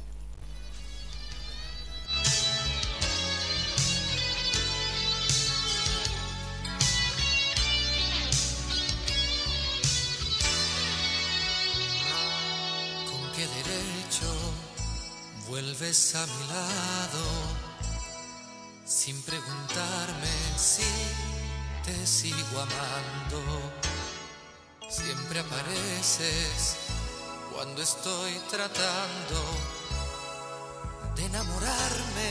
[15.66, 17.24] Vuelves a mi lado
[18.84, 20.84] sin preguntarme si
[21.84, 23.42] te sigo amando?
[24.88, 26.76] Siempre apareces
[27.52, 29.38] cuando estoy tratando
[31.16, 32.30] de enamorarme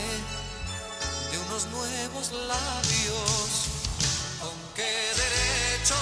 [1.30, 3.50] de unos nuevos labios.
[4.40, 4.92] ¿Con qué
[5.22, 5.96] derecho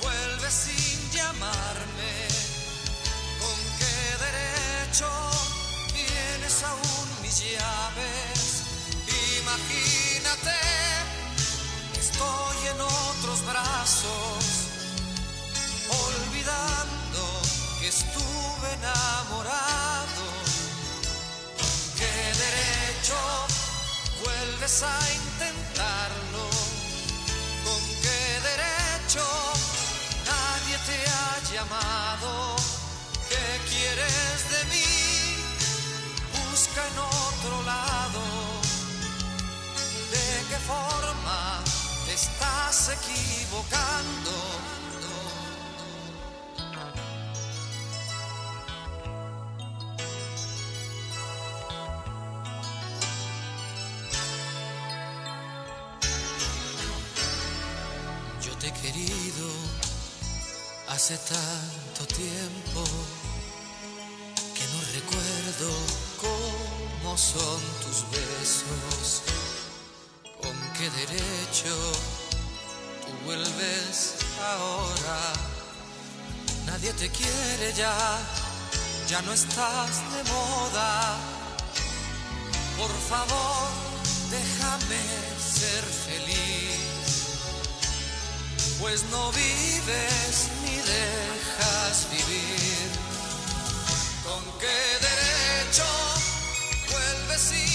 [0.00, 2.12] vuelves sin llamarme?
[3.38, 5.31] ¿Con qué derecho
[6.62, 8.62] aún mis llaves?
[9.40, 10.58] Imagínate,
[11.98, 14.44] estoy en otros brazos,
[16.06, 17.22] olvidando
[17.80, 20.24] que estuve enamorado.
[21.58, 22.14] ¿Con qué
[22.44, 23.18] derecho
[24.22, 26.44] vuelves a intentarlo?
[27.64, 28.20] ¿Con qué
[28.50, 29.24] derecho
[30.26, 32.51] nadie te ha llamado?
[40.10, 41.62] ¿De qué forma
[42.06, 44.32] te estás equivocando?
[58.40, 59.48] Yo te he querido
[60.88, 62.84] hace tanto tiempo
[67.16, 69.22] son tus besos.
[70.40, 71.74] ¿Con qué derecho
[73.04, 75.32] tú vuelves ahora?
[76.66, 77.94] Nadie te quiere ya,
[79.08, 81.18] ya no estás de moda.
[82.78, 83.68] Por favor,
[84.30, 85.00] déjame
[85.38, 86.80] ser feliz,
[88.80, 92.88] pues no vives ni dejas vivir.
[94.24, 95.11] ¿Con qué
[97.32, 97.71] vuelves sin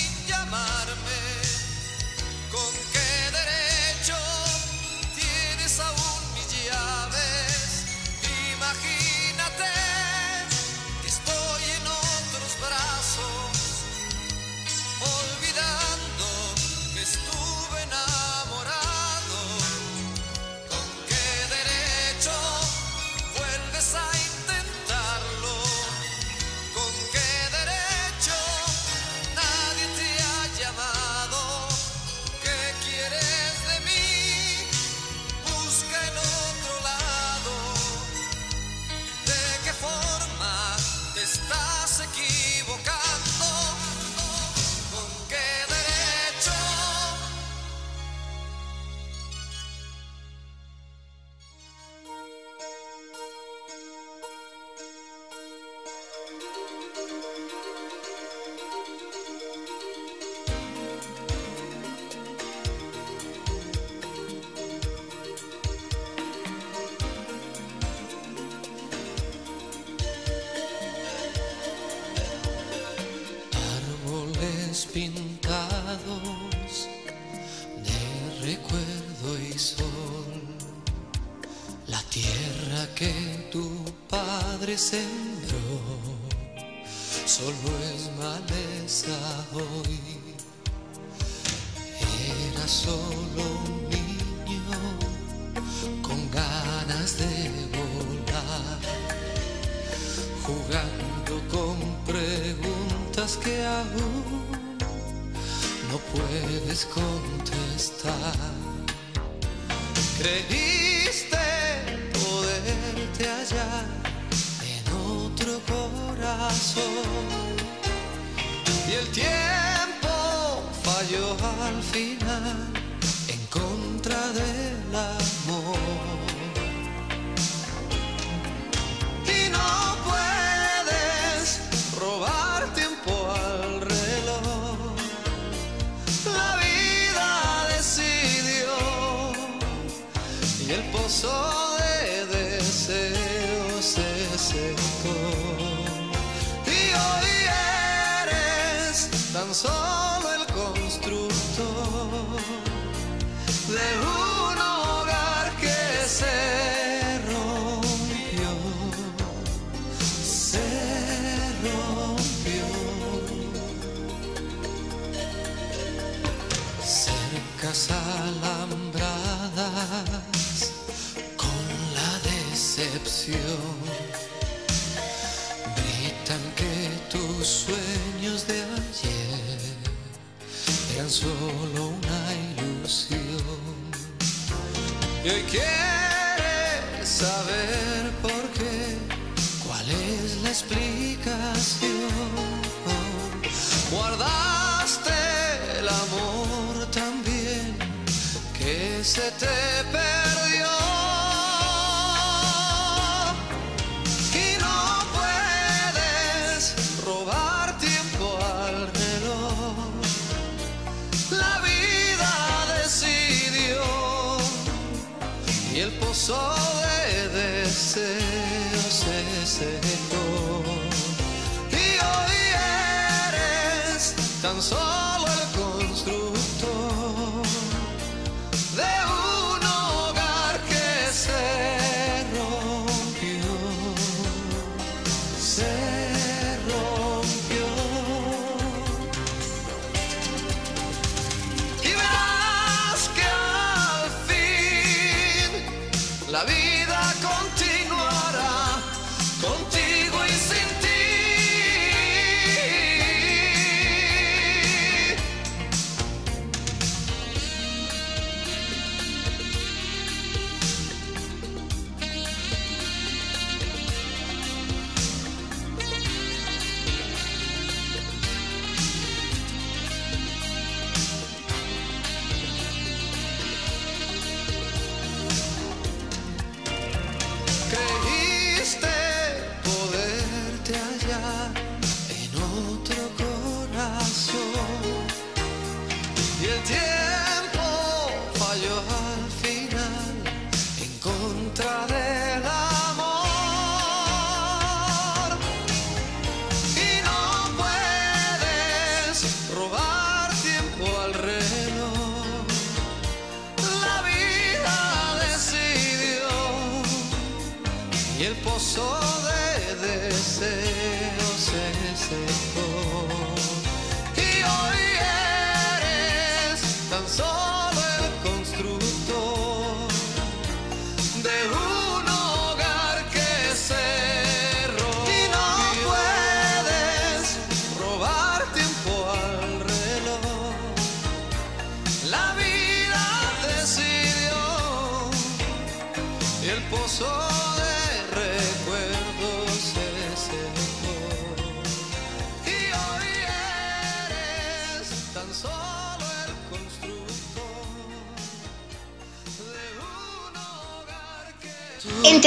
[216.17, 216.56] y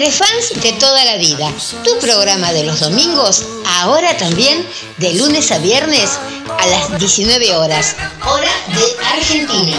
[0.01, 1.53] Entre fans de toda la vida,
[1.85, 4.67] tu programa de los domingos, ahora también
[4.97, 6.19] de lunes a viernes
[6.59, 7.97] a las 19 horas,
[8.27, 9.77] hora de Argentina,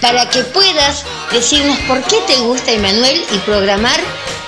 [0.00, 4.00] para que puedas decirnos por qué te gusta Emanuel y programar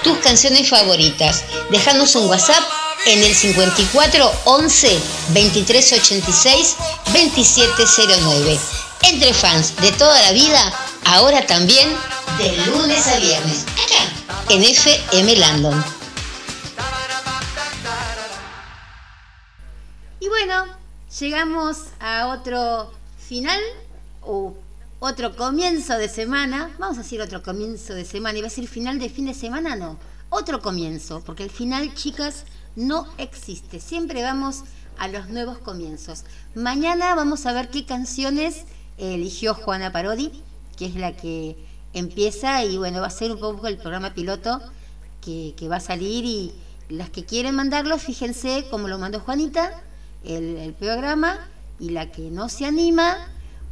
[0.03, 1.45] tus canciones favoritas.
[1.69, 2.65] Dejanos un WhatsApp
[3.05, 4.99] en el 54 11
[5.29, 6.77] 23 86
[7.13, 8.59] 2709.
[9.03, 10.73] Entre fans de toda la vida,
[11.05, 11.95] ahora también
[12.39, 15.85] de lunes a viernes, acá en FM Landon.
[20.21, 20.65] Y bueno,
[21.19, 23.61] llegamos a otro final
[24.23, 24.55] o
[25.01, 26.71] otro comienzo de semana.
[26.79, 28.39] Vamos a decir otro comienzo de semana.
[28.39, 29.77] ¿Iba a decir final de fin de semana?
[29.77, 29.99] No.
[30.31, 32.45] Otro comienzo, porque el final, chicas,
[32.77, 33.81] no existe.
[33.81, 34.63] Siempre vamos
[34.99, 36.25] a los nuevos comienzos.
[36.55, 38.65] Mañana vamos a ver qué canciones
[38.99, 40.33] eligió Juana Parodi,
[40.77, 41.57] que es la que
[41.95, 44.61] empieza y bueno, va a ser un poco el programa piloto
[45.21, 46.53] que, que va a salir y
[46.93, 49.83] las que quieren mandarlo, fíjense cómo lo mandó Juanita,
[50.25, 51.49] el, programa,
[51.81, 53.17] y la que no se anima,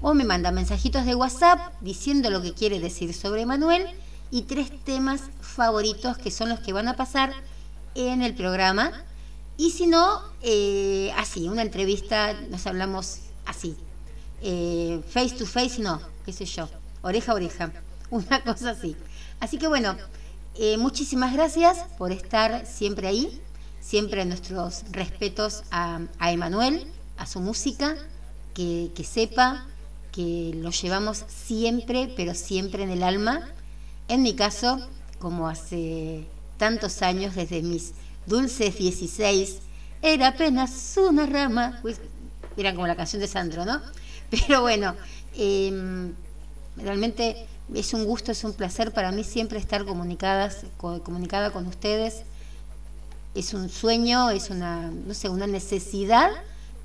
[0.00, 3.86] o me manda mensajitos de WhatsApp diciendo lo que quiere decir sobre Manuel
[4.30, 7.32] y tres temas favoritos que son los que van a pasar
[7.94, 8.90] en el programa.
[9.58, 13.76] Y si no, eh, así, una entrevista, nos hablamos así.
[14.40, 16.70] Eh, face to face, no, qué sé yo,
[17.02, 17.70] oreja a oreja,
[18.28, 18.96] una cosa así.
[19.38, 19.96] Así que bueno,
[20.56, 23.40] eh, muchísimas gracias por estar siempre ahí,
[23.80, 27.96] siempre nuestros respetos a, a Emanuel, a su música,
[28.54, 29.66] que, que sepa
[30.12, 33.48] que lo llevamos siempre, pero siempre en el alma.
[34.08, 34.80] En mi caso,
[35.20, 36.26] como hace
[36.58, 37.92] tantos años, desde mis
[38.26, 39.58] dulces 16,
[40.02, 41.80] era apenas una rama,
[42.56, 43.80] era como la canción de Sandro, ¿no?
[44.30, 44.94] Pero bueno,
[45.36, 46.12] eh,
[46.76, 51.66] realmente es un gusto, es un placer para mí siempre estar comunicadas, co- comunicada con
[51.66, 52.22] ustedes.
[53.34, 56.30] Es un sueño, es una, no sé, una necesidad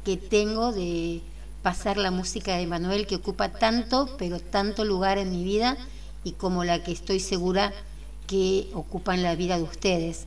[0.03, 1.21] que tengo de
[1.63, 5.75] pasar la música de Manuel que ocupa tanto, pero tanto lugar en mi vida
[6.23, 7.73] y como la que estoy segura
[8.27, 10.25] que ocupa en la vida de ustedes.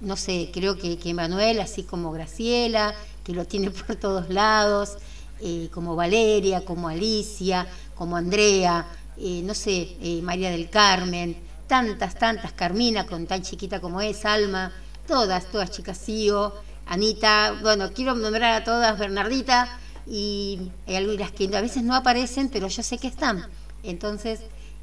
[0.00, 2.94] No sé, creo que, que Manuel, así como Graciela,
[3.24, 4.98] que lo tiene por todos lados,
[5.40, 7.66] eh, como Valeria, como Alicia,
[7.96, 8.86] como Andrea,
[9.22, 11.36] eh, no sé, eh, María del Carmen,
[11.68, 14.72] tantas, tantas, Carmina, con tan chiquita como es, Alma,
[15.06, 16.52] todas, todas chicas CIO,
[16.86, 22.48] Anita, bueno, quiero nombrar a todas, Bernardita, y hay algunas que a veces no aparecen,
[22.48, 23.46] pero yo sé que están.
[23.84, 24.40] Entonces,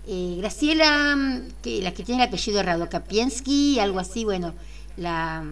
[0.07, 4.53] eh, Graciela, mm, que la que tiene el apellido Radokapiensky, algo así, bueno,
[4.97, 5.43] la,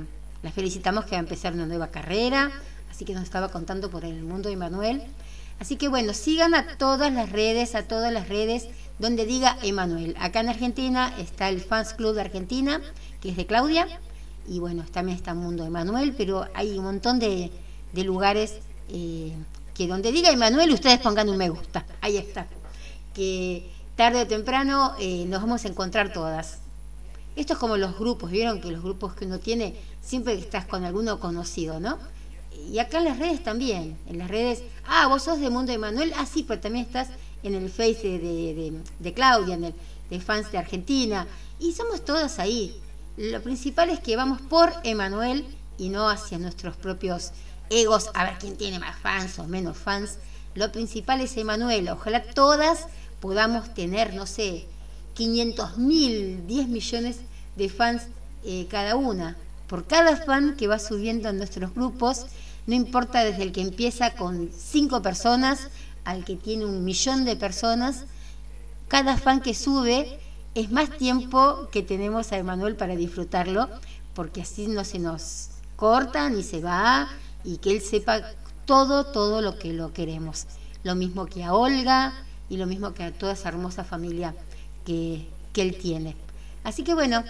[0.55, 2.51] felicitamos que va a empezar una nueva carrera,
[2.89, 5.03] así que nos estaba contando por el mundo de Manuel.
[5.59, 8.67] Así que bueno, sigan a todas las redes, a todas las redes
[8.99, 10.15] donde diga Emanuel.
[10.19, 12.81] Acá en Argentina está el Fans Club de Argentina,
[13.21, 13.87] que es de Claudia,
[14.47, 17.51] y bueno, también está Mundo Emanuel, pero hay un montón de,
[17.93, 18.59] de lugares
[18.89, 19.33] eh,
[19.73, 21.85] que donde diga Emanuel ustedes pongan un me gusta.
[22.01, 22.47] Ahí está.
[23.13, 26.59] Que tarde o temprano eh, nos vamos a encontrar todas.
[27.35, 30.85] Esto es como los grupos, vieron que los grupos que uno tiene, siempre estás con
[30.85, 31.99] alguno conocido, ¿no?
[32.71, 36.13] Y acá en las redes también, en las redes, ah, vos sos de Mundo Emanuel,
[36.17, 37.09] ah, sí, pero también estás
[37.43, 39.73] en el Face de, de, de- de Claudia, en el
[40.09, 41.27] de fans de Argentina,
[41.59, 42.79] y somos todas ahí.
[43.17, 45.45] Lo principal es que vamos por Emanuel
[45.77, 47.31] y no hacia nuestros propios
[47.69, 50.17] egos, a ver quién tiene más fans o menos fans.
[50.55, 52.87] Lo principal es Emanuel, ojalá todas
[53.19, 54.65] podamos tener, no sé,
[55.15, 57.17] 500 mil, 10 millones
[57.55, 58.03] de fans
[58.43, 59.35] eh, cada una.
[59.67, 62.25] Por cada fan que va subiendo en nuestros grupos,
[62.67, 65.69] no importa desde el que empieza con cinco personas
[66.03, 68.03] al que tiene un millón de personas,
[68.87, 70.19] cada fan que sube
[70.53, 73.69] es más tiempo que tenemos a Emanuel para disfrutarlo,
[74.13, 77.09] porque así no se nos corta ni se va
[77.43, 78.21] y que él sepa
[78.65, 80.45] todo, todo lo que lo queremos.
[80.83, 82.13] Lo mismo que a Olga
[82.49, 84.33] y lo mismo que a toda esa hermosa familia
[84.85, 86.15] que, que él tiene.
[86.63, 87.23] Así que bueno,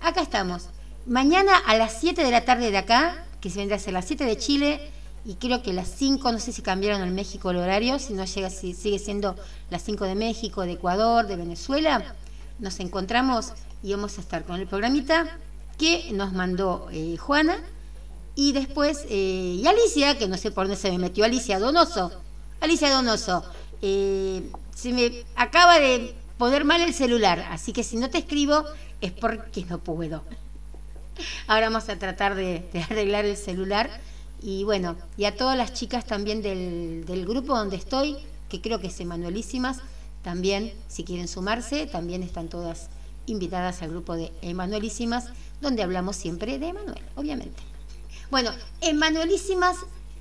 [0.00, 0.68] acá estamos.
[1.06, 4.06] Mañana a las 7 de la tarde de acá, que se vendrá a ser las
[4.06, 4.80] 7 de Chile,
[5.26, 8.24] y creo que las 5, no sé si cambiaron en México el horario, si no
[8.24, 9.36] llega, si sigue siendo
[9.68, 12.14] las 5 de México, de Ecuador, de Venezuela,
[12.58, 13.52] nos encontramos
[13.82, 15.38] y vamos a estar con el programita
[15.76, 17.58] que nos mandó eh, Juana,
[18.34, 22.12] y después, eh, y Alicia, que no sé por dónde se me metió, Alicia Donoso.
[22.62, 23.44] Alicia Donoso,
[23.82, 28.64] eh, se me acaba de poner mal el celular, así que si no te escribo
[29.02, 30.22] es porque no puedo.
[31.46, 33.90] Ahora vamos a tratar de, arreglar el celular.
[34.42, 38.16] Y bueno, y a todas las chicas también del, del grupo donde estoy,
[38.48, 39.78] que creo que es Emanuelísimas,
[40.22, 42.88] también, si quieren sumarse, también están todas
[43.26, 45.26] invitadas al grupo de Emanuelísimas,
[45.60, 47.62] donde hablamos siempre de Emanuel, obviamente.
[48.30, 48.50] Bueno,
[48.80, 49.76] Emanuelísimas,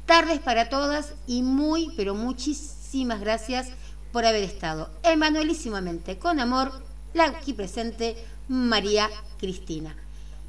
[0.05, 3.69] tardes para todas y muy, pero muchísimas gracias
[4.11, 4.89] por haber estado.
[5.03, 6.71] Emanuelísimamente, con amor,
[7.13, 8.15] la aquí presente
[8.47, 9.09] María
[9.39, 9.95] Cristina.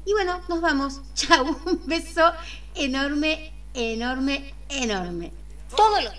[0.05, 1.01] Y bueno, nos vamos.
[1.15, 2.31] Chau, un beso
[2.75, 5.31] enorme, enorme, enorme.
[5.75, 6.13] Todos los,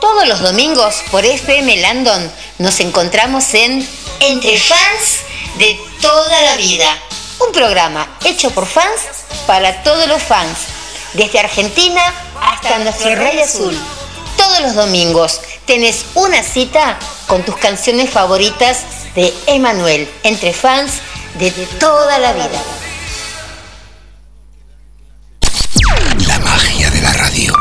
[0.00, 3.86] todos los domingos por FM Landon nos encontramos en
[4.20, 5.20] Entre Fans
[5.58, 6.86] de toda la vida.
[7.46, 9.00] Un programa hecho por fans
[9.46, 10.58] para todos los fans.
[11.14, 12.02] Desde Argentina
[12.40, 13.76] hasta nuestro Rey Azul.
[14.36, 18.82] Todos los domingos tenés una cita con tus canciones favoritas
[19.14, 20.08] de Emanuel.
[20.22, 21.00] Entre fans
[21.34, 21.50] de
[21.80, 22.62] toda la vida.
[26.26, 27.52] La magia de la radio.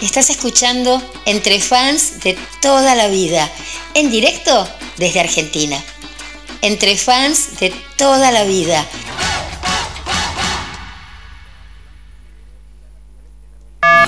[0.00, 3.50] Estás escuchando Entre Fans de toda la vida,
[3.94, 5.82] en directo desde Argentina.
[6.62, 8.86] Entre Fans de toda la vida.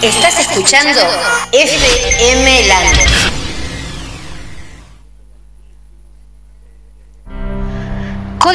[0.01, 1.01] Estás escuchando
[1.53, 3.08] FM Land.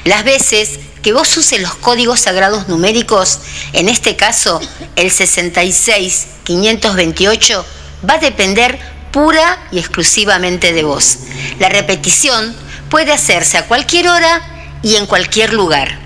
[0.06, 3.40] Las veces que vos uses los códigos sagrados numéricos,
[3.73, 4.61] en este caso
[4.95, 7.65] el 66528,
[8.07, 8.77] va a depender
[9.11, 11.18] pura y exclusivamente de vos.
[11.57, 12.56] La repetición
[12.91, 15.98] puede hacerse a cualquier hora y en cualquier lugar.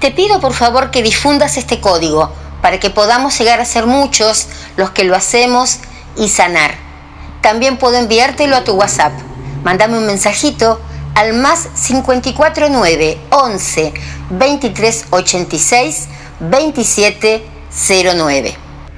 [0.00, 2.30] Te pido por favor que difundas este código
[2.60, 5.78] para que podamos llegar a ser muchos los que lo hacemos
[6.14, 6.74] y sanar.
[7.40, 9.14] También puedo enviártelo a tu WhatsApp.
[9.64, 10.78] Mándame un mensajito
[11.20, 13.92] al más 549 11
[14.30, 16.08] 23 86
[16.40, 17.42] 27
[18.16, 18.56] 09.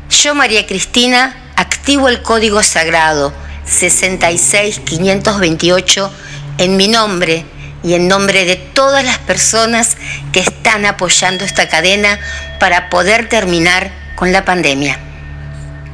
[0.09, 3.33] Yo, María Cristina, activo el código sagrado
[3.65, 6.13] 66 528
[6.59, 7.45] en mi nombre
[7.83, 9.97] y en nombre de todas las personas
[10.33, 12.21] que están apoyando esta cadena
[12.61, 14.97] para poder terminar con la pandemia.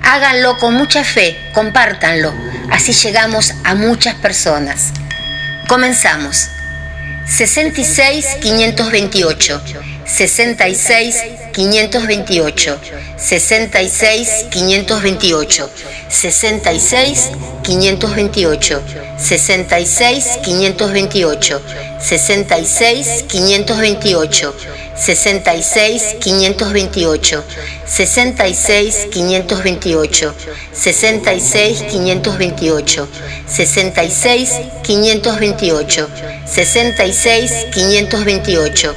[0.02, 2.34] Háganlo con mucha fe, compártanlo,
[2.70, 4.92] así llegamos a muchas personas.
[5.68, 6.48] Comenzamos.
[7.26, 9.60] 66 528
[10.08, 11.22] 66
[11.52, 12.78] 528
[13.18, 15.70] 66 528
[16.08, 17.30] 66
[17.62, 18.82] 528
[19.18, 23.34] 66 528 66
[26.20, 27.42] 528
[27.86, 29.06] 66
[31.90, 33.06] 528
[33.46, 34.52] 66
[34.82, 36.08] 528
[36.46, 38.94] 66 528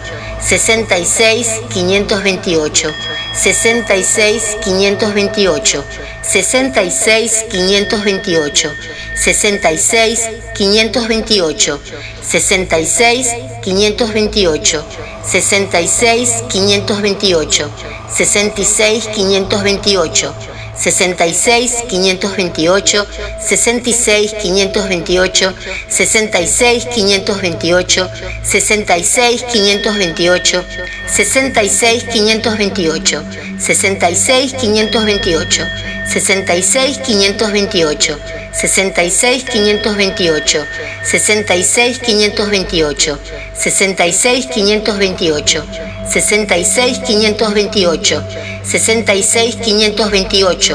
[1.03, 2.93] 66 528,
[3.33, 5.83] 66 528,
[6.21, 8.69] 66 528,
[9.15, 11.79] 66 528,
[12.21, 13.27] 66
[13.63, 14.83] 528,
[15.23, 17.71] 66 528, 66 528.
[18.11, 23.05] 66 528 sesenta y seis quinientos veintiocho
[23.39, 25.53] sesenta y seis quinientos veintiocho
[25.89, 28.09] sesenta y seis quinientos veintiocho
[28.43, 30.63] sesenta y seis quinientos veintiocho
[31.07, 33.23] sesenta y seis quinientos veintiocho
[33.59, 35.65] sesenta y seis quinientos veintiocho
[36.11, 38.17] sesenta y seis quinientos veintiocho
[38.53, 40.65] 66 528
[41.03, 43.17] 66 528
[43.55, 45.63] 66 528
[46.09, 48.21] 66 528
[48.63, 50.71] 66 528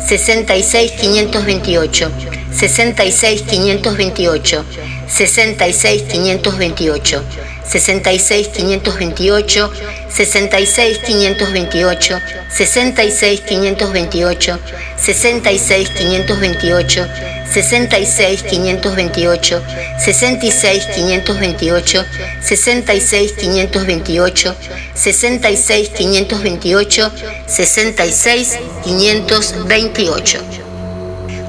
[0.00, 2.10] 66 528
[2.52, 4.64] 66 528
[5.08, 7.24] 66 528
[7.66, 9.70] 66 528
[10.08, 12.20] 66 528
[12.50, 14.58] 66 528
[14.96, 17.08] 66 528
[17.54, 19.62] 66 528
[19.98, 22.04] 66 528
[22.42, 24.54] 66 528
[24.94, 27.10] 66 528
[27.46, 30.63] 66 528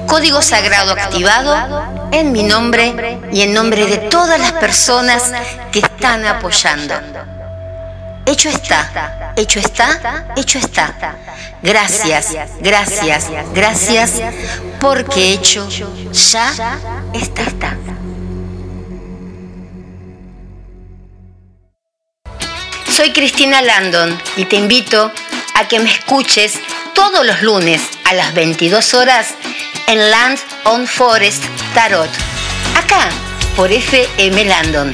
[0.06, 5.32] Código sagrado activado en mi nombre y en nombre de todas las personas
[5.72, 6.94] que están apoyando.
[8.24, 11.16] Hecho está, hecho está, hecho está.
[11.62, 14.12] Gracias, gracias, gracias,
[14.80, 15.68] porque hecho
[16.12, 16.52] ya
[17.12, 17.76] está.
[22.90, 25.12] Soy Cristina Landon y te invito
[25.54, 26.58] a que me escuches
[26.94, 29.34] todos los lunes a las 22 horas
[29.86, 32.10] en Land on Forest Tarot,
[32.76, 33.08] acá
[33.54, 34.92] por FM Landon